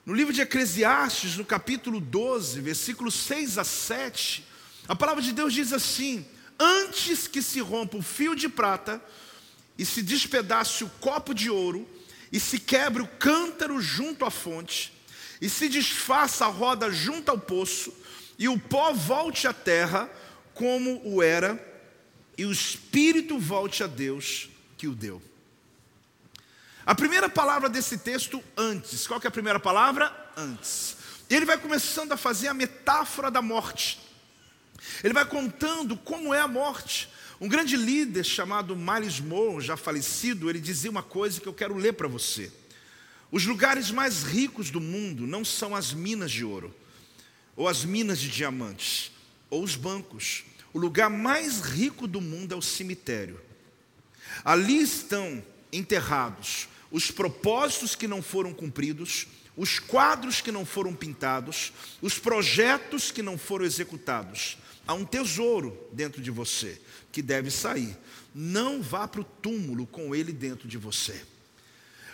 No 0.05 0.13
livro 0.13 0.31
de 0.31 0.39
Eclesiastes, 0.39 1.35
no 1.35 1.43
capítulo 1.43 1.99
12, 1.99 2.61
versículos 2.61 3.13
6 3.15 3.57
a 3.57 3.65
7, 3.65 4.45
a 4.87 4.95
palavra 4.95 5.21
de 5.21 5.33
Deus 5.33 5.53
diz 5.53 5.73
assim: 5.73 6.25
Antes 6.57 7.27
que 7.27 7.41
se 7.41 7.59
rompa 7.59 7.97
o 7.97 8.01
fio 8.01 8.33
de 8.33 8.47
prata, 8.47 9.03
e 9.77 9.85
se 9.85 10.01
despedace 10.01 10.85
o 10.85 10.89
copo 11.01 11.33
de 11.33 11.49
ouro, 11.49 11.85
e 12.31 12.39
se 12.39 12.57
quebre 12.59 13.03
o 13.03 13.07
cântaro 13.07 13.81
junto 13.81 14.23
à 14.23 14.31
fonte, 14.31 14.93
e 15.41 15.49
se 15.49 15.67
desfaça 15.67 16.45
a 16.45 16.47
roda 16.47 16.89
junto 16.89 17.27
ao 17.27 17.37
poço, 17.37 17.93
e 18.37 18.47
o 18.47 18.57
pó 18.57 18.93
volte 18.93 19.49
à 19.49 19.53
terra 19.53 20.09
como 20.53 21.01
o 21.03 21.21
era, 21.21 21.61
e 22.37 22.45
o 22.45 22.53
espírito 22.53 23.37
volte 23.37 23.83
a 23.83 23.87
Deus 23.87 24.47
que 24.77 24.87
o 24.87 24.95
deu. 24.95 25.28
A 26.89 26.95
primeira 26.95 27.29
palavra 27.29 27.69
desse 27.69 27.99
texto, 27.99 28.43
antes. 28.57 29.05
Qual 29.05 29.19
que 29.19 29.27
é 29.27 29.29
a 29.29 29.31
primeira 29.31 29.59
palavra? 29.59 30.11
Antes. 30.35 30.97
Ele 31.29 31.45
vai 31.45 31.55
começando 31.55 32.13
a 32.13 32.17
fazer 32.17 32.47
a 32.47 32.53
metáfora 32.55 33.29
da 33.29 33.43
morte. 33.43 33.99
Ele 35.03 35.13
vai 35.13 35.23
contando 35.23 35.95
como 35.95 36.33
é 36.33 36.39
a 36.39 36.47
morte. 36.47 37.07
Um 37.39 37.47
grande 37.47 37.75
líder 37.75 38.23
chamado 38.23 38.75
Miles 38.75 39.19
Moore, 39.19 39.63
já 39.63 39.77
falecido, 39.77 40.49
ele 40.49 40.59
dizia 40.59 40.89
uma 40.89 41.03
coisa 41.03 41.39
que 41.39 41.47
eu 41.47 41.53
quero 41.53 41.77
ler 41.77 41.93
para 41.93 42.07
você. 42.07 42.51
Os 43.31 43.45
lugares 43.45 43.91
mais 43.91 44.23
ricos 44.23 44.71
do 44.71 44.81
mundo 44.81 45.27
não 45.27 45.45
são 45.45 45.75
as 45.75 45.93
minas 45.93 46.31
de 46.31 46.43
ouro, 46.43 46.75
ou 47.55 47.67
as 47.67 47.85
minas 47.85 48.17
de 48.17 48.29
diamantes, 48.29 49.11
ou 49.47 49.63
os 49.63 49.75
bancos. 49.75 50.43
O 50.73 50.79
lugar 50.79 51.11
mais 51.11 51.61
rico 51.61 52.07
do 52.07 52.19
mundo 52.19 52.55
é 52.55 52.57
o 52.57 52.63
cemitério. 52.63 53.39
Ali 54.43 54.81
estão 54.81 55.43
enterrados 55.71 56.67
os 56.91 57.11
propósitos 57.11 57.95
que 57.95 58.07
não 58.07 58.21
foram 58.21 58.53
cumpridos, 58.53 59.27
os 59.55 59.77
quadros 59.77 60.41
que 60.41 60.51
não 60.51 60.65
foram 60.65 60.95
pintados, 60.95 61.73
os 62.01 62.17
projetos 62.17 63.11
que 63.11 63.21
não 63.21 63.37
foram 63.37 63.65
executados. 63.65 64.57
Há 64.87 64.93
um 64.93 65.05
tesouro 65.05 65.77
dentro 65.91 66.21
de 66.21 66.31
você 66.31 66.81
que 67.11 67.21
deve 67.21 67.51
sair. 67.51 67.95
Não 68.33 68.81
vá 68.81 69.07
para 69.07 69.21
o 69.21 69.23
túmulo 69.23 69.85
com 69.85 70.15
ele 70.15 70.31
dentro 70.31 70.67
de 70.67 70.77
você. 70.77 71.21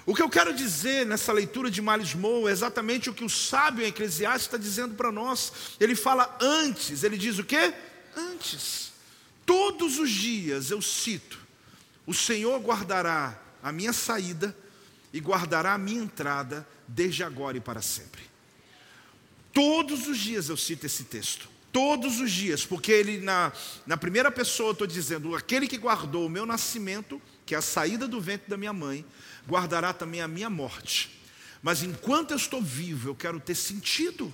O 0.05 0.13
que 0.13 0.21
eu 0.21 0.29
quero 0.29 0.53
dizer 0.53 1.05
nessa 1.05 1.31
leitura 1.31 1.71
de 1.71 1.81
Malismou 1.81 2.47
é 2.47 2.51
exatamente 2.51 3.09
o 3.09 3.13
que 3.13 3.23
o 3.23 3.29
sábio 3.29 3.83
em 3.83 3.87
Eclesiastes 3.87 4.47
está 4.47 4.57
dizendo 4.57 4.95
para 4.95 5.11
nós. 5.11 5.53
Ele 5.79 5.95
fala 5.95 6.37
antes, 6.39 7.03
ele 7.03 7.17
diz 7.17 7.39
o 7.39 7.43
quê? 7.43 7.73
Antes. 8.15 8.91
Todos 9.45 9.97
os 9.97 10.09
dias 10.11 10.69
eu 10.69 10.81
cito: 10.81 11.39
o 12.05 12.13
Senhor 12.13 12.59
guardará 12.59 13.39
a 13.63 13.71
minha 13.71 13.93
saída 13.93 14.55
e 15.15 15.19
guardará 15.21 15.73
a 15.73 15.77
minha 15.77 16.03
entrada 16.03 16.67
desde 16.85 17.23
agora 17.23 17.55
e 17.55 17.61
para 17.61 17.81
sempre. 17.81 18.21
Todos 19.53 20.07
os 20.07 20.17
dias 20.17 20.49
eu 20.49 20.57
cito 20.57 20.85
esse 20.85 21.05
texto 21.05 21.55
todos 21.75 22.21
os 22.21 22.31
dias, 22.31 22.65
porque 22.65 22.89
ele, 22.89 23.17
na, 23.17 23.51
na 23.85 23.97
primeira 23.97 24.31
pessoa, 24.31 24.69
eu 24.69 24.71
estou 24.71 24.87
dizendo: 24.87 25.35
aquele 25.35 25.67
que 25.67 25.77
guardou 25.77 26.25
o 26.25 26.29
meu 26.29 26.45
nascimento, 26.45 27.21
que 27.45 27.53
é 27.53 27.57
a 27.57 27.61
saída 27.61 28.07
do 28.07 28.21
ventre 28.21 28.49
da 28.49 28.55
minha 28.55 28.71
mãe, 28.71 29.05
guardará 29.45 29.91
também 29.91 30.21
a 30.21 30.27
minha 30.27 30.49
morte. 30.49 31.19
Mas 31.61 31.83
enquanto 31.83 32.31
eu 32.31 32.37
estou 32.37 32.61
vivo, 32.61 33.09
eu 33.09 33.15
quero 33.15 33.41
ter 33.41 33.55
sentido. 33.55 34.33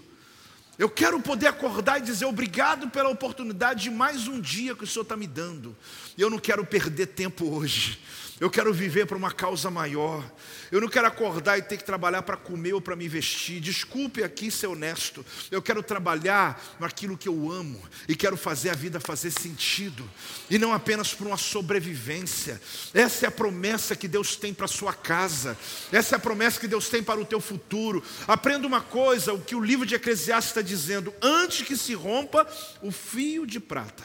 Eu 0.78 0.88
quero 0.88 1.20
poder 1.20 1.48
acordar 1.48 1.98
e 1.98 2.04
dizer 2.04 2.26
obrigado 2.26 2.92
pela 2.92 3.10
oportunidade 3.10 3.84
de 3.84 3.90
mais 3.90 4.28
um 4.28 4.40
dia 4.40 4.76
que 4.76 4.84
o 4.84 4.88
Senhor 4.88 5.02
está 5.02 5.18
me 5.18 5.26
dando. 5.26 5.76
Eu 6.16 6.30
não 6.30 6.38
quero 6.38 6.64
perder 6.64 7.08
tempo 7.08 7.50
hoje. 7.50 8.00
Eu 8.42 8.50
quero 8.50 8.74
viver 8.74 9.06
para 9.06 9.16
uma 9.16 9.32
causa 9.32 9.70
maior. 9.70 10.28
Eu 10.72 10.82
não 10.82 10.90
quero 10.90 11.06
acordar 11.06 11.60
e 11.60 11.62
ter 11.62 11.78
que 11.78 11.84
trabalhar 11.84 12.24
para 12.24 12.36
comer 12.36 12.74
ou 12.74 12.82
para 12.82 12.96
me 12.96 13.08
vestir. 13.08 13.62
Desculpe 13.62 14.24
aqui 14.24 14.50
ser 14.50 14.66
honesto. 14.66 15.24
Eu 15.52 15.62
quero 15.62 15.84
trabalhar 15.84 16.60
naquilo 16.80 17.16
que 17.16 17.30
eu 17.30 17.52
amo 17.52 17.80
e 18.08 18.16
quero 18.16 18.36
fazer 18.36 18.72
a 18.72 18.74
vida 18.74 19.00
fazer 19.00 19.30
sentido 19.30 20.10
e 20.50 20.58
não 20.58 20.74
apenas 20.74 21.14
por 21.14 21.28
uma 21.28 21.38
sobrevivência. 21.38 22.60
Essa 22.96 23.28
é 23.28 23.30
a 23.30 23.32
promessa 23.32 23.96
que 23.96 24.08
Deus 24.08 24.36
tem 24.36 24.56
para 24.56 24.66
a 24.66 24.68
sua 24.68 24.92
casa. 24.92 25.56
Essa 25.92 26.16
é 26.16 26.18
a 26.18 26.20
promessa 26.20 26.60
que 26.60 26.68
Deus 26.68 26.90
tem 26.90 27.04
para 27.04 27.22
o 27.22 27.26
teu 27.26 27.40
futuro. 27.40 28.04
Aprenda 28.28 28.66
uma 28.66 28.82
coisa, 28.82 29.34
o 29.34 29.42
que 29.42 29.54
o 29.54 29.64
livro 29.64 29.86
de 29.86 29.94
Eclesiastes 29.94 30.50
está 30.50 30.64
dizendo: 30.64 31.14
antes 31.22 31.62
que 31.62 31.78
se 31.78 31.94
rompa 31.94 32.48
o 32.82 32.92
fio 32.92 33.46
de 33.46 33.60
prata. 33.60 34.04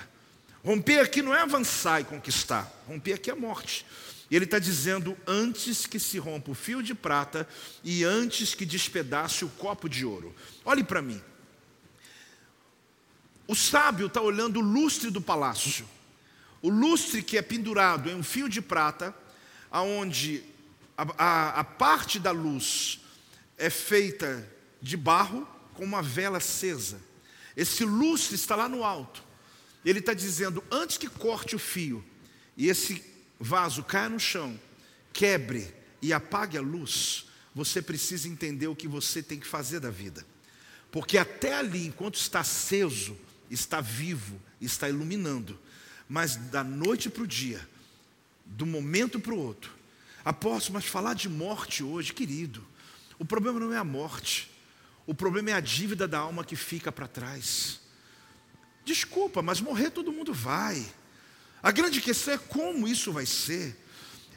Romper 0.62 0.99
aqui 0.99 1.22
não 1.22 1.32
é 1.32 1.41
avançar 1.43 2.01
e 2.01 2.05
conquistar. 2.05 2.70
Romper 2.89 3.14
aqui 3.14 3.30
é 3.30 3.34
morte. 3.34 3.87
E 4.31 4.37
ele 4.37 4.45
está 4.45 4.59
dizendo: 4.59 5.16
antes 5.27 5.87
que 5.87 5.99
se 5.99 6.18
rompa 6.18 6.51
o 6.51 6.55
fio 6.55 6.83
de 6.83 6.95
prata 6.95 7.49
e 7.85 8.05
antes 8.05 8.55
que 8.55 8.66
despedace 8.66 9.45
o 9.45 9.49
copo 9.49 9.89
de 9.89 10.05
ouro. 10.05 10.35
Olhe 10.64 10.83
para 10.83 11.03
mim. 11.03 11.20
O 13.47 13.55
sábio 13.55 14.07
está 14.07 14.20
olhando 14.20 14.59
o 14.59 14.62
lustre 14.62 15.11
do 15.11 15.20
palácio. 15.20 15.87
O 16.61 16.68
lustre 16.68 17.22
que 17.22 17.39
é 17.39 17.43
pendurado 17.43 18.11
em 18.11 18.14
um 18.14 18.22
fio 18.22 18.49
de 18.49 18.61
prata, 18.61 19.14
aonde 19.70 20.43
a, 20.99 21.07
a, 21.16 21.61
a 21.61 21.64
parte 21.64 22.18
da 22.18 22.33
luz 22.33 23.01
é 23.57 23.70
feita 23.70 24.47
de 24.83 24.97
barro 24.97 25.47
com 25.74 25.85
uma 25.85 26.03
vela 26.03 26.39
acesa. 26.39 27.01
Esse 27.57 27.85
lustre 27.85 28.35
está 28.35 28.57
lá 28.57 28.68
no 28.68 28.83
alto. 28.83 29.22
Ele 29.85 30.01
está 30.01 30.12
dizendo: 30.12 30.64
antes 30.70 30.99
que 30.99 31.09
corte 31.09 31.55
o 31.55 31.59
fio 31.61 32.05
e 32.57 32.68
esse 32.68 33.15
vaso 33.39 33.84
caia 33.84 34.09
no 34.09 34.20
chão, 34.20 34.59
quebre 35.12 35.74
e 36.01 36.12
apague 36.12 36.57
a 36.57 36.61
luz, 36.61 37.26
você 37.55 37.80
precisa 37.80 38.28
entender 38.28 38.66
o 38.66 38.76
que 38.76 38.89
você 38.89 39.22
tem 39.22 39.39
que 39.39 39.47
fazer 39.47 39.80
da 39.80 39.91
vida. 39.91 40.26
Porque 40.91 41.18
até 41.18 41.55
ali, 41.55 41.87
enquanto 41.87 42.16
está 42.16 42.41
aceso, 42.41 43.16
está 43.51 43.80
vivo, 43.80 44.41
está 44.61 44.89
iluminando. 44.89 45.59
Mas 46.09 46.37
da 46.37 46.62
noite 46.62 47.11
para 47.11 47.22
o 47.22 47.26
dia, 47.26 47.66
do 48.45 48.64
momento 48.64 49.18
para 49.18 49.34
o 49.34 49.39
outro, 49.39 49.72
apóstolo, 50.24 50.74
mas 50.74 50.84
falar 50.84 51.14
de 51.14 51.28
morte 51.28 51.82
hoje, 51.82 52.12
querido, 52.12 52.64
o 53.18 53.24
problema 53.24 53.59
não 53.59 53.72
é 53.72 53.78
a 53.78 53.84
morte, 53.84 54.51
o 55.07 55.14
problema 55.14 55.51
é 55.51 55.55
a 55.55 55.61
dívida 55.61 56.07
da 56.07 56.18
alma 56.18 56.45
que 56.45 56.57
fica 56.57 56.93
para 56.93 57.09
trás. 57.09 57.80
Desculpa, 58.84 59.43
mas 59.43 59.61
morrer 59.61 59.91
todo 59.91 60.12
mundo 60.12 60.32
vai. 60.32 60.87
A 61.66 61.72
grande 61.72 62.00
questão 62.00 62.34
é 62.34 62.38
como 62.38 62.86
isso 62.86 63.12
vai 63.12 63.26
ser. 63.26 63.76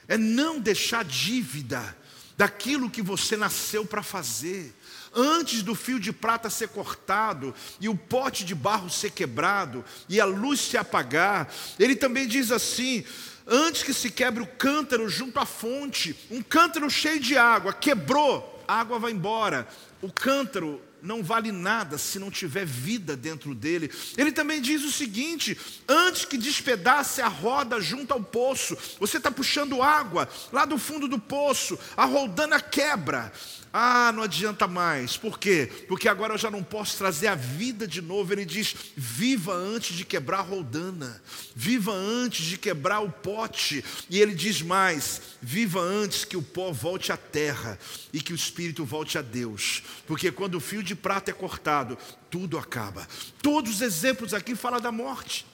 É 0.08 0.18
não 0.18 0.60
deixar 0.60 1.06
dívida 1.06 1.96
daquilo 2.36 2.90
que 2.90 3.04
você 3.04 3.38
nasceu 3.38 3.86
para 3.86 4.02
fazer. 4.02 4.76
Antes 5.14 5.62
do 5.62 5.76
fio 5.76 6.00
de 6.00 6.12
prata 6.12 6.50
ser 6.50 6.70
cortado 6.70 7.54
e 7.80 7.88
o 7.88 7.96
pote 7.96 8.44
de 8.44 8.56
barro 8.56 8.90
ser 8.90 9.12
quebrado 9.12 9.86
e 10.10 10.20
a 10.20 10.26
luz 10.26 10.60
se 10.60 10.76
apagar, 10.76 11.54
ele 11.78 11.96
também 11.96 12.28
diz 12.28 12.52
assim: 12.52 13.06
antes 13.46 13.84
que 13.84 13.94
se 13.94 14.10
quebre 14.10 14.42
o 14.42 14.48
cântaro 14.48 15.08
junto 15.08 15.38
à 15.38 15.46
fonte, 15.46 16.16
um 16.32 16.42
cântaro 16.42 16.90
cheio 16.90 17.20
de 17.20 17.38
água, 17.38 17.72
quebrou, 17.72 18.66
a 18.68 18.80
água 18.80 18.98
vai 18.98 19.12
embora. 19.12 19.68
O 20.02 20.12
cântaro 20.12 20.82
não 21.02 21.24
vale 21.24 21.52
nada 21.52 21.98
se 21.98 22.20
não 22.20 22.30
tiver 22.32 22.66
vida 22.66 23.16
dentro 23.16 23.56
dele. 23.56 23.92
Ele 24.18 24.32
também 24.32 24.62
diz 24.62 24.84
o 24.84 24.92
seguinte: 24.92 25.58
antes 25.88 26.26
que 26.26 26.38
despedace 26.38 27.22
a 27.22 27.28
roda 27.28 27.80
junto 27.80 28.14
ao 28.14 28.22
poço, 28.22 28.78
você 29.00 29.18
está 29.18 29.32
puxando 29.32 29.82
água 29.82 30.28
lá 30.52 30.66
do 30.66 30.78
fundo 30.78 31.08
do 31.08 31.20
poço, 31.20 31.78
a 31.96 32.06
roldana 32.06 32.60
quebra. 32.60 33.32
Ah, 33.72 34.12
não 34.12 34.24
adianta 34.24 34.68
mais. 34.68 35.16
Por 35.16 35.38
quê? 35.38 35.70
Porque 35.88 36.10
agora 36.10 36.34
eu 36.34 36.38
já 36.38 36.50
não 36.50 36.64
posso 36.64 36.98
trazer 36.98 37.28
a 37.28 37.36
vida 37.36 37.88
de 37.88 38.02
novo. 38.02 38.34
Ele 38.34 38.44
diz: 38.44 38.76
viva 38.96 39.54
antes 39.54 39.96
de 39.96 40.04
quebrar 40.04 40.40
a 40.40 40.44
roldana, 40.44 41.22
viva 41.56 41.92
antes 41.92 42.46
de 42.46 42.58
quebrar 42.58 43.02
o 43.02 43.12
pote. 43.12 43.84
E 44.10 44.20
ele 44.20 44.34
diz 44.34 44.64
mais: 44.64 45.22
viva 45.40 45.80
antes 45.80 46.26
que 46.26 46.36
o 46.36 46.42
pó 46.42 46.72
volte 46.72 47.12
à 47.12 47.18
terra 47.18 47.78
e 48.12 48.20
que 48.20 48.34
o 48.34 48.36
espírito 48.36 48.84
volte 48.84 49.20
a 49.20 49.22
Deus. 49.22 49.84
Porque 50.08 50.32
quando 50.32 50.56
o 50.56 50.62
fio 50.62 50.82
de 50.82 50.96
prata 50.96 51.30
é 51.30 51.34
cortado, 51.34 51.96
tudo 52.32 52.58
acaba. 52.58 53.08
Todos 53.40 53.76
os 53.76 53.82
exemplos 53.82 54.34
aqui 54.34 54.56
falam 54.56 54.82
da 54.82 54.92
morte, 54.92 55.46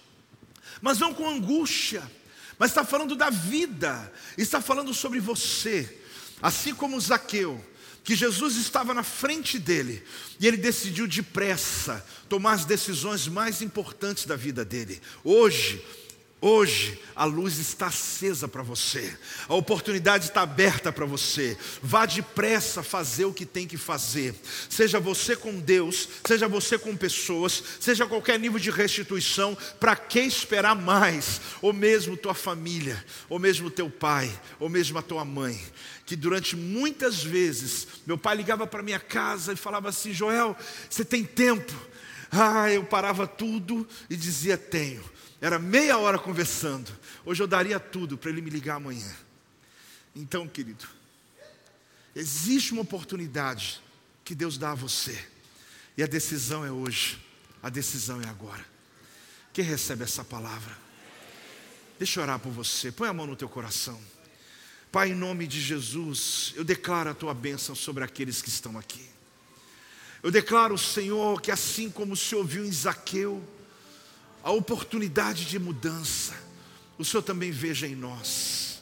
mas 0.81 0.99
não 0.99 1.13
com 1.13 1.27
angústia, 1.27 2.01
mas 2.57 2.71
está 2.71 2.85
falando 2.85 3.13
da 3.13 3.29
vida, 3.29 4.09
está 4.37 4.61
falando 4.61 4.93
sobre 4.93 5.19
você. 5.19 5.99
Assim 6.41 6.73
como 6.73 6.99
Zaqueu 6.99 7.63
que 8.05 8.15
Jesus 8.15 8.55
estava 8.55 8.93
na 8.93 9.01
frente 9.01 9.57
dele 9.57 10.03
e 10.39 10.45
ele 10.45 10.57
decidiu 10.57 11.07
depressa 11.07 12.05
tomar 12.29 12.53
as 12.53 12.63
decisões 12.63 13.27
mais 13.27 13.63
importantes 13.63 14.25
da 14.25 14.35
vida 14.35 14.63
dele. 14.63 15.01
Hoje, 15.23 15.83
Hoje 16.47 17.01
a 17.15 17.25
luz 17.25 17.57
está 17.57 17.87
acesa 17.87 18.47
para 18.47 18.61
você, 18.61 19.17
a 19.47 19.55
oportunidade 19.55 20.25
está 20.25 20.43
aberta 20.43 20.91
para 20.91 21.03
você. 21.03 21.57
Vá 21.81 22.05
depressa 22.05 22.83
fazer 22.83 23.25
o 23.25 23.33
que 23.33 23.47
tem 23.47 23.65
que 23.65 23.77
fazer. 23.77 24.35
Seja 24.69 24.99
você 24.99 25.35
com 25.35 25.59
Deus, 25.59 26.07
seja 26.23 26.47
você 26.47 26.77
com 26.77 26.95
pessoas, 26.95 27.63
seja 27.79 28.05
qualquer 28.05 28.39
nível 28.39 28.59
de 28.59 28.69
restituição, 28.69 29.57
para 29.79 29.95
que 29.95 30.19
esperar 30.19 30.75
mais? 30.75 31.41
Ou 31.63 31.73
mesmo 31.73 32.15
tua 32.15 32.35
família, 32.35 33.03
ou 33.27 33.39
mesmo 33.39 33.71
teu 33.71 33.89
pai, 33.89 34.31
ou 34.59 34.69
mesmo 34.69 34.99
a 34.99 35.01
tua 35.01 35.25
mãe 35.25 35.59
que 36.05 36.15
durante 36.15 36.55
muitas 36.55 37.23
vezes 37.23 37.87
meu 38.05 38.19
pai 38.19 38.35
ligava 38.35 38.67
para 38.67 38.83
minha 38.83 38.99
casa 38.99 39.53
e 39.53 39.55
falava 39.55 39.89
assim: 39.89 40.13
Joel, 40.13 40.55
você 40.87 41.03
tem 41.03 41.23
tempo? 41.23 41.73
Ah, 42.31 42.71
eu 42.71 42.83
parava 42.83 43.25
tudo 43.25 43.87
e 44.07 44.15
dizia: 44.15 44.55
Tenho. 44.55 45.14
Era 45.41 45.59
meia 45.59 45.97
hora 45.97 46.17
conversando. 46.17 46.91
Hoje 47.25 47.43
eu 47.43 47.47
daria 47.47 47.79
tudo 47.79 48.17
para 48.17 48.29
ele 48.29 48.41
me 48.41 48.49
ligar 48.49 48.75
amanhã. 48.75 49.13
Então, 50.15 50.47
querido, 50.47 50.87
existe 52.15 52.71
uma 52.71 52.81
oportunidade 52.81 53.81
que 54.23 54.33
Deus 54.33 54.57
dá 54.57 54.71
a 54.71 54.75
você, 54.75 55.23
e 55.97 56.01
a 56.01 56.07
decisão 56.07 56.65
é 56.65 56.71
hoje, 56.71 57.23
a 57.61 57.69
decisão 57.69 58.21
é 58.21 58.27
agora. 58.27 58.65
Quem 59.53 59.63
recebe 59.63 60.03
essa 60.03 60.23
palavra? 60.23 60.75
Deixa 61.99 62.19
eu 62.19 62.23
orar 62.23 62.39
por 62.39 62.51
você, 62.51 62.91
põe 62.91 63.07
a 63.07 63.13
mão 63.13 63.27
no 63.27 63.35
teu 63.35 63.47
coração. 63.47 64.01
Pai, 64.91 65.11
em 65.11 65.15
nome 65.15 65.45
de 65.45 65.61
Jesus, 65.61 66.53
eu 66.55 66.63
declaro 66.63 67.09
a 67.09 67.13
tua 67.13 67.33
bênção 67.33 67.75
sobre 67.75 68.03
aqueles 68.03 68.41
que 68.41 68.49
estão 68.49 68.77
aqui. 68.77 69.05
Eu 70.23 70.31
declaro, 70.31 70.77
Senhor, 70.77 71.41
que 71.41 71.51
assim 71.51 71.89
como 71.89 72.13
o 72.13 72.17
Senhor 72.17 72.43
viu 72.45 72.65
em 72.65 72.71
Zaqueu, 72.71 73.45
a 74.45 74.51
oportunidade 74.51 75.43
de 75.45 75.57
mudança, 75.57 76.35
o 76.99 77.03
Senhor 77.03 77.23
também 77.23 77.49
veja 77.49 77.87
em 77.87 77.95
nós. 77.95 78.79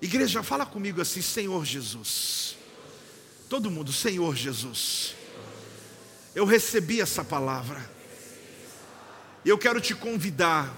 Igreja, 0.00 0.42
fala 0.42 0.64
comigo 0.64 1.02
assim, 1.02 1.20
Senhor 1.20 1.66
Jesus. 1.66 2.56
Todo 3.46 3.70
mundo, 3.70 3.92
Senhor 3.92 4.34
Jesus. 4.34 5.14
Eu 6.34 6.46
recebi 6.46 6.98
essa 6.98 7.22
palavra. 7.22 7.78
Eu 9.44 9.58
quero 9.58 9.82
te 9.82 9.94
convidar. 9.94 10.74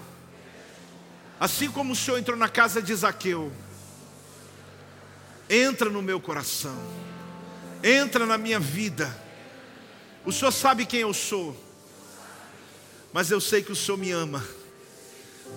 Assim 1.39 1.71
como 1.71 1.93
o 1.93 1.95
Senhor 1.95 2.17
entrou 2.17 2.35
na 2.35 2.49
casa 2.49 2.81
de 2.81 2.93
Zaqueu, 2.93 3.53
entra 5.49 5.89
no 5.89 6.01
meu 6.01 6.19
coração, 6.19 6.77
entra 7.81 8.25
na 8.25 8.37
minha 8.37 8.59
vida. 8.59 9.17
O 10.25 10.31
Senhor 10.33 10.51
sabe 10.51 10.85
quem 10.85 10.99
eu 10.99 11.13
sou, 11.13 11.55
mas 13.17 13.31
eu 13.31 13.41
sei 13.41 13.63
que 13.63 13.71
o 13.71 13.75
Senhor 13.75 13.97
me 13.97 14.11
ama, 14.11 14.45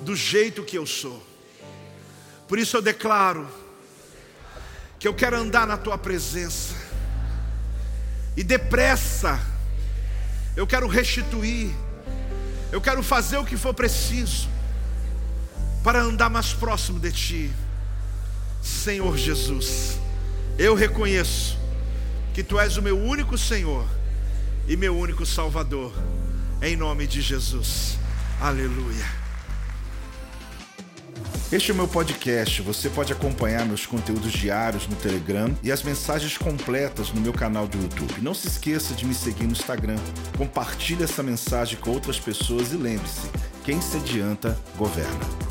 do 0.00 0.16
jeito 0.16 0.64
que 0.64 0.78
eu 0.78 0.86
sou. 0.86 1.22
Por 2.48 2.58
isso 2.58 2.74
eu 2.74 2.80
declaro 2.80 3.46
que 4.98 5.06
eu 5.06 5.12
quero 5.12 5.36
andar 5.36 5.66
na 5.66 5.76
tua 5.76 5.98
presença, 5.98 6.74
e 8.34 8.42
depressa, 8.42 9.38
eu 10.56 10.66
quero 10.66 10.88
restituir, 10.88 11.70
eu 12.72 12.80
quero 12.80 13.02
fazer 13.02 13.36
o 13.36 13.44
que 13.44 13.58
for 13.58 13.74
preciso, 13.74 14.48
para 15.84 16.00
andar 16.00 16.30
mais 16.30 16.54
próximo 16.54 16.98
de 16.98 17.12
Ti. 17.12 17.52
Senhor 18.62 19.18
Jesus, 19.18 19.98
eu 20.58 20.74
reconheço 20.74 21.58
que 22.32 22.42
Tu 22.42 22.58
és 22.58 22.78
o 22.78 22.82
meu 22.82 22.98
único 22.98 23.36
Senhor 23.36 23.86
e 24.66 24.78
meu 24.78 24.96
único 24.96 25.26
Salvador, 25.26 25.92
em 26.62 26.76
nome 26.76 27.06
de 27.06 27.20
Jesus. 27.20 27.96
Aleluia. 28.40 29.20
Este 31.50 31.70
é 31.70 31.74
o 31.74 31.76
meu 31.76 31.88
podcast. 31.88 32.62
Você 32.62 32.88
pode 32.88 33.12
acompanhar 33.12 33.66
meus 33.66 33.86
conteúdos 33.86 34.30
diários 34.30 34.86
no 34.86 34.94
Telegram 34.96 35.56
e 35.62 35.72
as 35.72 35.82
mensagens 35.82 36.38
completas 36.38 37.10
no 37.12 37.20
meu 37.20 37.32
canal 37.32 37.66
do 37.66 37.76
YouTube. 37.76 38.20
Não 38.20 38.34
se 38.34 38.46
esqueça 38.46 38.94
de 38.94 39.04
me 39.04 39.14
seguir 39.14 39.44
no 39.44 39.52
Instagram. 39.52 39.96
Compartilhe 40.36 41.02
essa 41.02 41.22
mensagem 41.22 41.78
com 41.80 41.90
outras 41.90 42.20
pessoas 42.20 42.72
e 42.72 42.76
lembre-se: 42.76 43.28
quem 43.64 43.80
se 43.80 43.96
adianta, 43.96 44.56
governa. 44.76 45.50